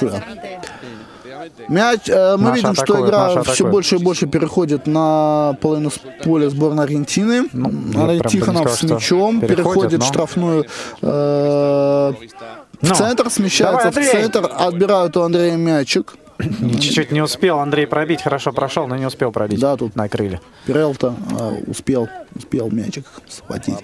[1.69, 3.73] Мяч, э, мы Наша видим, что атакует, игра наша все атакует.
[3.73, 5.91] больше и больше переходит на половину
[6.23, 7.49] поля сборной Аргентины.
[7.53, 7.71] Ну,
[8.29, 10.67] сказал, с что мячом переходит, переходит но- в штрафную
[11.03, 12.13] э,
[12.81, 16.15] в Ну, центр, смещается давай, в центр, отбирают у Андрея мячик.
[16.43, 19.61] Чуть-чуть не успел Андрей пробить, хорошо прошел, но не успел пробить.
[19.61, 19.97] Да, тут.
[19.97, 20.41] накрыли.
[20.67, 23.79] Перелта э, успел, успел мячик схватить.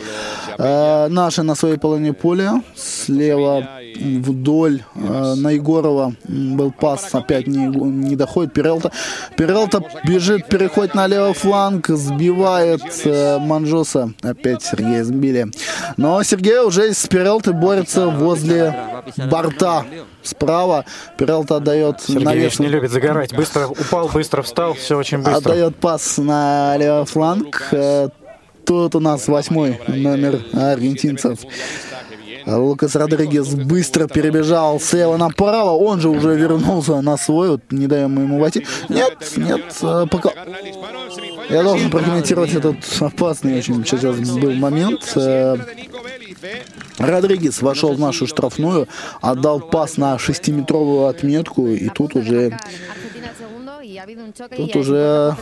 [0.59, 2.63] Э, наши на своей половине поля.
[2.75, 8.53] Слева вдоль э, на Егорова был пас, опять не, не доходит.
[8.53, 8.91] Перелта.
[9.37, 14.13] Перелта бежит, переходит на левый фланг, сбивает э, Манжоса.
[14.23, 15.47] Опять Сергея сбили.
[15.97, 18.75] Но Сергей уже с Перелты борется возле
[19.31, 19.85] борта.
[20.23, 20.85] Справа
[21.17, 23.35] Перелта отдает Сергей видишь, не любит загорать.
[23.35, 25.37] Быстро упал, быстро встал, все очень быстро.
[25.37, 27.69] Отдает пас на левый фланг.
[27.73, 28.09] Э,
[28.67, 31.39] Тут у нас восьмой номер аргентинцев.
[32.47, 35.71] Лукас Родригес быстро перебежал слева направо.
[35.71, 37.51] Он же уже вернулся на свой.
[37.51, 38.67] Вот не даем ему войти.
[38.89, 40.31] Нет, нет, э, пока...
[41.49, 45.13] Я должен прокомментировать этот опасный очень сейчас был момент.
[46.99, 48.89] Родригес вошел в нашу штрафную,
[49.21, 52.59] отдал пас на шестиметровую отметку, и тут уже
[54.57, 55.37] Тут уже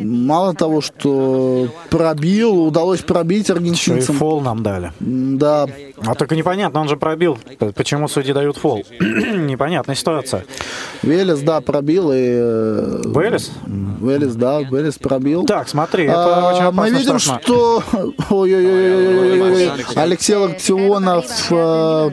[0.00, 4.14] мало того, что пробил, удалось пробить Еще и аргентинцам.
[4.16, 4.92] фол нам дали.
[5.00, 5.66] Да,
[6.06, 7.38] А только непонятно, он же пробил.
[7.74, 8.84] Почему судьи дают фол?
[9.00, 10.44] Непонятная ситуация.
[11.02, 12.16] Велес, да, пробил, и...
[12.18, 13.50] э, Велес?
[13.66, 15.44] Велес, да, Велес пробил.
[15.46, 17.42] Так, смотри, это А, очень Мы опасно видим, штрафной.
[17.42, 17.82] что
[18.30, 19.70] Ой-ой-ой-ой-ой-ой-ой.
[19.96, 22.10] Алексей Локтионов э,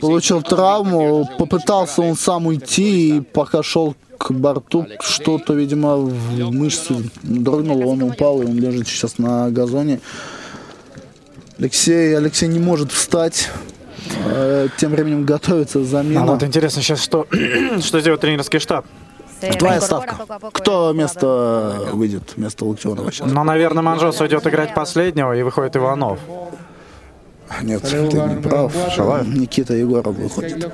[0.00, 7.10] получил травму, попытался он сам уйти, и пока шел к борту, что-то, видимо, в мышцы
[7.22, 10.00] дрогнуло, он упал, и он лежит сейчас на газоне.
[11.58, 13.50] Алексей, Алексей не может встать.
[14.26, 16.26] Э, Тем временем готовится А замена.
[16.26, 17.26] вот интересно сейчас, что,
[17.80, 18.84] что сделает тренерский штаб.
[19.58, 20.16] Твоя ставка.
[20.52, 23.30] Кто вместо выйдет вместо Локтионова сейчас?
[23.30, 26.18] Ну, наверное, Манжос уйдет играть последнего, и выходит Иванов.
[27.62, 28.72] Нет, ты не прав.
[29.26, 30.64] Никита Егоров выходит.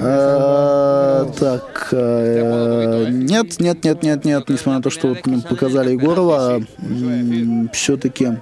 [0.00, 5.14] Э, Так, э, нет, нет, нет, нет, нет, несмотря на то, что
[5.48, 6.62] показали Егорова,
[7.72, 8.38] все-таки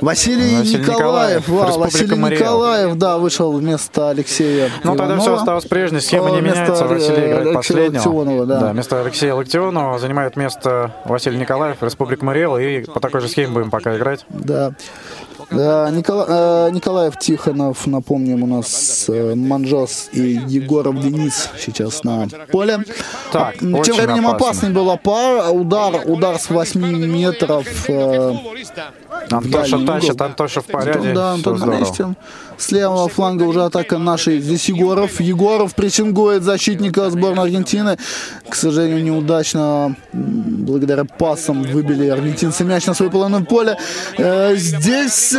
[0.00, 2.40] Василий, Василий Николаев, Николаев, Ва, Василий Мариэл.
[2.40, 5.20] Николаев, да, вышел вместо Алексея Ну, тогда Иванова.
[5.22, 6.84] все осталось прежней, схема не Э, вместо, меняется.
[6.86, 8.02] Василий играет Алексея последнего.
[8.08, 8.72] Локтионова, да.
[8.72, 13.70] вместо Алексея Локтионова занимает место Василий Николаев, Республика Мариэл, и по такой же схеме будем
[13.70, 14.24] пока играть.
[14.28, 14.72] Да.
[15.50, 16.26] Да, Никола-
[16.68, 22.84] э, Николаев Тихонов, напомним, у нас э, Манжос и Егоров Денис сейчас на поле.
[23.32, 25.50] Так, Тем временем опасный была пара.
[25.50, 27.66] Удар, удар с 8 метров.
[27.88, 28.32] э,
[29.30, 30.20] Антоша тащит.
[30.20, 31.12] Антоша в порядке.
[31.14, 32.14] Да, Антон на месте.
[32.56, 34.38] С левого фланга уже атака нашей.
[34.40, 35.20] Здесь Егоров.
[35.20, 37.98] Егоров прессингует защитника сборной Аргентины.
[38.48, 39.96] К сожалению, неудачно.
[40.12, 43.76] Благодаря пасам выбили аргентинцы мяч на свою половину поля.
[44.18, 45.34] Э, Здесь...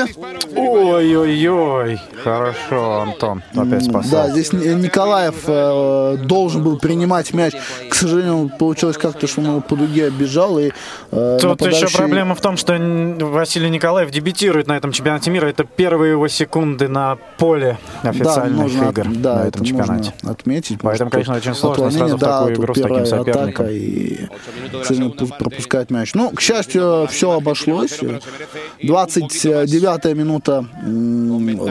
[0.55, 4.11] Ой-ой-ой, хорошо, Антон, опять спасал.
[4.28, 7.53] Да, здесь Ни- Николаев э, должен был принимать мяч.
[7.89, 10.59] К сожалению, получилось как-то, что он по дуге оббежал.
[10.59, 10.72] И,
[11.11, 12.74] э, Тут еще нападающий- проблема в том, что
[13.20, 15.47] Василий Николаев дебютирует на этом чемпионате мира.
[15.47, 17.05] Это первые его секунды на
[17.38, 20.14] поле официальных нужно, игр да, на это этом чемпионате.
[20.16, 20.80] нужно отметить.
[20.82, 23.43] Поэтому, конечно, очень сложно сразу в да, такую игру с таким соперником.
[23.43, 24.18] атака и,
[24.72, 26.14] пу- пропускает мяч.
[26.14, 27.99] Ну, к счастью, все обошлось.
[28.82, 30.66] 29-я минута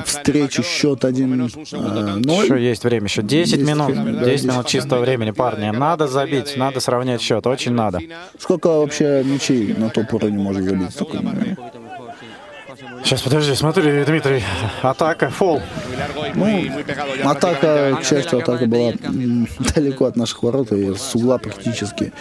[0.04, 2.44] встречи, счет 1-0.
[2.44, 3.86] Еще есть время, еще 10 Есть минут.
[3.88, 4.44] время, да, 10 есть.
[4.44, 5.70] минут чистого времени, парни.
[5.70, 8.00] Надо забить, надо сравнять счет, очень надо.
[8.38, 10.92] Сколько вообще мячей на топ уровне может забить?
[13.04, 14.42] Сейчас, подожди, смотри, Дмитрий.
[14.80, 15.60] Атака, фол.
[16.34, 16.70] Ну,
[17.22, 18.92] атака, к счастью, атака была
[19.74, 22.14] далеко от наших ворот и с угла практически.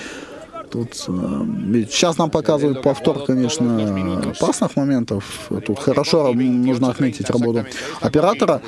[0.70, 5.50] Тут э, сейчас нам показывают повтор, конечно, опасных моментов.
[5.66, 7.66] Тут хорошо нужно отметить работу
[8.02, 8.62] оператора.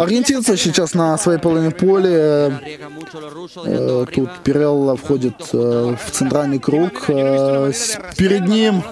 [0.00, 2.58] Аргентинцы сейчас на своей половине поля.
[3.66, 7.04] Э, Тут Пирелла входит э, в центральный круг.
[7.08, 7.70] Э,
[8.16, 8.82] Перед ним,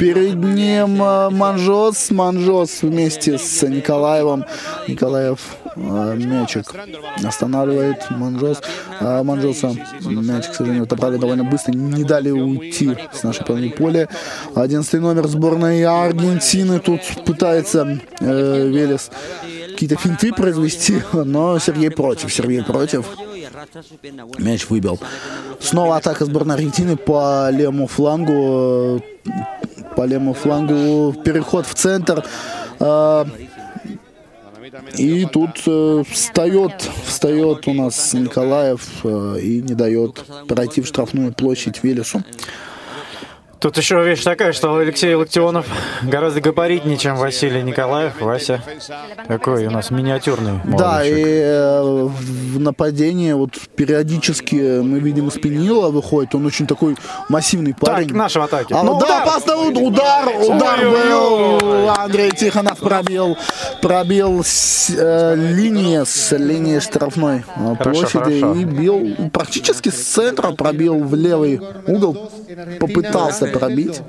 [0.00, 2.10] перед ним Манжос.
[2.10, 4.44] Манжос вместе с Николаевым.
[4.88, 5.38] Николаев
[5.76, 6.64] мячик
[7.22, 8.60] останавливает Манжос.
[9.00, 11.72] Манжоса мяч, к сожалению, отобрали довольно быстро.
[11.72, 14.08] Не дали уйти с нашей половины поля.
[14.56, 16.80] Одиннадцатый номер сборной Аргентины.
[16.80, 19.10] Тут пытается Велес
[19.76, 22.32] какие-то финты произвести, но Сергей против.
[22.32, 23.06] Сергей против.
[24.38, 24.98] Мяч выбил.
[25.60, 29.02] Снова атака сборной Аргентины по левому флангу.
[29.94, 32.24] По левому флангу переход в центр.
[32.80, 33.24] Э,
[34.96, 41.32] И тут э, встает, встает у нас Николаев э, и не дает пройти в штрафную
[41.32, 42.22] площадь Велесу.
[43.66, 45.66] Тут еще вещь такая, что Алексей Локтионов
[46.04, 48.20] гораздо габаритнее, чем Василий Николаев.
[48.20, 48.62] Вася
[49.26, 51.16] такой у нас миниатюрный Да, молодчик.
[51.16, 56.96] и э, в нападении вот периодически мы видим Спинила выходит, он очень такой
[57.28, 58.06] массивный парень.
[58.06, 58.72] Так, наши в атаке.
[58.72, 61.90] А, Ну, да, опасный уд- удар, удар был.
[61.90, 63.36] Андрей Тихонов пробил,
[63.82, 68.54] пробил с э, линии, с линии штрафной э, Хорошо, площади хорошо.
[68.60, 72.30] и бил практически с центра, пробил в левый угол,
[72.78, 74.00] попытался пробить.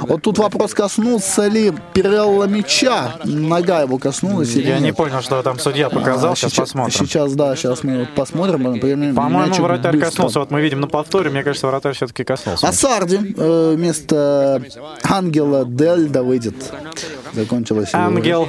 [0.00, 5.42] Вот тут вопрос, коснулся ли Пирелла мяча, нога его коснулась или Я не понял, что
[5.42, 6.92] там судья показал, А, сейчас посмотрим.
[7.06, 8.62] Сейчас, да, сейчас мы вот посмотрим.
[8.62, 10.06] Например, По-моему, вратарь быстро.
[10.10, 10.40] коснулся.
[10.40, 12.68] Вот мы видим на повторе, мне кажется, вратарь все-таки коснулся.
[12.68, 14.62] Асарди э, вместо
[15.02, 16.54] Ангела Дельда выйдет.
[17.32, 18.48] Закончилась его Ангел.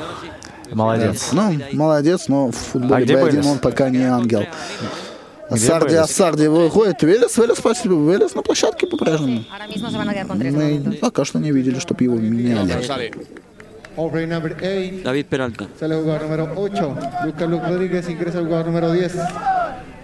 [0.71, 1.29] Молодец.
[1.31, 3.45] Ну, молодец, но в футболе А где Б1 Вэлес?
[3.45, 4.43] он пока не ангел.
[5.49, 6.09] Асарди, Вэлес?
[6.09, 7.01] Асарди выходит.
[7.03, 7.95] Велес, Велес, спасибо.
[8.11, 9.43] Велес на площадке по-прежнему.
[9.49, 10.97] Мы momento.
[10.99, 12.73] пока что не видели, чтобы его меняли.
[12.85, 13.27] Sale.
[13.95, 15.67] Offering number 8, David Peralta.
[15.79, 16.95] sale jugador número 8.
[17.25, 19.11] Lucas Luke Rodríguez ingresa el jugador número 10.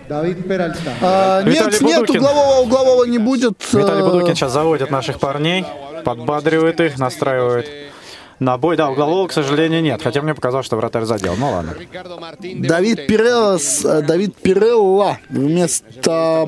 [0.10, 0.92] David Peralta.
[1.02, 2.22] А, нет, Виталий нет, Будукин.
[2.22, 3.54] углового, углового не будет.
[3.72, 5.66] Виталий Э, Будукин сейчас заводит наших парней,
[6.04, 7.70] подбадривает их, настраивает
[8.40, 8.78] на бой.
[8.78, 10.02] Да, углового, к сожалению, нет.
[10.02, 11.36] Хотя мне показалось, что вратарь задел.
[11.38, 11.74] Ну ладно.
[12.56, 13.08] Давид.
[13.08, 16.48] Пирелла, э, Давид Пирелла вместо,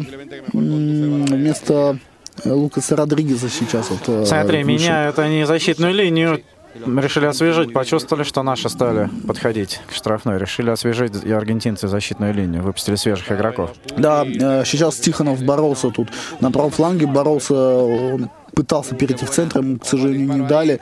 [0.53, 1.97] вместо
[2.43, 3.89] э, Лукаса Родригеза сейчас.
[3.89, 4.69] Вот, э, Смотри, вышел.
[4.69, 6.41] меняют они защитную линию.
[6.75, 10.37] Решили освежить, почувствовали, что наши стали подходить к штрафной.
[10.37, 12.63] Решили освежить и аргентинцы защитную линию.
[12.63, 13.71] Выпустили свежих игроков.
[13.95, 14.25] Да,
[14.65, 16.09] сейчас Тихонов боролся тут
[16.41, 20.79] на правом фланге, боролся, он пытался перейти в центр, ему, к сожалению, не дали.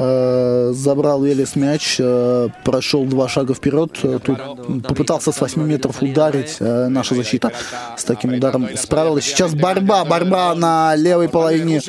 [0.00, 4.38] Э, Забрал Велес мяч, э, прошел два шага вперед, э, тут
[4.86, 7.52] попытался с 8 метров ударить наша защита.
[7.96, 9.24] С таким ударом справилась.
[9.24, 11.80] Сейчас борьба, борьба на левой половине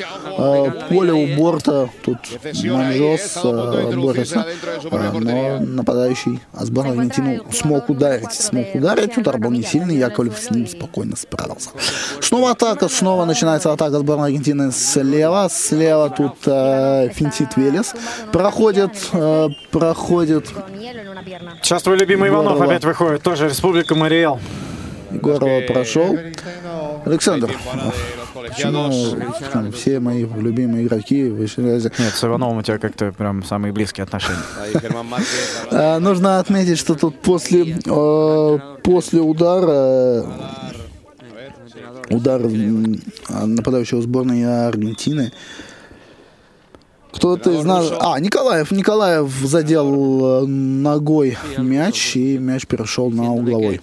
[0.88, 1.88] поля у борта.
[2.04, 2.18] Тут
[2.64, 3.38] Манжос
[3.94, 4.46] борется,
[4.90, 8.32] но нападающий а сборной Аргентины смог ударить.
[8.32, 11.70] Смог ударить, удар был не сильный, Яковлев с ним спокойно справился.
[12.20, 15.48] Снова атака, снова начинается атака сборной Аргентины с слева.
[15.50, 17.94] Слева тут э, финтит Велес.
[18.32, 20.48] Проходит, э, проходит.
[21.62, 22.72] Сейчас твой любимый Иванов Здорово.
[22.72, 23.22] опять выходит.
[23.22, 24.38] Тоже Республика Мариэл.
[25.12, 26.16] Егорова прошел.
[27.04, 27.50] Александр,
[28.48, 31.62] почему все мои любимые игроки вышли?
[31.62, 34.38] Нет, с Ивановым у тебя как-то прям самые близкие отношения.
[35.02, 35.66] Márquez.
[35.72, 40.24] Э, Нужно отметить, что тут после, э, после удара
[42.10, 45.32] удар м, нападающего сборной Аргентины.
[47.12, 47.92] Кто-то из нас...
[47.98, 48.70] А, Николаев.
[48.70, 53.80] Николаев задел э, ногой мяч, и мяч перешел на угловой.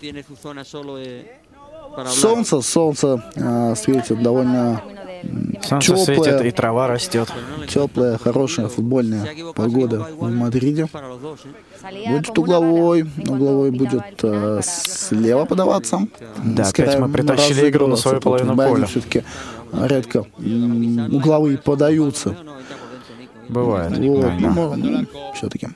[2.07, 4.81] Солнце, солнце э, светит довольно
[5.63, 6.05] Солнце Тёплое.
[6.05, 7.31] светит и трава растет.
[7.67, 10.87] теплая, хорошая футбольная погода в Мадриде.
[12.07, 13.05] Будет угловой.
[13.27, 16.07] Угловой будет э, слева подаваться.
[16.43, 18.85] Да, Скорее, опять мы притащили игру на свою половину поля.
[18.85, 19.23] Все-таки
[19.73, 20.25] редко
[21.11, 22.35] угловые подаются.
[23.49, 23.97] Бывает.
[23.97, 25.05] Вот, Да.
[25.35, 25.69] все-таки.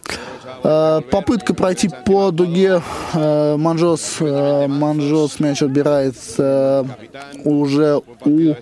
[1.11, 2.81] Попытка пройти по дуге.
[3.13, 6.83] э, Манжос, э, Манжос мяч отбирает э,
[7.43, 8.53] уже у,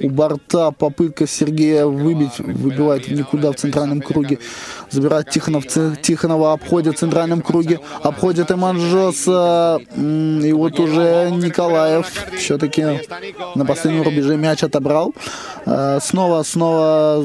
[0.00, 0.70] у борта.
[0.72, 4.38] Попытка Сергея выбить, выбивает никуда в центральном круге.
[4.90, 5.64] Забирает Тихонов.
[6.02, 7.80] Тихонова обходит в центральном круге.
[8.02, 9.78] Обходит и Манжоса.
[9.96, 12.06] М, И вот уже Николаев
[12.38, 12.84] все-таки
[13.54, 15.14] на последнем рубеже мяч отобрал.
[15.66, 17.24] Э, Снова, снова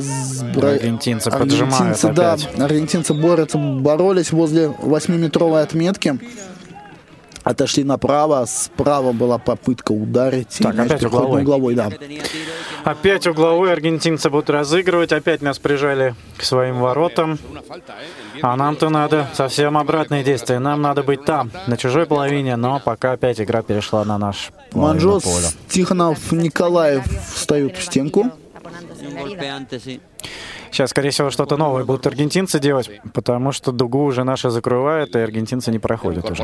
[0.56, 2.60] Аргентинцы поджимают Аргентинцы, да, опять.
[2.60, 3.58] аргентинцы борются,
[3.98, 6.20] боролись возле 8-метровой отметки.
[7.44, 10.58] Отошли направо, справа была попытка ударить.
[10.60, 11.42] Так, мяч опять угловой.
[11.42, 11.92] угловой, да.
[12.86, 15.12] Опять угловой аргентинцы будут разыгрывать.
[15.12, 17.38] Опять нас прижали к своим воротам.
[18.42, 20.60] А нам-то надо совсем обратные действия.
[20.60, 25.24] Нам надо быть там, на чужой половине, но пока опять игра перешла на наш Манжос,
[25.24, 25.50] поля.
[25.68, 27.04] Тихонов, Николаев
[27.36, 28.32] встают в стенку.
[30.74, 35.20] Сейчас, скорее всего, что-то новое будут аргентинцы делать, потому что дугу уже наши закрывают, и
[35.20, 36.42] аргентинцы не проходят уже.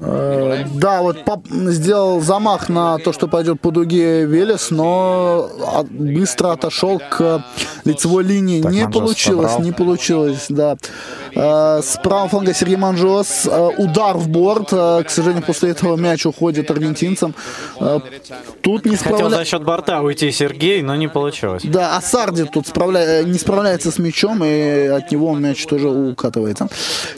[0.00, 5.90] Э, Да, вот поп- сделал замах на то, что пойдет по дуге Велес, но от-
[5.90, 7.44] быстро отошел к
[7.84, 8.60] лицевой линии.
[8.62, 9.64] Так, не Манжос получилось, собрал.
[9.66, 10.76] не получилось, да.
[11.34, 13.46] Э, С правого фланга Сергей Манжос.
[13.46, 14.68] э, Удар в борт.
[14.72, 17.34] э, К сожалению, после этого мяч уходит аргентинцам.
[17.80, 18.00] Э,
[18.62, 19.38] Тут не Хотел справляется.
[19.38, 21.62] за счет борта уйти Сергей, но не получилось.
[21.64, 26.68] Да, Асарди тут справля- э, не справляется с мячом, и от него мяч тоже укатывается.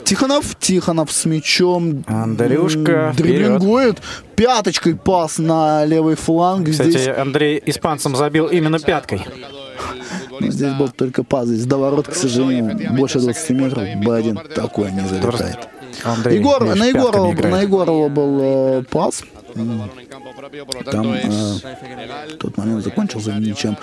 [0.03, 2.03] Тихонов, Тихонов с мячом.
[2.07, 3.97] Андрюшка, м, Дриблингует.
[4.35, 6.69] Пяточкой пас на левый фланг.
[6.69, 9.21] Кстати, Здесь, Андрей испанцам забил именно пяткой.
[10.39, 11.47] ну, здесь был только пас.
[11.47, 13.83] Здесь до ворот, к сожалению, больше 20 метров.
[13.83, 15.67] Б1 такой не залетает.
[16.03, 19.23] Андрей Егор, на, Егорова, на Егорова был э, пас.
[20.91, 21.21] Там э,
[22.39, 23.77] тот момент закончился ничем.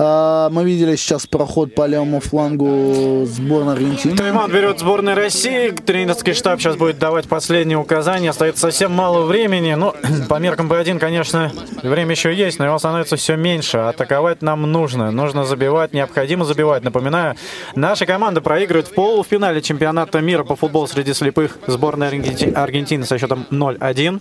[0.00, 4.16] А, мы видели сейчас проход по левому флангу сборной Аргентины.
[4.16, 5.70] Таймаут берет сборная России.
[5.70, 8.30] Тренерский штаб сейчас будет давать последние указания.
[8.30, 9.74] Остается совсем мало времени.
[9.74, 9.94] Ну,
[10.28, 11.50] по меркам Б1, конечно,
[11.82, 13.78] время еще есть, но его становится все меньше.
[13.78, 15.10] Атаковать нам нужно.
[15.10, 16.84] Нужно забивать, необходимо забивать.
[16.84, 17.34] Напоминаю,
[17.74, 23.18] наша команда проигрывает в полуфинале чемпионата мира по футболу среди слепых сборной Аргенти- Аргентины со
[23.18, 24.20] счетом 0-1.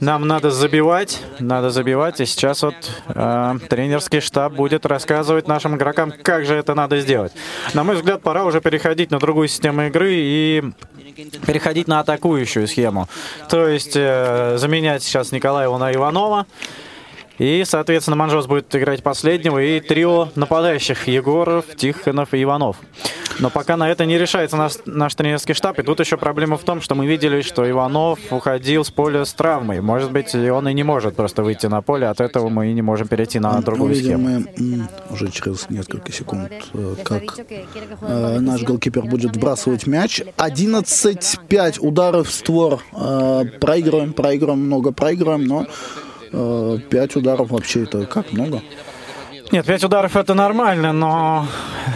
[0.00, 2.74] Нам надо забивать, надо забивать, и сейчас вот
[3.08, 7.32] э, тренерский штаб будет рассказывать нашим игрокам, как же это надо сделать.
[7.74, 10.62] На мой взгляд, пора уже переходить на другую систему игры и
[11.46, 13.08] переходить на атакующую схему.
[13.48, 16.46] То есть э, заменять сейчас Николаева на Иванова.
[17.38, 22.76] И, соответственно, Манжос будет играть последнего и трио нападающих Егоров, Тихонов и Иванов.
[23.38, 25.78] Но пока на это не решается наш, наш тренерский штаб.
[25.78, 29.32] И тут еще проблема в том, что мы видели, что Иванов уходил с поля с
[29.32, 29.80] травмой.
[29.80, 32.06] Может быть, он и не может просто выйти на поле.
[32.06, 34.46] От этого мы и не можем перейти на другую Увидим схему.
[34.58, 40.22] мы уже через несколько секунд, э, как э, наш голкипер будет вбрасывать мяч.
[40.36, 42.80] 11-5 удары в створ.
[42.92, 45.66] Э, проигрываем, проигрываем, много проигрываем, но
[46.90, 48.62] 5 ударов вообще это как много?
[49.52, 51.46] Нет, пять ударов это нормально, но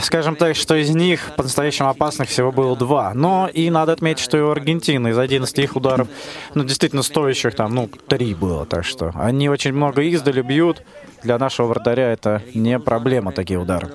[0.03, 3.13] скажем так, что из них по-настоящему опасных всего было два.
[3.15, 6.09] Но и надо отметить, что и у Аргентины из 11 их ударов,
[6.55, 8.67] ну, действительно стоящих там, ну, три было.
[8.67, 10.83] Так что они очень много издали бьют.
[11.23, 13.89] Для нашего вратаря это не проблема, такие удары.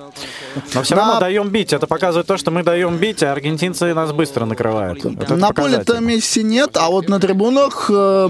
[0.74, 1.72] Но все равно На- даем бить.
[1.72, 5.02] Это показывает то, что мы даем бить, а аргентинцы нас быстро накрывают.
[5.04, 8.28] Это на поле-то Месси нет, а вот на трибунах э,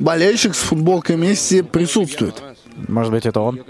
[0.00, 2.42] болельщик с футболкой Месси присутствует.
[2.88, 3.60] Может быть, это он?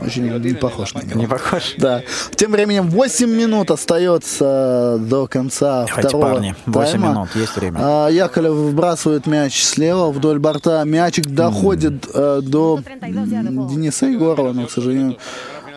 [0.00, 1.20] Очень не похож на него.
[1.20, 1.74] Не похож?
[1.78, 2.02] Да.
[2.34, 7.10] Тем временем 8 минут остается до конца Давайте, второго парни, 8 тайма.
[7.10, 7.78] минут, есть время.
[7.80, 10.82] А, Яковлев выбрасывает мяч слева вдоль борта.
[10.84, 15.18] Мячик доходит э, до Дениса Егорова, но, к сожалению,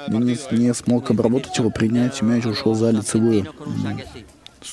[0.07, 2.21] Денис не смог обработать его, принять.
[2.21, 3.47] Мяч ушел за лицевую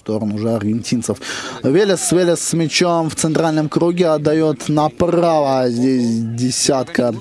[0.00, 1.18] сторону уже аргентинцев.
[1.62, 5.68] Велес, Велес с мячом в центральном круге отдает направо.
[5.68, 7.14] Здесь десятка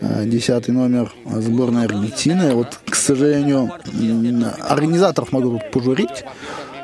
[0.00, 2.54] э, десятый номер сборной Аргентины.
[2.54, 3.72] Вот, к сожалению,
[4.68, 6.24] организаторов могу пожурить.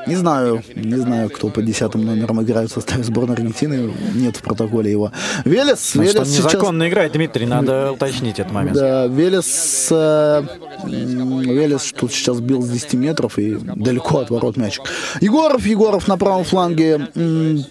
[0.07, 3.93] Не знаю, не знаю, кто по десятым номерам играет в составе сборной Аргентины.
[4.15, 5.13] Нет в протоколе его.
[5.45, 6.53] Велес, Значит, он Велес сейчас...
[6.55, 8.77] незаконно играет, Дмитрий, надо уточнить этот момент.
[8.77, 10.43] Да, Велес, э,
[10.87, 14.85] Велес тут сейчас бил с 10 метров и далеко от ворот мячик.
[15.21, 17.09] Егоров, Егоров на правом фланге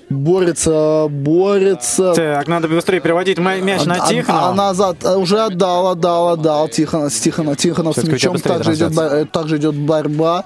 [0.10, 2.14] борется, борется.
[2.14, 4.50] Так, надо быстрее переводить мяч на А- Тихонова.
[4.50, 6.68] А, назад а, уже отдал, отдал, отдал.
[6.68, 8.38] Тихонов, с Тихонов, Тихонов с мячом.
[8.40, 10.46] Также идет, э, также идет борьба.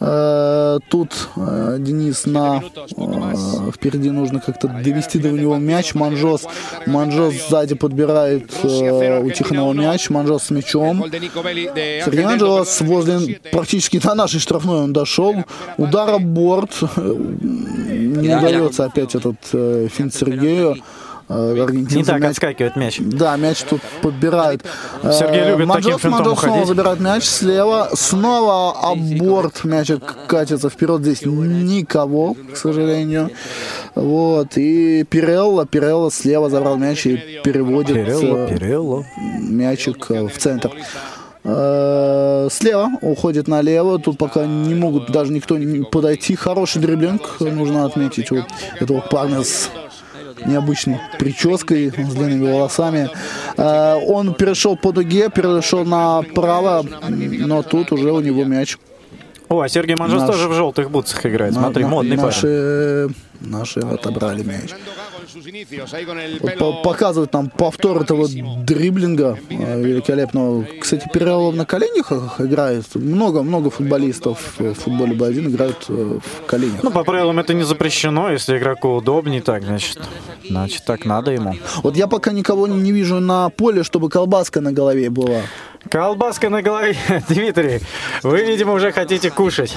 [0.00, 2.62] Э, Тут э, Денис на
[2.96, 5.94] э, впереди нужно как-то довести до него мяч.
[5.94, 6.46] Манжос,
[6.86, 10.08] Манжос сзади подбирает у Тихонова мяч.
[10.10, 11.04] Манжос с мячом.
[11.10, 15.34] Сергей Манжос возле практически до нашей штрафной он дошел.
[15.76, 16.70] Удар борт.
[16.96, 19.38] Не удается опять этот
[19.92, 20.76] финт Сергею.
[21.30, 22.98] Э, Не Аргентинцы так мяч отскакивает мяч.
[23.00, 24.64] да, мяч тут подбирает.
[25.02, 27.90] Сергей Э, любит Манжос, таким финтом Манжос снова забирает мяч слева.
[27.92, 29.64] Снова аборт.
[29.64, 31.02] Мячик катится вперед.
[31.02, 33.30] Здесь никого, к сожалению.
[33.94, 34.56] Вот.
[34.56, 39.04] И Пирелла, Пирелла слева забрал мяч и переводит э, перело.
[39.38, 40.70] мячик э, в центр.
[41.44, 43.98] Слева уходит налево.
[43.98, 46.34] Тут пока не могут даже никто не подойти.
[46.34, 47.38] Хороший дриблинг.
[47.40, 48.44] Нужно отметить вот
[48.80, 49.70] этого парня с
[50.46, 53.10] необычной прической, с длинными волосами.
[53.56, 58.76] Э, Он перешел по дуге, перешел направо, но тут уже у него мяч.
[59.48, 61.54] О, а Сергей Манжос Наш- тоже в желтых бутсах играет.
[61.54, 62.26] Смотри, На- модный парень.
[62.26, 63.08] наши,
[63.40, 64.70] наши отобрали мяч.
[66.82, 70.64] Показывают нам повтор этого дриблинга э, великолепного.
[70.80, 72.94] Кстати, Перелов на коленях играет.
[72.94, 76.82] Много-много футболистов в футболе Б1 играют э, в коленях.
[76.82, 79.98] Ну, по правилам это не запрещено, если игроку удобнее так, значит,
[80.48, 81.54] значит так надо ему.
[81.82, 85.42] Вот я пока никого не вижу на поле, чтобы колбаска на голове была.
[85.90, 86.96] Колбаска на голове,
[87.28, 87.80] Дмитрий.
[88.22, 89.76] Вы, видимо, уже хотите кушать.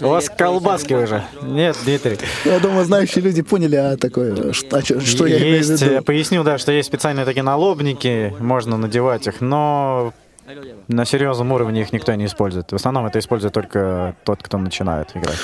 [0.00, 1.22] У вас колбаски уже.
[1.42, 2.18] Нет, Дмитрий.
[2.44, 5.88] Я думаю, знающие люди поняли, а такое, что, а что я имею в есть, э,
[5.88, 6.04] виду.
[6.04, 10.12] поясню, да, что есть специальные такие налобники, можно надевать их, но
[10.88, 12.72] на серьезном уровне их никто не использует.
[12.72, 15.38] В основном это использует только тот, кто начинает играть.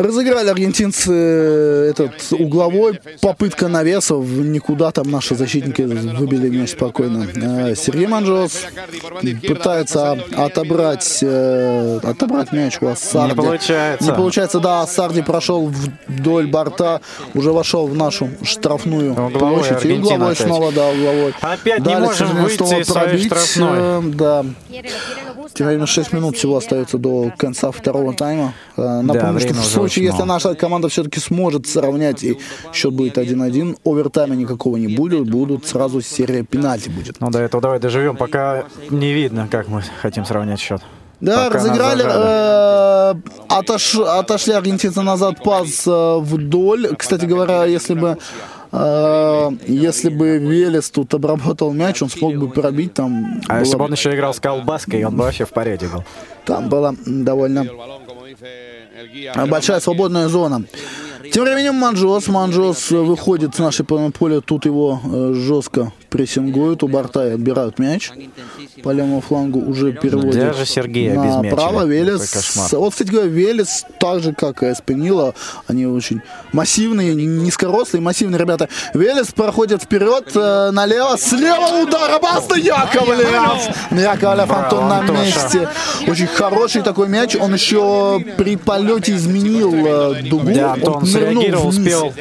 [0.00, 3.00] Разыграли аргентинцы этот угловой.
[3.20, 4.14] Попытка навеса.
[4.14, 7.26] в Никуда там наши защитники выбили мяч спокойно.
[7.34, 8.62] Э, Сергей Манжос
[9.46, 13.30] пытается отобрать, э, отобрать мяч у Ассарди.
[13.30, 14.04] Не получается.
[14.10, 14.80] Не получается, да.
[14.82, 15.70] Ассарди прошел
[16.08, 17.02] вдоль борта,
[17.34, 19.84] уже вошел в нашу штрафную Угловой площадь.
[19.84, 20.46] И угловой опять.
[20.46, 21.34] снова, да, угловой.
[21.42, 23.26] Опять не Дали, к можем выйти из пробить.
[23.26, 23.78] штрафной.
[23.78, 24.44] Э, Да.
[25.52, 28.54] Тем временем 6 минут всего остается до конца второго тайма.
[28.76, 32.38] Э, Напомню, что время в случае, если наша команда все-таки сможет сравнять и
[32.72, 37.20] счет будет 1-1, овертайма никакого не будет, будут сразу серия пенальти будет.
[37.20, 40.80] Ну, до этого давай доживем, пока не видно, как мы хотим сравнять счет.
[41.20, 43.14] Да, Пока разыграли, э,
[43.48, 46.96] отош- отошли аргентинцы назад пас э, вдоль.
[46.96, 48.16] Кстати говоря, если бы
[48.72, 53.40] э, если бы Велес тут обработал мяч, он смог бы пробить там.
[53.48, 56.04] А если бы было- он еще играл с колбаской, он бы вообще в порядке был.
[56.46, 57.66] Там была довольно
[59.46, 60.64] Большая свободная зона.
[61.32, 62.28] Тем временем Манжос.
[62.28, 64.40] Манжос э, выходит с нашей поля.
[64.40, 66.82] Тут его э, жестко прессингуют.
[66.82, 68.10] У борта и отбирают мяч.
[68.82, 71.42] По левому флангу уже переводят Даже Сергея без мяча.
[71.42, 71.80] направо.
[71.80, 72.72] Это Велес.
[72.72, 75.34] Вот, кстати говоря, Велес, так же, как и Эспенила,
[75.66, 76.20] они очень
[76.52, 78.68] массивные, низкорослые, массивные ребята.
[78.94, 83.30] Велес проходит вперед, э, налево, слева удар, Абаста Яковлев!
[83.90, 85.68] Яковлев Браво, Антон на месте.
[86.06, 87.36] Очень хороший такой мяч.
[87.36, 90.50] Он еще при полете изменил э, дугу.
[90.52, 91.78] Да, Антон Он среагировал, вниз.
[91.78, 92.12] успел.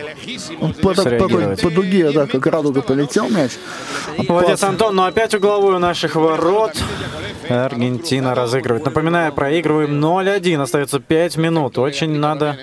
[0.81, 1.61] По, по, среагировать.
[1.61, 3.51] по дуге, да, как радуга полетел мяч.
[4.27, 4.63] Молодец.
[4.63, 6.73] Антон, но опять угловую наших ворот.
[7.49, 8.85] Аргентина разыгрывает.
[8.85, 10.61] Напоминаю, проигрываем 0-1.
[10.61, 11.77] Остается 5 минут.
[11.77, 12.57] Очень надо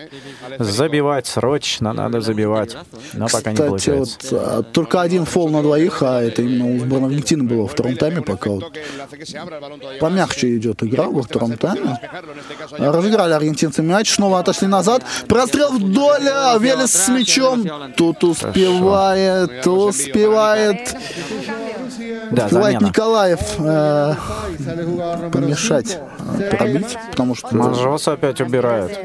[0.59, 1.27] забивать.
[1.27, 2.77] Срочно надо забивать.
[3.15, 4.19] Но пока не Кстати, получается.
[4.31, 7.69] вот а, только один фол на двоих, а это именно у сборной Аргентины было во
[7.69, 8.79] втором тайме, пока вот
[10.01, 11.99] помягче идет игра во втором тайме.
[12.79, 15.03] Разыграли аргентинцы мяч, снова отошли назад.
[15.29, 17.67] Прострел вдоль, а, Велес с мячом.
[17.97, 20.97] Тут успевает, успевает.
[22.31, 22.85] Да, замена.
[22.85, 24.15] Николаев э,
[25.33, 25.99] помешать
[26.39, 26.41] 5.
[26.41, 27.55] э, пробить, потому что...
[27.55, 28.99] Манжос опять убирает.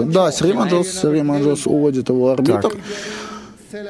[0.00, 2.62] Да, Сергей Манжос, Сергей Манжос уводит его арбитр.
[2.62, 2.72] Так.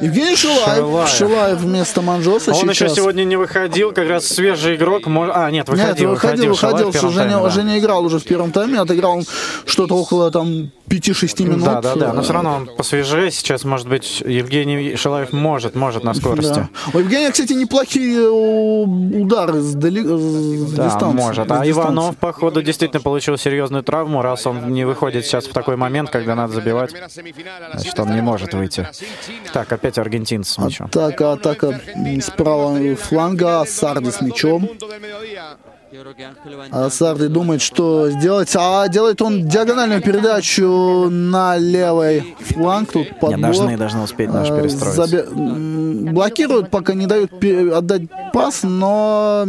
[0.01, 0.77] Евгений Шилаев.
[0.77, 1.09] Шилаев.
[1.09, 2.95] Шилаев вместо Манжоса Он еще сейчас.
[2.95, 5.03] сегодня не выходил, как раз свежий игрок.
[5.07, 6.91] А, нет, выходил, Нет, выходил, выходил.
[6.91, 7.51] в первом Женя, тайме, да.
[7.51, 9.25] Женя играл уже в первом тайме, отыграл он
[9.67, 11.65] что-то около там 5-6 минут.
[11.65, 12.13] Да, да, да.
[12.13, 13.31] Но Э, все равно он посвежее.
[13.31, 16.55] Сейчас, может быть, Евгений Шилаев может, может на скорости.
[16.55, 16.69] Да.
[16.93, 18.29] У Евгения, кстати, неплохие э,
[19.23, 20.03] удары с, дали...
[20.03, 21.17] с Да, дистанции.
[21.17, 21.51] может.
[21.51, 21.69] А.
[21.69, 26.35] Иванов, походу, действительно получил серьезную травму, раз он не выходит сейчас в такой момент, когда
[26.35, 26.91] надо забивать.
[26.91, 28.87] Значит, он не может выйти.
[29.53, 30.87] Так, опять аргентинцы с мячом.
[30.89, 34.69] Атака, атака м, с правого фланга, Сарди с мячом.
[36.91, 38.51] Сарди думает, что сделать.
[38.57, 42.93] А делает он диагональную передачу на левый фланг.
[42.93, 43.37] Тут подбор.
[43.37, 45.03] Не, должны, должны успеть наш перестроиться.
[45.03, 47.31] забе- м, Блокируют, пока не дают
[47.73, 48.03] отдать
[48.33, 49.47] пас, но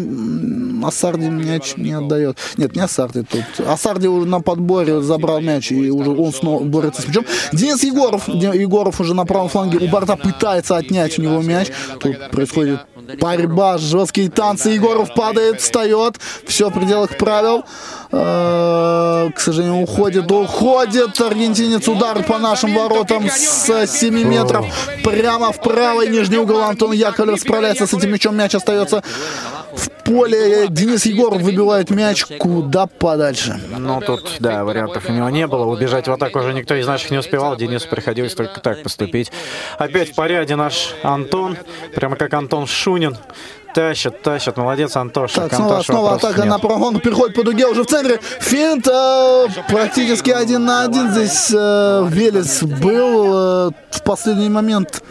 [0.85, 2.37] Асарди мяч не отдает.
[2.57, 3.43] Нет, не Асарди тут.
[3.67, 7.25] Асарди уже на подборе забрал мяч, и уже он снова борется с мячом.
[7.53, 11.69] Денис Егоров, Егоров уже на правом фланге у борта пытается отнять у него мяч.
[11.99, 12.79] Тут происходит
[13.19, 14.69] борьба, жесткие танцы.
[14.69, 16.17] Егоров падает, встает.
[16.45, 17.63] Все в пределах правил.
[18.15, 21.87] Э, К сожалению, уходит, уходит аргентинец.
[21.87, 24.65] Удар по нашим воротам с 7 метров.
[25.03, 26.61] Прямо в правый нижний угол.
[26.61, 28.35] Антон Яковлев справляется с этим мячом.
[28.35, 29.01] Мяч остается
[29.75, 30.67] в поле.
[30.69, 33.59] Денис Егоров выбивает мяч куда подальше.
[33.79, 35.65] Ну, тут, да, вариантов у него не было.
[35.65, 37.55] Убежать в атаку уже никто из наших не успевал.
[37.55, 39.31] Денису приходилось только так поступить.
[39.79, 41.57] Опять в порядке наш Антон.
[41.95, 43.17] Прямо как Антон Шунин.
[43.73, 44.57] Тащит, тащит.
[44.57, 45.41] Молодец, Антоша.
[45.41, 46.49] Так, снова, Антоша снова атака нет.
[46.49, 46.99] на фланге.
[46.99, 48.19] Переходит по дуге уже в центре.
[48.39, 51.11] Финт э, практически один на один.
[51.11, 53.67] Здесь э, Велес был.
[53.69, 55.01] э, в последний момент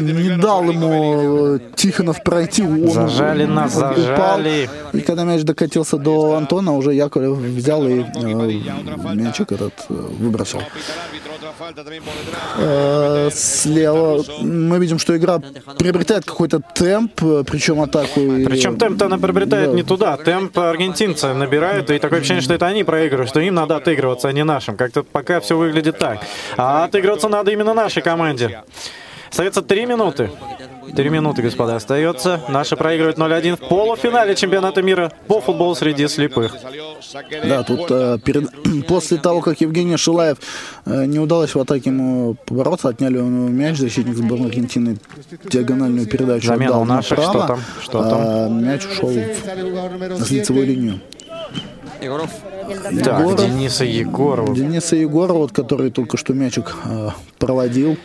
[0.00, 2.62] не дал ему э, Тихонов пройти.
[2.62, 3.94] Он Зажали нас, упал.
[3.96, 4.68] зажали.
[4.92, 8.04] И когда мяч докатился до Антона, уже Яковлев взял и э,
[9.14, 10.60] мячик этот э, выбросил.
[12.58, 15.40] Э, Слева мы видим, что игра
[15.78, 18.20] приобретает какой-то темп, э, причем атаку.
[18.20, 19.76] и- Причем темп-то она приобретает Да.
[19.76, 20.16] не туда.
[20.16, 24.32] Темп аргентинцы набирают, и такое ощущение, что это они проигрывают, что им надо отыгрываться, а
[24.32, 24.76] не нашим.
[24.76, 26.18] Как-то пока все выглядит так.
[26.56, 28.62] А отыгрываться надо именно нашей команде.
[29.30, 30.30] Остается три минуты.
[30.94, 32.40] Три минуты, господа, остается.
[32.48, 36.54] Наши проигрывают 0-1 в полуфинале чемпионата мира по футболу среди слепых.
[37.44, 40.38] Да, тут э, перед- после того, как Евгений Шилаев
[40.84, 44.98] э, не удалось в атаке ему побороться, отняли у него мяч, защитник сборной Аргентины
[45.44, 47.60] диагональную передачу Замена отдал наших, направо, что там?
[47.82, 48.20] Что там?
[48.20, 50.74] а мяч ушел в лицевую 7.
[50.74, 51.00] линию.
[52.02, 52.30] Егоров.
[53.04, 53.40] Так, Егоров.
[53.40, 54.54] Дениса Егорова.
[54.54, 57.08] Дениса Егорова, вот, который только что мячик э,
[57.38, 57.96] проводил.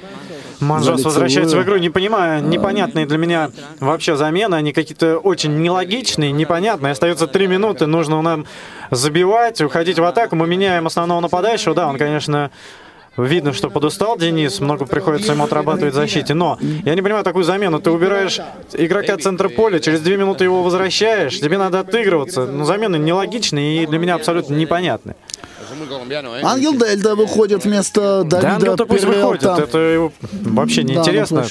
[0.61, 6.31] Манжос возвращается в игру, не понимаю, непонятные для меня вообще замены, они какие-то очень нелогичные,
[6.31, 6.91] непонятные.
[6.91, 8.45] Остается три минуты, нужно нам
[8.91, 10.35] забивать, уходить в атаку.
[10.35, 12.51] Мы меняем основного нападающего, да, он, конечно,
[13.17, 16.33] Видно, что подустал Денис, много приходится ему отрабатывать в защите.
[16.33, 17.81] Но я не понимаю такую замену.
[17.81, 18.39] Ты убираешь
[18.71, 22.45] игрока центра поля, через две минуты его возвращаешь, тебе надо отыгрываться.
[22.45, 25.17] Ну, замены нелогичные и для меня абсолютно непонятные.
[26.43, 29.61] Ангел Дельта выходит вместо Да, Давида ангел-то пусть выходит, Перелта.
[29.64, 31.45] это его вообще Да, неинтересно.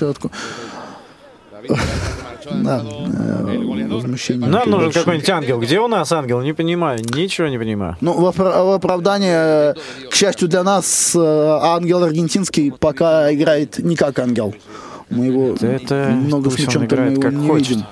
[2.53, 4.49] Да, э, возмущение.
[4.49, 5.61] Нам нужен какой-нибудь ангел.
[5.61, 6.41] Где у нас ангел?
[6.41, 6.99] Не понимаю.
[7.15, 7.97] Ничего не понимаю.
[8.01, 13.95] Ну, в, в оправдание, э, к счастью для нас, э, ангел аргентинский пока играет не
[13.95, 14.55] как ангел.
[15.11, 17.69] Мы его Это много с мячом играет как не хочет.
[17.69, 17.85] видим.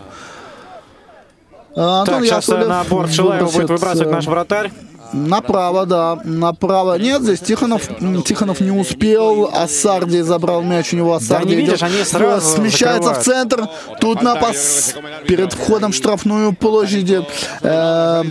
[1.77, 4.73] А, Антон Так, сейчас Яковлев на борт Шилаева будет выбрасывать наш вратарь.
[5.13, 6.99] Направо, да, направо.
[6.99, 7.89] Нет, здесь Тихонов,
[8.25, 13.17] Тихонов не успел, Ассарди забрал мяч у него, Ассарди не видишь, они сразу смещается в
[13.17, 13.51] закрывают.
[13.51, 13.69] центр,
[14.01, 14.95] тут напас
[15.27, 18.23] перед входом в штрафную площадь, э,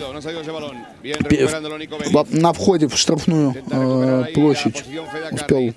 [2.11, 4.83] в- на входе в штрафную э, площадь
[5.31, 5.73] успел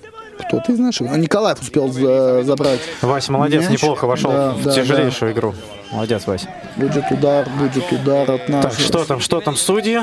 [0.47, 2.79] кто-то из наших, а, Николаев успел за- забрать.
[3.01, 3.71] Вася молодец, мяч.
[3.81, 5.53] неплохо вошел Да, в да, тяжелейшую игру.
[5.91, 6.47] Молодец, Вася.
[6.77, 8.79] Будет удар, будет удар от Так, наших.
[8.79, 9.99] что там, что там, судьи?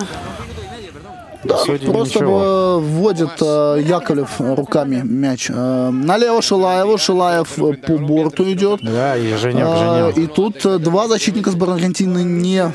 [1.44, 2.42] Да, Судьи просто ничего.
[2.42, 5.48] э, вводит э, Яковлев руками мяч.
[5.50, 8.80] Э, налево Шилаеву, Шилаев э, по борту идет.
[8.82, 10.18] Да, и Женек, Женек.
[10.18, 12.72] И тут э, два защитника сборной Аргентины не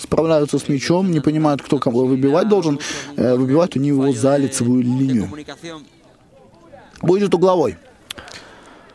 [0.00, 2.80] справляются с мячом, не понимают, кто кого выбивать должен.
[3.16, 5.28] Э, Выбивают они его за лицевую линию.
[7.02, 7.76] Будет угловой.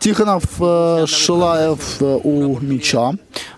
[0.02, 3.11] Тихонов, э, Шилаев э, у мяча.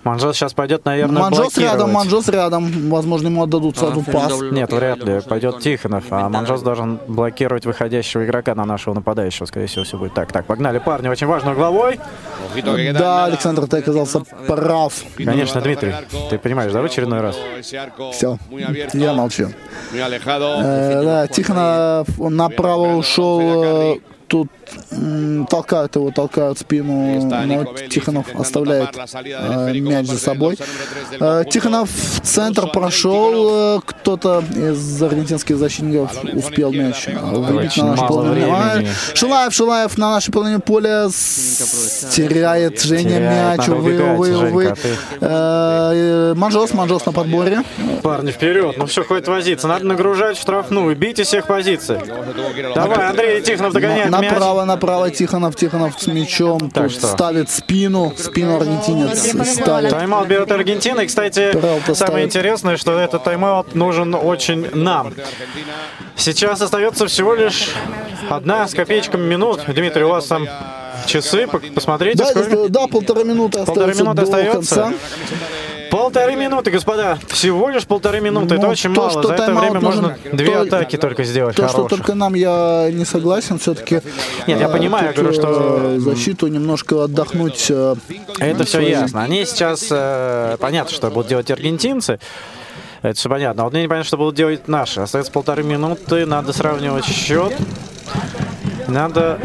[0.04, 1.94] Манжос сейчас пойдет, наверное, Манжос рядом.
[1.94, 2.90] Манжос рядом.
[2.90, 4.42] Возможно, ему отдадут сразу пас.
[4.52, 5.22] Нет, вряд ли.
[5.22, 9.46] Пойдет Тихонов, а Манжос должен блокировать выходящего игрока на нашего нападающего.
[9.46, 10.34] Скорее всего, все будет так.
[10.34, 11.08] Так, погнали, парни.
[11.08, 11.98] Очень важно угловой.
[12.92, 13.24] Да.
[13.24, 14.94] Александр, ты оказался прав.
[15.16, 15.94] Конечно, Дмитрий.
[16.30, 17.38] Ты понимаешь, да, в очередной раз?
[18.12, 18.38] Все,
[18.94, 19.48] я молчу.
[19.94, 24.02] Э, да, Тихонов он направо ушел.
[24.34, 24.48] Тут
[25.48, 30.58] толкают его, толкают спину, но Тихонов оставляет э, мяч за собой.
[31.20, 37.92] Э, Тихонов в центр прошел, э, кто-то из аргентинских защитников успел мяч э, выбить на
[37.92, 38.56] нашу половину.
[38.56, 38.82] А,
[39.14, 44.74] Шилаев, Шилаев на нашей половине поля с- теряет Женя мяч, увы, увы, увы.
[46.36, 47.62] Манжос, Манжос на подборе.
[48.02, 48.78] Парни, вперед.
[48.78, 49.68] Ну все, хватит возиться.
[49.68, 50.96] Надо нагружать штрафную.
[50.96, 51.98] Бейте всех позиций.
[52.74, 54.23] Давай, Андрей Тихонов догоняет.
[54.32, 56.70] Направо, направо Тихонов, Тихонов с мячом.
[56.72, 57.08] Так что?
[57.08, 59.20] ставит спину, спину аргентинец
[59.54, 59.92] ставит.
[59.92, 61.02] Тайм-аут берет Аргентина.
[61.02, 62.26] И, кстати, Пералта самое ставит.
[62.28, 65.14] интересное, что этот тайм-аут нужен очень нам.
[66.16, 67.70] Сейчас остается всего лишь
[68.30, 69.62] одна с копеечками минут.
[69.68, 70.48] Дмитрий, у вас там
[71.06, 72.70] часы, посмотрите, Да, сколько.
[72.70, 74.76] да, полторы минуты остается минуты до остается.
[74.76, 74.94] конца.
[75.94, 77.20] Полторы минуты, господа.
[77.28, 78.56] Всего лишь полторы минуты.
[78.56, 79.12] Это Ну, очень то, мало.
[79.12, 81.56] что За это время можно нужен две то- атаки только сделать.
[81.56, 81.98] То, что хороших.
[82.00, 84.02] только нам я не согласен, все-таки.
[84.48, 87.68] Нет, я понимаю, я говорю, что- защиту немножко отдохнуть.
[87.70, 87.96] э,
[88.40, 89.22] Это все ясно.
[89.22, 92.20] Они сейчас, э, понятно, что будут делать аргентинцы.
[93.04, 93.62] Это все понятно.
[93.62, 95.02] А вот мне непонятно, что будут делать наши.
[95.02, 97.54] Остается полторы минуты, надо сравнивать счет.
[98.88, 99.38] Надо...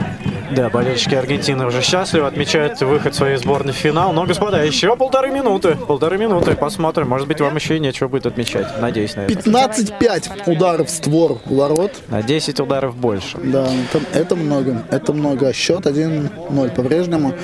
[0.51, 4.13] Да, болельщики Аргентины уже счастливы, отмечают выход своей сборной в финал.
[4.13, 5.77] Но, господа, еще полторы минуты.
[5.77, 6.55] Полторы минуты.
[6.57, 7.09] Посмотрим.
[7.09, 8.81] Может быть, вам еще и нечего будет отмечать.
[8.81, 9.35] Надеюсь на это.
[9.35, 11.93] 15-5 ударов в створ у ворот.
[12.09, 13.39] На 10 ударов больше.
[13.43, 14.83] Да, это, это много.
[14.91, 15.53] Это много.
[15.53, 17.35] Счет 1-0 по-прежнему.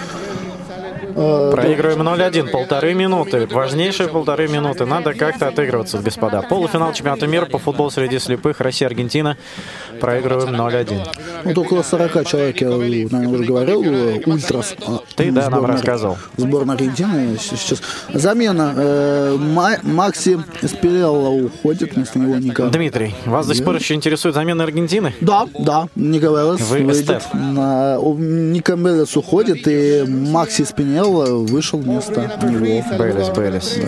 [1.17, 2.51] Э, Проигрываем 0-1.
[2.51, 3.47] Полторы минуты.
[3.47, 4.85] Важнейшие полторы минуты.
[4.87, 6.43] Надо как-то отыгрываться, господа.
[6.43, 8.61] Полуфинал чемпионата мира по футболу среди слепых.
[8.61, 9.37] Россия-Аргентина.
[10.01, 10.99] Проигрываем 0-1.
[11.45, 14.75] Вот около 40 человек, я, наверное, уже говорил, э, ультрас.
[14.87, 16.17] а, Ты, да, нам рассказывал.
[16.37, 17.81] Сборная Аргентины сейчас.
[18.13, 18.75] Замена.
[18.77, 22.65] э, Ма- Макси Эспелелло уходит, вместо него Ника.
[22.65, 25.15] Дмитрий, вас до сих пор еще интересует замена Аргентины?
[25.21, 27.03] Да, да, Велес Вы выйдет.
[27.03, 27.23] эстет.
[27.33, 30.65] Велес уходит, и Макси
[31.05, 32.83] Спинелло вышел вместо него.
[32.99, 33.79] Белес, Белес.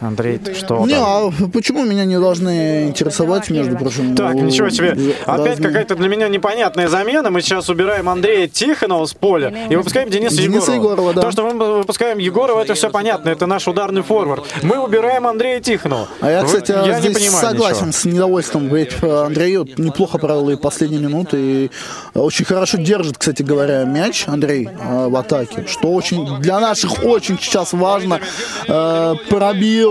[0.00, 1.02] Андрей, ты что Не, там?
[1.04, 4.14] а почему меня не должны интересовать, между прочим?
[4.14, 4.90] Так, ну, ничего себе.
[5.26, 7.30] Опять разные- какая-то для меня непонятная замена.
[7.30, 10.92] Мы сейчас убираем Андрея Тихонова с поля и выпускаем Дениса, Дениса Егорова.
[10.92, 11.22] Егорова, да.
[11.22, 13.30] То, что мы выпускаем Егорова, это все понятно.
[13.30, 14.44] Это наш ударный форвард.
[14.62, 16.08] Мы убираем Андрея Тихонова.
[16.20, 17.92] А я, Вы- кстати, я не здесь понимаю согласен ничего.
[18.00, 18.68] с недовольством.
[18.74, 21.36] Ведь э, Андрей вот неплохо провел и последние минуты.
[21.40, 21.70] И
[22.14, 25.64] очень хорошо держит, кстати говоря, мяч Андрей э, в атаке.
[25.66, 28.20] Что очень для наших очень сейчас важно.
[28.68, 29.14] Э,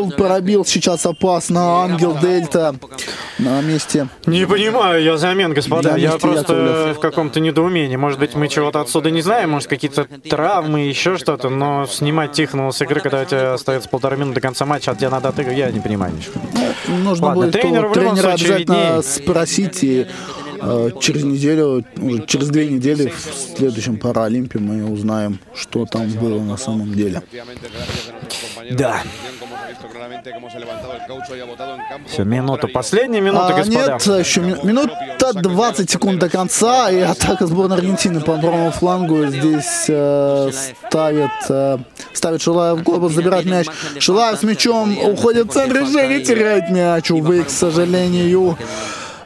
[0.06, 1.84] Пробил, пробил сейчас опасно.
[1.84, 2.76] Ангел Дельта
[3.40, 4.08] на месте.
[4.26, 5.96] Не понимаю я замен, господа.
[5.98, 6.98] Я месте просто Яковлев.
[6.98, 7.96] в каком-то недоумении.
[7.96, 12.72] Может быть, мы чего-то отсюда не знаем, может, какие-то травмы, еще что-то, но снимать Тихонова
[12.72, 15.60] с игры, когда у тебя остается полтора минуты до конца матча, а тебе надо отыгрывать,
[15.60, 16.34] я не понимаю ничего.
[16.88, 19.04] Нужно Ладно, будет любом тренера обязательно виднее.
[19.04, 20.08] спросить и
[21.00, 26.58] через неделю, уже через две недели в следующем Паралимпе мы узнаем, что там было на
[26.58, 27.22] самом деле.
[28.72, 29.02] Да.
[32.08, 33.94] Все, минута, последняя минута, А, господа.
[33.94, 34.94] нет, еще ми- минута
[35.34, 40.50] 20 секунд до конца, и атака сборной Аргентины по правому флангу здесь э,
[40.88, 41.78] ставит, э,
[42.14, 43.68] ставит Шилаев в глобус, забирает мяч.
[44.00, 48.58] Шилаев с мячом уходит в центр, и Женя теряет мяч, увы, к сожалению.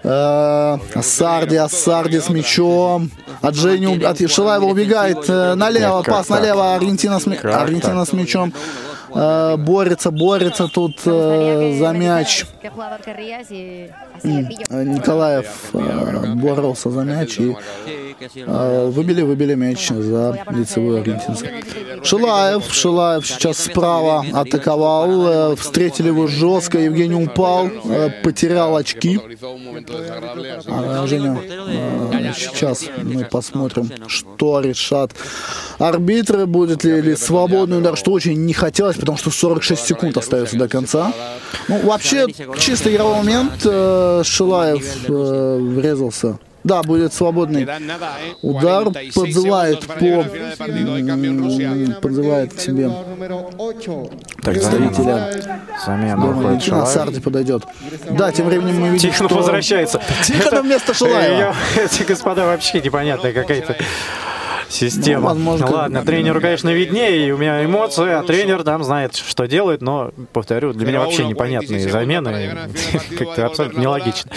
[0.04, 3.12] Э, Ассарди, Ассарди с мячом.
[3.42, 8.54] От Жени, уб- от Шилаева убегает э, налево, пас налево, Аргентина с, Аргентина с мячом.
[9.14, 12.46] Э, борется, борется тут за мяч.
[14.24, 17.56] Э, Николаев э, боролся за мяч и
[18.36, 21.48] э, выбили, выбили мяч за лицевой аргентинцев.
[22.04, 27.70] Шилаев, Шилаев сейчас справа атаковал, встретили его жестко, Евгений упал,
[28.24, 29.20] потерял очки.
[30.68, 31.38] А, Женя,
[32.36, 35.12] сейчас мы посмотрим, что решат
[35.80, 40.58] арбитры, будет ли, ли свободный удар, что очень не хотелось, потому что 46 секунд остается
[40.58, 41.14] до конца.
[41.68, 42.28] Ну, вообще,
[42.60, 43.66] чисто игровой момент,
[44.20, 46.38] э, Шилаев э, врезался.
[46.64, 47.68] Да, будет свободный
[48.44, 49.94] удар, подзывает по
[52.02, 54.08] подзывает к себе número 8.
[54.44, 56.88] Так, представителя Замена уходит Шилаев.
[56.88, 57.64] Сарди подойдет.
[58.12, 60.02] Да, тем временем мы видим, Тихонов что возвращается.
[60.24, 61.38] Тихонов Это- вместо Шилаева.
[61.38, 63.76] Я- Эти господа вообще непонятная какая-то
[64.72, 65.22] система.
[65.22, 69.48] Ну, возможно, Ладно, тренеру, конечно, виднее, и у меня эмоции, а тренер там знает, что
[69.48, 72.70] делает, но, повторю, для меня вообще непонятные замены,
[73.18, 74.32] как-то абсолютно нелогично.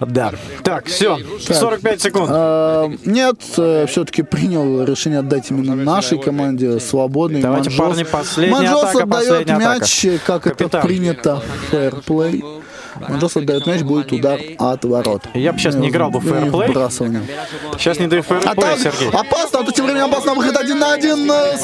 [0.00, 0.32] Да.
[0.62, 2.28] Так, все, 45 секунд.
[2.30, 7.40] А, Нет, все-таки принял решение отдать именно нашей команде свободный.
[7.40, 10.66] Давайте, Манжос- парни, последняя Манжос атака, отдает мяч, как Капитан.
[10.68, 12.44] это принято, фэрплей.
[13.08, 15.22] Манжос отдает мяч, будет удар от ворот.
[15.34, 16.68] Я бы сейчас не играл бы в фэрплей.
[16.70, 17.22] вбрасывание.
[17.78, 19.08] Сейчас не до А фэрплея, там Сергей.
[19.10, 21.30] опасно, а то тем временем опасно выход один на один.
[21.30, 21.56] э,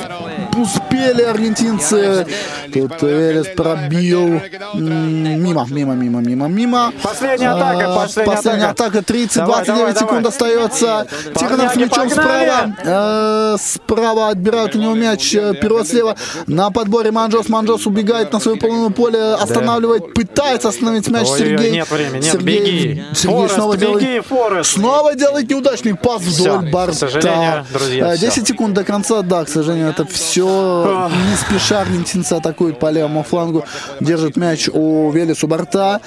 [0.57, 2.27] Успели аргентинцы.
[2.73, 4.41] Тут Элис пробил.
[4.75, 6.93] Мимо, мимо, мимо, мимо, мимо.
[7.03, 8.89] Последняя атака, А, последняя Последняя атака.
[8.99, 9.05] атака.
[9.05, 10.29] 30, Давай, 29 давай, секунд давай.
[10.67, 11.07] остается.
[11.35, 12.11] Тихонов с мячом погнали!
[12.11, 12.77] справа.
[12.85, 15.35] Э, Справа отбирают у него мяч.
[15.35, 16.17] э, Перевод слева.
[16.47, 17.49] На подборе Манжос.
[17.49, 19.35] Манжос убегает на свою половину поля.
[19.37, 20.15] Останавливает.
[20.15, 21.71] Пытается остановить мяч Ой, Сергей.
[21.73, 23.05] нет времени, нет, Сергей, беги.
[23.15, 24.71] Сергей Форест, снова делает беги, Форест.
[24.73, 26.95] Снова делает неудачный пас вдоль к борта.
[26.95, 28.27] сожалению, друзья, Э, всё.
[28.27, 31.11] 10 секунд до конца, да, к сожалению, это все.
[31.31, 33.65] Не спеша аргентинцы атакуют по левому флангу.
[34.01, 36.01] Держит мяч у Велес у борта.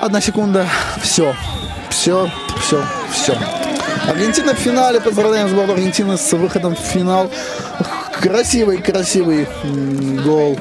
[0.00, 0.66] Одна секунда.
[1.02, 1.34] Все.
[1.90, 2.82] Все, все,
[3.12, 3.36] все.
[4.08, 5.00] Аргентина в финале.
[5.00, 7.30] Поздравляем сборную Аргентины с выходом в финал.
[8.20, 9.46] Красивый, красивый
[10.24, 10.58] гол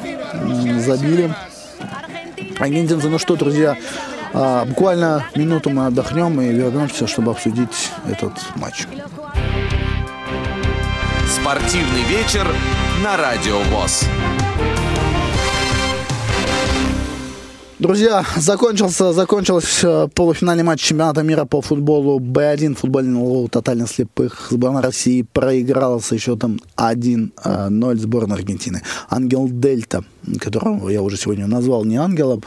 [0.80, 1.34] забили.
[2.60, 3.78] Аргентинцы, ну что, друзья,
[4.34, 8.86] а, буквально минуту мы отдохнем и вернемся, чтобы обсудить этот матч.
[11.28, 12.46] Спортивный вечер
[13.04, 14.06] на Радио ВОЗ.
[17.80, 24.48] Друзья, закончился, закончился полуфинальный матч чемпионата мира по футболу Б1, футболу тотально слепых.
[24.50, 28.82] Сборная России проиграла со счетом 1-0 сборной Аргентины.
[29.10, 30.04] Ангел Дельдо,
[30.42, 32.44] которого я уже сегодня назвал не ангелом,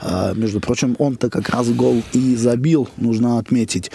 [0.00, 3.90] а, между прочим, он-то как раз гол и забил, нужно отметить.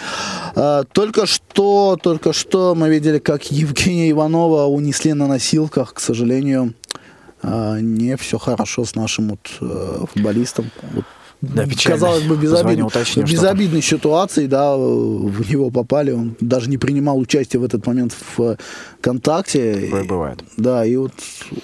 [0.54, 6.74] А, Только что, только что мы видели, как Евгения Иванова унесли на носилках, к сожалению,
[7.80, 10.70] не все хорошо с нашим вот, э, футболистом.
[11.42, 11.98] Да, печально.
[11.98, 16.12] казалось бы, безобидной, уточню, что безобидной ситуации, да, в него попали.
[16.12, 18.56] Он даже не принимал участие в этот момент в
[19.00, 19.74] контакте.
[19.86, 20.44] Такое бывает.
[20.56, 21.10] Да, и вот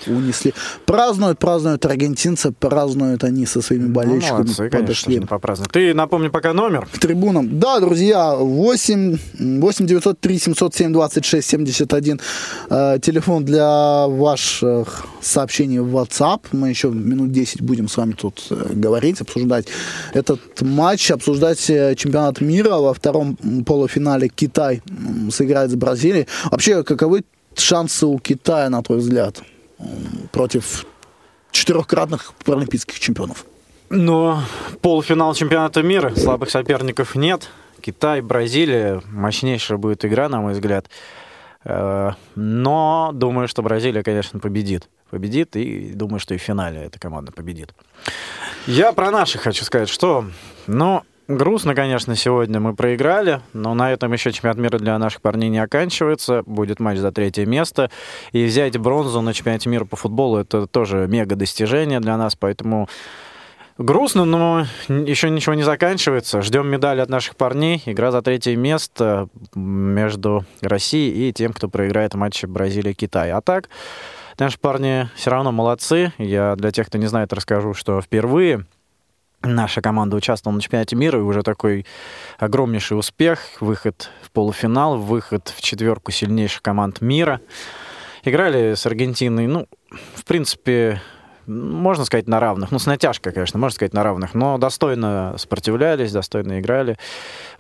[0.09, 0.53] унесли.
[0.85, 4.33] Празднуют, празднуют аргентинцы, празднуют они со своими Ну, болельщиками.
[4.39, 5.73] молодцы, конечно, подошли попраздновать.
[5.73, 6.87] Ты напомни пока номер.
[6.93, 7.61] к трибунам.
[7.61, 9.17] Да, друзья, 8,
[9.61, 12.21] 8 903 707 26 71.
[12.71, 16.41] Э, телефон для ваших сообщений в WhatsApp.
[16.53, 19.68] Мы еще минут 10 будем с вами тут э, говорить, обсуждать
[20.13, 22.77] этот матч, обсуждать э, чемпионат мира.
[22.77, 23.37] Во втором
[23.67, 24.83] полуфинале Китай
[25.31, 26.27] сыграет с Бразилией.
[26.51, 27.25] Вообще, каковы
[27.57, 29.43] шансы у Китая, на твой взгляд,
[30.33, 30.87] против
[31.51, 33.45] четырехкратных паралимпийских чемпионов?
[33.91, 34.43] Но
[34.83, 37.49] полуфинал чемпионата мира, слабых соперников нет.
[37.81, 40.87] Китай, Бразилия, мощнейшая будет игра, на мой взгляд.
[41.65, 44.89] Э, Но думаю, что Бразилия, конечно, победит.
[45.11, 47.73] Победит, и думаю, что и в финале эта команда победит.
[48.69, 50.27] Я про наших хочу сказать, что,
[50.67, 55.49] ну, грустно, конечно, сегодня мы проиграли, но на этом еще чемпионат мира для наших парней
[55.49, 56.43] не оканчивается.
[56.45, 57.91] Будет матч за третье место.
[58.33, 62.91] И взять бронзу на чемпионате мира по футболу это тоже мега достижение для нас, поэтому
[63.79, 66.43] Грустно, но еще ничего не заканчивается.
[66.43, 67.81] Ждем медали от наших парней.
[67.87, 73.31] Игра за третье место между Россией и тем, кто проиграет матч Бразилия-Китай.
[73.31, 73.71] А так,
[74.39, 76.13] наши парни все равно молодцы.
[76.19, 78.67] Я для тех, кто не знает, расскажу, что впервые
[79.43, 81.87] наша команда участвовала на чемпионате мира, и уже такой
[82.39, 83.41] огромнейший успех.
[83.61, 87.41] Выход в полуфинал, выход в четверку сильнейших команд мира.
[88.25, 89.67] Играли с Аргентиной, ну,
[90.15, 91.01] в принципе,
[91.49, 92.71] можно сказать, на равных.
[92.71, 96.97] Ну, с натяжкой, конечно, можно сказать, на равных, но достойно сопротивлялись, достойно играли.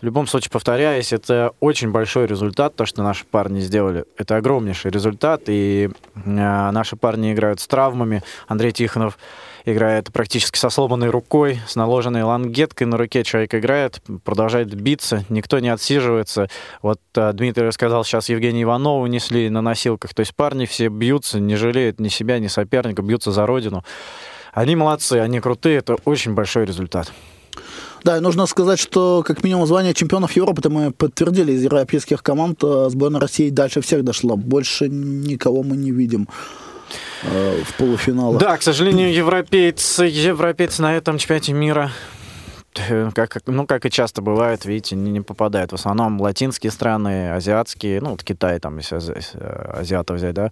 [0.00, 4.04] В любом случае, повторяюсь, это очень большой результат, то, что наши парни сделали.
[4.16, 8.22] Это огромнейший результат, и э, наши парни играют с травмами.
[8.46, 9.18] Андрей Тихонов
[9.72, 13.24] играет практически со сломанной рукой, с наложенной лангеткой на руке.
[13.24, 16.48] Человек играет, продолжает биться, никто не отсиживается.
[16.82, 20.14] Вот а, Дмитрий рассказал, сейчас Евгения Иванова унесли на носилках.
[20.14, 23.84] То есть парни все бьются, не жалеют ни себя, ни соперника, бьются за родину.
[24.52, 27.12] Они молодцы, они крутые, это очень большой результат.
[28.04, 32.22] Да, и нужно сказать, что как минимум звание чемпионов Европы это мы подтвердили из европейских
[32.22, 32.62] команд.
[32.62, 34.36] э, Сборная России дальше всех дошла.
[34.36, 36.28] Больше никого мы не видим
[37.22, 38.40] э, в полуфиналах.
[38.40, 41.90] Да, к сожалению, европейцы, европейцы на этом чемпионате мира
[42.88, 45.72] э, как, ну, как и часто бывает, видите, не, не попадают.
[45.72, 48.98] В основном латинские страны, азиатские, ну, вот Китай, там, если
[49.34, 50.50] э, азиатов взять, да,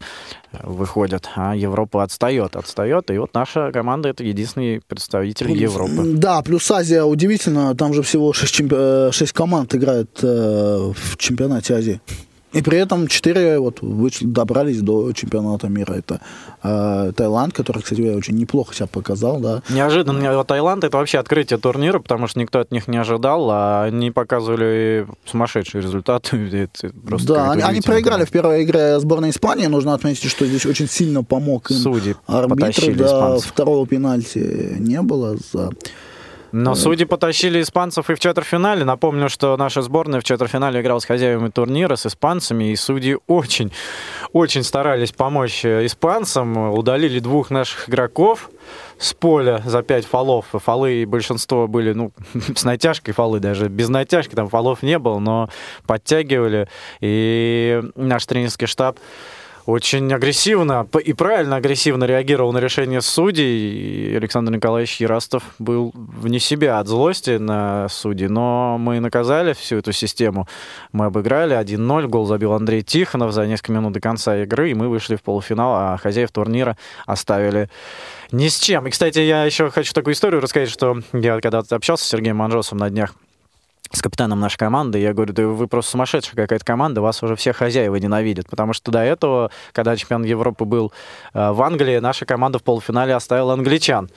[0.63, 6.03] выходят, а Европа отстает, отстает, и вот наша команда— это единственный представитель Европы.
[6.05, 12.01] Да, плюс Азия удивительно, там же всего 6, команд играет э, в чемпионате Азии.
[12.53, 15.95] И при этом четыре вот добрались до чемпионата мира.
[15.95, 16.21] Это
[16.63, 19.63] э, Таиланд, который, кстати, очень неплохо себя показал, да.
[19.69, 24.11] Неожиданно Таиланд это вообще открытие турнира, потому что никто от них не ожидал, а они
[24.11, 26.69] показывали сумасшедшие результаты.
[27.07, 29.67] Просто да, они, они проиграли в первой игре сборной Испании.
[29.67, 32.95] Нужно отметить, что здесь очень сильно помог им Судьи арбитры.
[32.95, 35.71] Да, второго пенальти не было за
[36.53, 38.85] но судьи потащили испанцев и в четвертьфинале.
[38.85, 43.73] Напомню, что наша сборная в четвертьфинале играла с хозяевами турнира, с испанцами, и судьи очень,
[44.33, 46.73] очень старались помочь испанцам.
[46.73, 48.51] Удалили двух наших игроков
[48.99, 50.47] с поля за пять фолов.
[50.53, 52.13] Фолы большинство были, ну,
[52.55, 55.49] с натяжкой фолы, даже без натяжки, там фолов не было, но
[55.87, 56.69] подтягивали.
[57.01, 58.99] И наш тренерский штаб
[59.67, 64.13] очень агрессивно и правильно агрессивно реагировал на решение судей.
[64.13, 69.79] И Александр Николаевич Ярастов был вне себя от злости на судей, но мы наказали всю
[69.79, 70.49] эту систему.
[70.93, 74.89] Мы обыграли 1-0, гол забил Андрей Тихонов за несколько минут до конца игры, и мы
[74.89, 77.69] вышли в полуфинал, а хозяев турнира оставили
[78.31, 78.87] ни с чем.
[78.87, 82.79] И, кстати, я еще хочу такую историю рассказать, что я когда общался с Сергеем Манжосом
[82.79, 83.15] на днях,
[83.93, 87.53] с капитаном нашей команды, я говорю, да вы просто сумасшедшая какая-то команда, вас уже все
[87.53, 90.93] хозяева ненавидят, потому что до этого, когда чемпион Европы был
[91.35, 94.11] э, в Англии, наша команда в полуфинале оставила англичан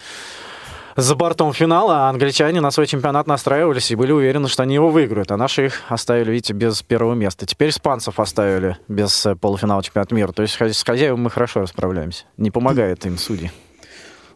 [0.96, 4.90] за бортом финала, а англичане на свой чемпионат настраивались и были уверены, что они его
[4.90, 5.32] выиграют.
[5.32, 7.46] А наши их оставили, видите, без первого места.
[7.46, 10.32] Теперь испанцев оставили без э, полуфинала чемпионата мира.
[10.32, 12.26] То есть с хозяевами мы хорошо расправляемся.
[12.38, 13.52] Не помогает им судьи.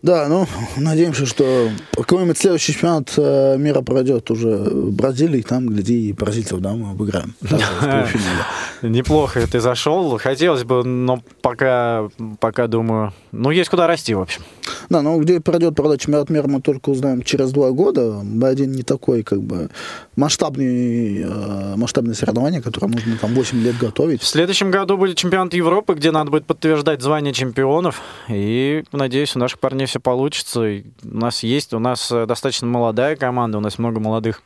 [0.03, 6.09] Да, ну, надеемся, что какой-нибудь следующий чемпионат э, мира пройдет уже в Бразилии, там, гляди,
[6.09, 7.35] и бразильцев, да, мы обыграем.
[8.81, 10.17] Неплохо ты зашел.
[10.17, 12.09] Хотелось бы, но пока,
[12.41, 14.41] пока думаю, ну, есть куда расти, в общем.
[14.89, 18.21] Да, но где пройдет, правда, чемпионат мира, мы только узнаем через два года.
[18.23, 19.69] Б1 не такой, как бы,
[20.17, 24.21] масштабный, э, масштабное соревнование, которое нужно там 8 лет готовить.
[24.21, 28.01] В следующем году будет чемпионат Европы, где надо будет подтверждать звание чемпионов.
[28.27, 30.61] И, надеюсь, у наших парней все получится.
[30.61, 34.41] У нас есть, у нас э, достаточно молодая команда, у нас много молодых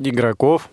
[0.00, 0.68] игроков.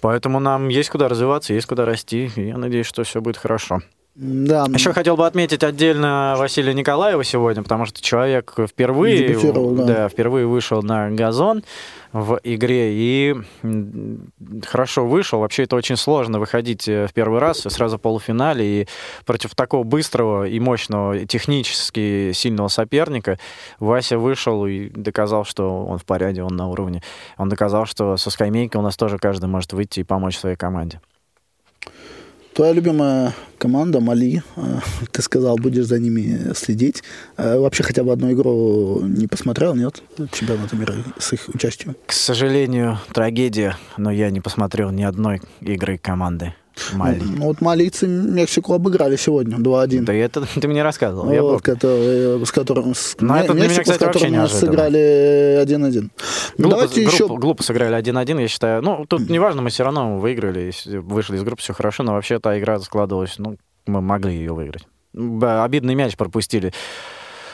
[0.00, 2.30] Поэтому нам есть куда развиваться, есть куда расти.
[2.34, 3.82] И я надеюсь, что все будет хорошо.
[4.14, 4.66] Да.
[4.68, 9.84] Еще хотел бы отметить отдельно Василия Николаева сегодня, потому что человек впервые, да.
[9.84, 11.64] Да, впервые вышел на газон
[12.12, 13.34] в игре и
[14.66, 15.40] хорошо вышел.
[15.40, 18.88] Вообще это очень сложно выходить э, в первый раз сразу в полуфинале и
[19.24, 23.38] против такого быстрого и мощного технически сильного соперника
[23.80, 27.02] Вася вышел и доказал, что он в порядке, он на уровне.
[27.38, 31.00] Он доказал, что со скамейки у нас тоже каждый может выйти и помочь своей команде.
[32.54, 34.60] Твоя любимая команда Мали, э,
[35.10, 37.02] ты сказал, будешь за ними следить.
[37.38, 40.02] Э, вообще хотя бы одну игру не посмотрел, нет?
[40.32, 41.96] Чемпионата мира с их участием.
[42.06, 46.54] К сожалению, трагедия, но я не посмотрел ни одной игры команды.
[46.92, 47.22] Мали.
[47.22, 50.02] Ну, вот малийцы Мексику обыграли сегодня 2-1.
[50.02, 51.26] Да это ты мне рассказывал.
[51.26, 56.10] Вот, я который, с которым Но это Мексику, меня, кстати, с которым мы сыграли 1-1.
[56.58, 57.26] Глупо, Давайте группу, еще...
[57.28, 58.82] глупо сыграли 1-1, я считаю.
[58.82, 62.58] Ну, тут неважно, мы все равно выиграли, вышли из группы, все хорошо, но вообще та
[62.58, 64.86] игра складывалась, ну, мы могли ее выиграть.
[65.14, 66.72] Обидный мяч пропустили.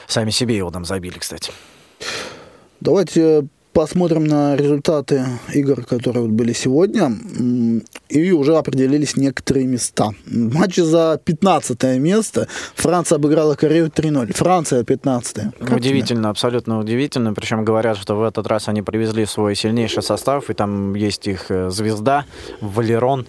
[0.07, 1.53] Сами себе его там забили, кстати.
[2.81, 3.47] Давайте
[3.79, 5.25] посмотрим на результаты
[5.55, 7.13] игр, которые были сегодня,
[8.09, 10.11] и уже определились некоторые места.
[10.27, 12.49] Матч за 15 место.
[12.75, 14.35] Франция обыграла Корею 3-0.
[14.35, 15.77] Франция 15 -е.
[15.77, 16.31] Удивительно, тебе?
[16.31, 17.35] абсолютно удивительно.
[17.35, 21.51] Причем говорят, что в этот раз они привезли свой сильнейший состав, и там есть их
[21.51, 22.25] э, звезда
[22.61, 23.27] Валерон.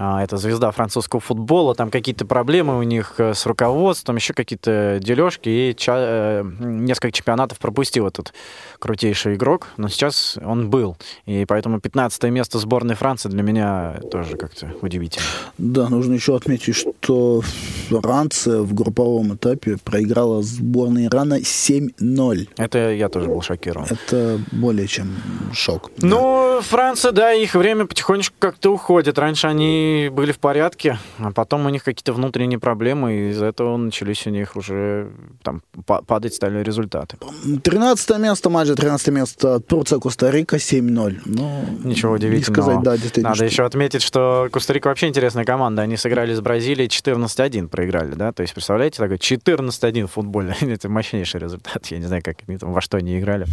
[0.00, 5.00] А, это звезда французского футбола, там какие-то проблемы у них э, с руководством, еще какие-то
[5.02, 8.32] дележки, и ча- э, несколько чемпионатов пропустил этот
[8.78, 10.96] крутейший игрок, но сейчас он был.
[11.26, 15.26] И поэтому 15 место сборной Франции для меня тоже как-то удивительно.
[15.58, 17.42] Да, нужно еще отметить, что
[17.90, 22.48] Франция в групповом этапе проиграла сборной Ирана 7-0.
[22.56, 23.88] Это я тоже был шокирован.
[23.90, 25.08] Это более чем
[25.52, 25.90] шок.
[25.98, 26.60] Ну, да.
[26.62, 29.18] Франция, да, их время потихонечку как-то уходит.
[29.18, 33.76] Раньше они были в порядке, а потом у них какие-то внутренние проблемы, и из-за этого
[33.76, 35.10] начались у них уже
[35.42, 35.62] там
[36.06, 37.16] падать стали результаты.
[37.62, 41.22] 13 место, матч 13 место Турция, Коста-Рика 7-0.
[41.24, 42.62] Ну, Ничего удивительного.
[42.62, 43.30] сказать, да, действительно.
[43.30, 43.44] Надо что...
[43.44, 45.82] еще отметить, что Коста-Рика вообще интересная команда.
[45.82, 48.32] Они сыграли с Бразилией 14-1, проиграли, да?
[48.32, 50.54] То есть, представляете, такой 14-1 в футболе.
[50.60, 51.86] Это мощнейший результат.
[51.86, 53.46] Я не знаю, как они там, во что они играли.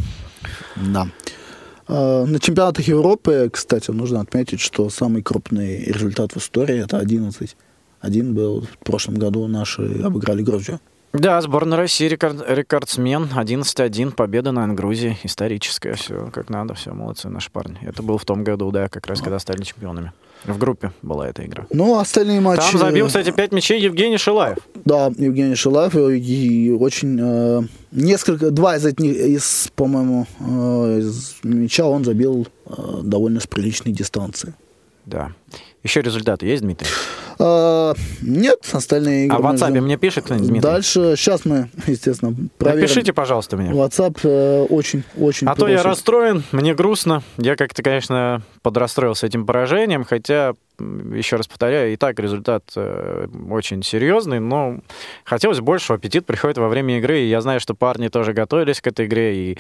[0.75, 1.07] Да.
[1.87, 7.55] А, на чемпионатах Европы, кстати, нужно отметить, что самый крупный результат в истории это 11.
[8.01, 10.79] Один был в прошлом году наши обыграли Грузию.
[11.13, 13.29] Да, сборная России рекорд, рекордсмен.
[13.33, 15.17] 11-1, победа на Грузии.
[15.23, 17.77] Историческая, все как надо, все, молодцы наши парни.
[17.83, 20.11] Это было в том году, да, как раз когда стали чемпионами.
[20.47, 21.65] В группе была эта игра.
[21.71, 22.71] Ну, остальные матчи...
[22.71, 24.57] Там забил, кстати, 5 мячей Евгений Шилаев.
[24.85, 25.95] Да, Евгений Шилаев.
[25.95, 27.19] И, и очень...
[27.19, 27.61] Э,
[27.91, 28.51] несколько...
[28.51, 32.71] Два из этих, из, по-моему, э, из мяча он забил э,
[33.03, 34.53] довольно с приличной дистанции.
[35.05, 35.31] Да.
[35.85, 36.87] Еще результаты есть, Дмитрий?
[37.37, 37.93] А,
[38.23, 39.37] нет, остальные игры.
[39.37, 40.67] А в WhatsApp мне пишет кто-нибудь, Дмитрий?
[40.67, 42.81] Дальше, сейчас мы, естественно, проверим.
[42.81, 43.69] Напишите, пожалуйста, мне.
[43.69, 47.21] WhatsApp э, очень, очень А то я расстроен, мне грустно.
[47.37, 53.83] Я как-то, конечно, подрастроился этим поражением, хотя, еще раз повторяю, и так результат э, очень
[53.83, 54.79] серьезный, но
[55.23, 58.87] хотелось больше, аппетит приходит во время игры, и я знаю, что парни тоже готовились к
[58.87, 59.57] этой игре, и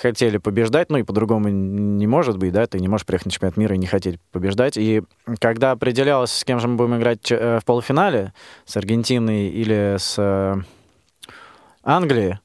[0.00, 3.56] хотели побеждать, ну и по-другому не может быть, да, ты не можешь приехать на чемпионат
[3.56, 4.76] мира и не хотеть побеждать.
[4.76, 5.02] И
[5.40, 8.32] когда определялось, с кем же мы будем играть э, в полуфинале,
[8.64, 10.56] с Аргентиной или с э,
[11.82, 12.38] Англией,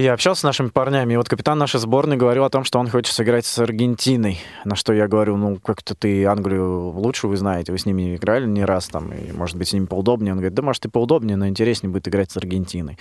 [0.00, 2.88] я общался с нашими парнями, и вот капитан нашей сборной говорил о том, что он
[2.88, 4.40] хочет сыграть с Аргентиной.
[4.64, 8.46] На что я говорю, ну, как-то ты Англию лучше вы знаете, вы с ними играли
[8.46, 10.32] не раз там, и, может быть, с ними поудобнее.
[10.32, 12.98] Он говорит, да, может, и поудобнее, но интереснее будет играть с Аргентиной.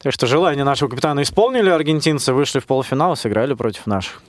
[0.00, 4.20] Так что желание нашего капитана исполнили аргентинцы, вышли в полуфинал и сыграли против наших.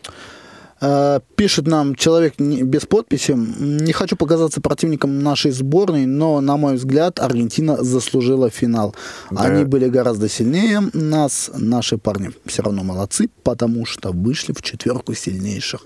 [0.86, 3.32] Э, пишет нам человек без подписи.
[3.32, 8.94] Не хочу показаться противником нашей сборной, но, на мой взгляд, Аргентина заслужила финал.
[9.32, 9.44] Да.
[9.44, 11.50] Они были гораздо сильнее нас.
[11.58, 15.86] Наши парни все равно молодцы, потому что вышли в четверку сильнейших.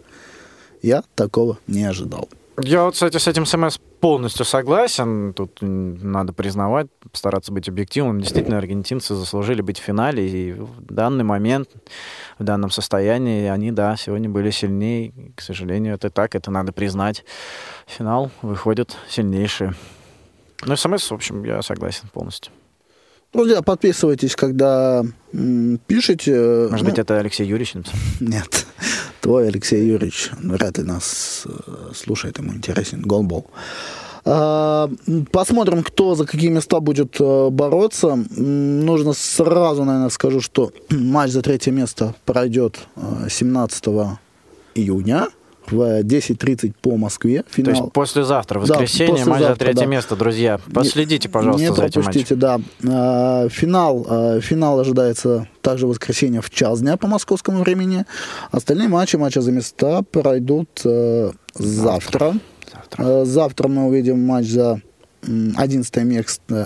[0.81, 2.27] Я такого не ожидал.
[2.59, 5.33] Я вот, кстати, с этим СМС полностью согласен.
[5.33, 8.19] Тут надо признавать, стараться быть объективным.
[8.19, 10.27] Действительно, аргентинцы заслужили быть в финале.
[10.27, 11.69] И в данный момент,
[12.39, 15.13] в данном состоянии, они, да, сегодня были сильнее.
[15.35, 17.23] К сожалению, это так, это надо признать.
[17.85, 19.75] Финал выходят сильнейшие.
[20.65, 22.51] Ну, СМС, в общем, я согласен полностью.
[23.33, 26.67] Друзья, подписывайтесь, когда м, пишете.
[26.71, 27.99] Может ну, быть, это Алексей Юрьевич написал?
[28.19, 28.67] Нет
[29.27, 33.47] твой Алексей Юрьевич вряд ли нас э, слушает, ему интересен голбол.
[34.23, 34.89] А,
[35.33, 38.15] посмотрим, кто за какие места будет э, бороться.
[38.15, 42.79] Нужно сразу, наверное, скажу, что матч за третье место пройдет
[43.29, 44.05] 17 э,
[44.75, 45.27] июня
[45.71, 47.43] в 10.30 по Москве.
[47.49, 47.73] Финал.
[47.73, 49.85] То есть послезавтра, воскресенье, да, матч за третье да.
[49.85, 50.59] место, друзья.
[50.73, 52.59] Последите, пожалуйста, не, не за этим пропустите, да.
[52.87, 58.05] А, финал, а, финал ожидается также в воскресенье в час дня по московскому времени.
[58.51, 62.33] Остальные матчи, матчи за места пройдут э, завтра.
[62.73, 63.03] Завтра.
[63.03, 64.81] Э, завтра мы увидим матч за
[65.23, 65.95] 11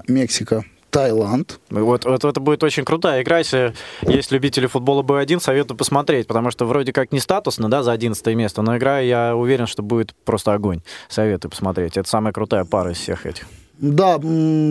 [0.08, 1.60] Мексика Таиланд.
[1.70, 6.52] Вот, вот это будет очень крутая игра, если есть любители футбола Б1, советую посмотреть, потому
[6.52, 10.14] что вроде как не статусно, да, за 11 место, но игра, я уверен, что будет
[10.26, 10.82] просто огонь.
[11.08, 11.98] Советую посмотреть.
[11.98, 13.48] Это самая крутая пара из всех этих.
[13.82, 14.20] Да,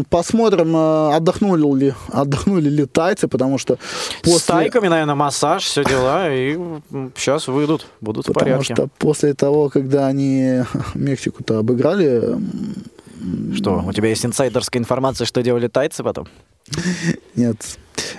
[0.08, 3.76] посмотрим, э, отдохнули ли, отдохнули ли тайцы, потому что
[4.22, 4.38] после...
[4.38, 6.56] С тайками, наверное, массаж, все дела, и
[7.16, 8.74] сейчас выйдут, будут потому в порядке.
[8.74, 10.62] Потому что после того, когда они
[10.94, 12.38] Мексику-то обыграли,
[13.54, 16.28] что, у тебя есть инсайдерская информация, что делали тайцы потом?
[17.36, 17.56] Нет.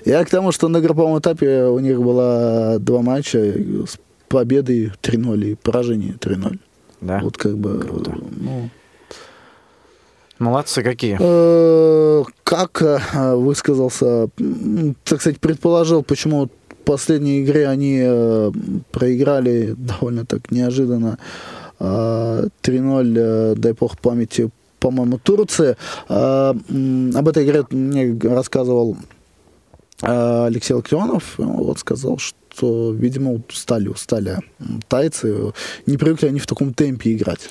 [0.06, 3.98] Я к тому, что на групповом этапе у них было два матча с
[4.28, 6.60] победой 3-0 и поражением 3-0.
[7.02, 7.20] Да?
[7.24, 7.80] Вот как бы...
[7.80, 8.16] Круто.
[8.32, 8.70] Ну,
[10.42, 11.18] Молодцы какие.
[11.22, 14.28] Э, как э, высказался,
[15.04, 18.52] так сказать, предположил, почему в последней игре они э,
[18.92, 21.20] проиграли довольно так неожиданно
[21.80, 24.50] 3-0, дай бог памяти,
[24.82, 25.78] по-моему, Турции.
[26.10, 28.98] А, об этой игре мне рассказывал
[30.02, 31.36] а, Алексей Локтионов.
[31.38, 34.40] Вот сказал, что, видимо, устали, устали
[34.90, 35.54] тайцы.
[35.86, 37.48] Не привыкли они в таком темпе играть.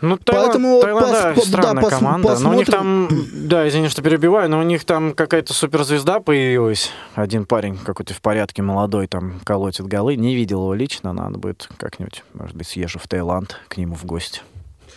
[0.00, 2.28] Ну, Таиланд, Поэтому Таиланд, да, пос, странная да, команда.
[2.28, 2.50] Посмотрим.
[2.50, 3.08] Но у них там,
[3.48, 6.90] да, извини, что перебиваю, но у них там какая-то суперзвезда появилась.
[7.14, 10.16] Один парень какой-то в порядке, молодой, там колотит голы.
[10.16, 14.06] Не видел его лично, надо будет как-нибудь, может быть, съезжу в Таиланд к нему в
[14.06, 14.40] гости.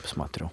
[0.03, 0.51] Посмотрю.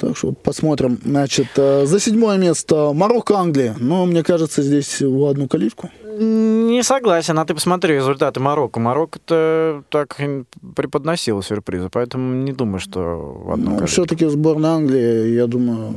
[0.00, 0.98] Так что посмотрим.
[1.04, 3.76] Значит, э, за седьмое место Марокко, Англия.
[3.78, 5.90] Но мне кажется, здесь в одну калитку.
[6.18, 7.38] Не согласен.
[7.38, 8.80] А ты посмотри результаты Марокко.
[8.80, 10.18] Марокко-то так
[10.74, 13.00] преподносило сюрпризы, поэтому не думаю, что
[13.44, 15.94] в одну ну, Все-таки сборная Англии, я думаю,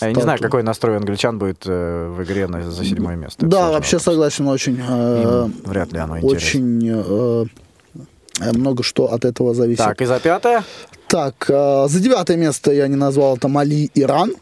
[0.00, 3.44] а я не знаю, какой настрой англичан будет э, в игре на, за седьмое место.
[3.44, 4.02] Да, вообще вопрос.
[4.04, 4.80] согласен, очень.
[4.86, 6.36] Э, вряд ли оно интересно.
[6.36, 9.78] Очень э, много что от этого зависит.
[9.78, 10.62] Так, и за пятое?
[11.10, 14.32] Так, э, за девятое место я не назвал, это Мали, Иран.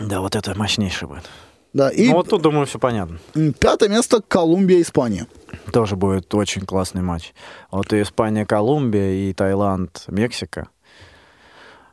[0.00, 1.28] Да, вот это мощнейший будет.
[1.74, 3.18] Да, и ну, вот тут, думаю, все понятно.
[3.58, 5.26] Пятое место Колумбия, Испания.
[5.70, 7.34] Тоже будет очень классный матч.
[7.70, 10.68] Вот и Испания, Колумбия, и Таиланд, Мексика.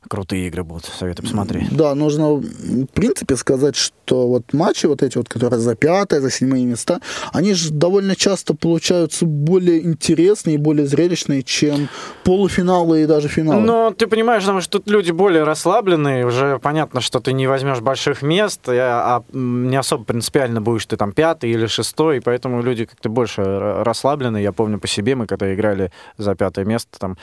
[0.08, 0.86] Крутые игры будут.
[0.86, 1.76] Советую посмотреть.
[1.76, 6.32] Да, нужно в принципе сказать, что вот матчи вот эти вот, которые за пятое, за
[6.32, 7.00] седьмые места,
[7.34, 11.90] они же довольно часто получаются более интересные и более зрелищные, чем
[12.24, 13.62] полуфиналы и даже финалы.
[13.62, 17.82] Но ты понимаешь, потому что тут люди более расслабленные, уже понятно, что ты не возьмешь
[17.82, 22.86] больших мест, а не особо принципиально будешь ты там пятый или шестой, и поэтому люди
[22.86, 23.44] как-то больше
[23.84, 24.38] расслаблены.
[24.38, 27.18] Я помню по себе, мы когда играли за пятое место, там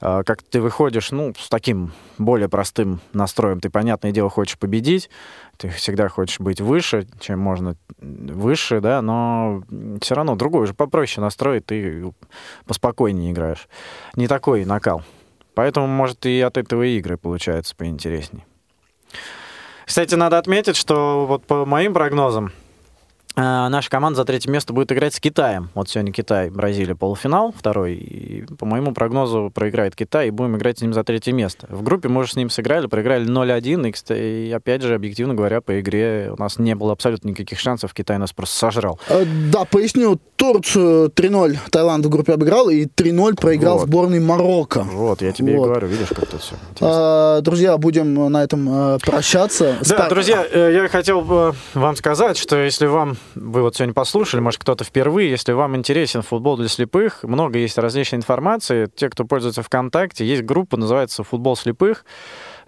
[0.00, 3.60] как ты выходишь, ну, с таким более простым настроем.
[3.60, 5.10] Ты, понятное дело, хочешь победить,
[5.58, 9.62] ты всегда хочешь быть выше, чем можно выше, да, но
[10.00, 12.12] все равно другой уже попроще настроить, ты
[12.66, 13.68] поспокойнее играешь.
[14.16, 15.02] Не такой накал.
[15.54, 18.46] Поэтому, может, и от этого игры получается поинтереснее.
[19.84, 22.52] Кстати, надо отметить, что вот по моим прогнозам, а,
[23.36, 25.70] наша команда за третье место будет играть с Китаем.
[25.74, 27.94] Вот сегодня Китай, Бразилия, полуфинал второй.
[27.94, 31.66] И по моему прогнозу проиграет Китай, и будем играть с ним за третье место.
[31.70, 33.88] В группе мы уже с ним сыграли, проиграли 0-1.
[33.88, 37.58] И, кстати, и опять же, объективно говоря, по игре у нас не было абсолютно никаких
[37.58, 37.94] шансов.
[37.94, 38.98] Китай нас просто сожрал.
[39.08, 40.20] А, да, поясню.
[40.36, 43.86] Турцию 3-0 Таиланд в группе обыграл, и 3-0 проиграл вот.
[43.86, 44.82] сборной Марокко.
[44.82, 45.66] Вот, я тебе вот.
[45.66, 46.54] и говорю, видишь, как тут все.
[46.80, 49.76] А, друзья, будем на этом а, прощаться.
[49.80, 50.08] Да, Спа...
[50.08, 54.60] друзья, э, я хотел бы вам сказать, что если вам вы вот сегодня послушали, может,
[54.60, 58.88] кто-то впервые, если вам интересен футбол для слепых, много есть различной информации.
[58.94, 62.04] Те, кто пользуется ВКонтакте, есть группа, называется «Футбол слепых».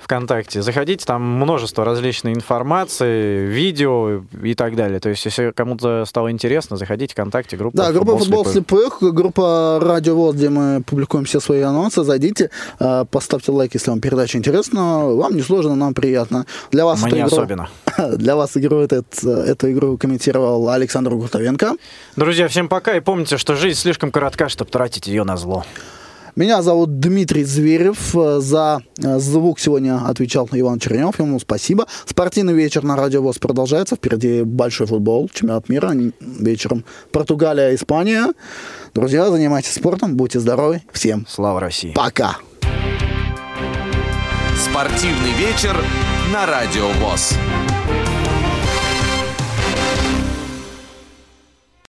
[0.04, 0.62] ВКонтакте.
[0.62, 5.00] Заходите, там множество различной информации, видео и так далее.
[5.00, 9.78] То есть, если кому-то стало интересно, заходите в ВКонтакте, группа Да, группа «Футбол, слепых», группа
[9.82, 12.02] «Радио ВОЗ», где мы публикуем все свои анонсы.
[12.02, 12.50] Зайдите,
[12.80, 15.06] э, поставьте лайк, если вам передача интересна.
[15.06, 16.46] Вам не сложно, нам приятно.
[16.70, 17.26] Для вас Мне игру...
[17.26, 17.68] особенно.
[18.16, 21.76] Для вас игру этот, эту игру комментировал Александр Гуртовенко.
[22.16, 25.64] Друзья, всем пока и помните, что жизнь слишком коротка, чтобы тратить ее на зло.
[26.34, 28.14] Меня зовут Дмитрий Зверев.
[28.14, 31.18] За э, звук сегодня отвечал Иван Чернев.
[31.18, 31.86] Ему спасибо.
[32.06, 33.96] Спортивный вечер на Радио ВОЗ продолжается.
[33.96, 35.92] Впереди большой футбол, чемпионат мира.
[36.20, 38.28] Вечером Португалия, Испания.
[38.94, 40.80] Друзья, занимайтесь спортом, будьте здоровы.
[40.90, 41.92] Всем слава России.
[41.94, 42.38] Пока.
[44.56, 45.76] Спортивный вечер
[46.32, 47.34] на Радио ВОЗ.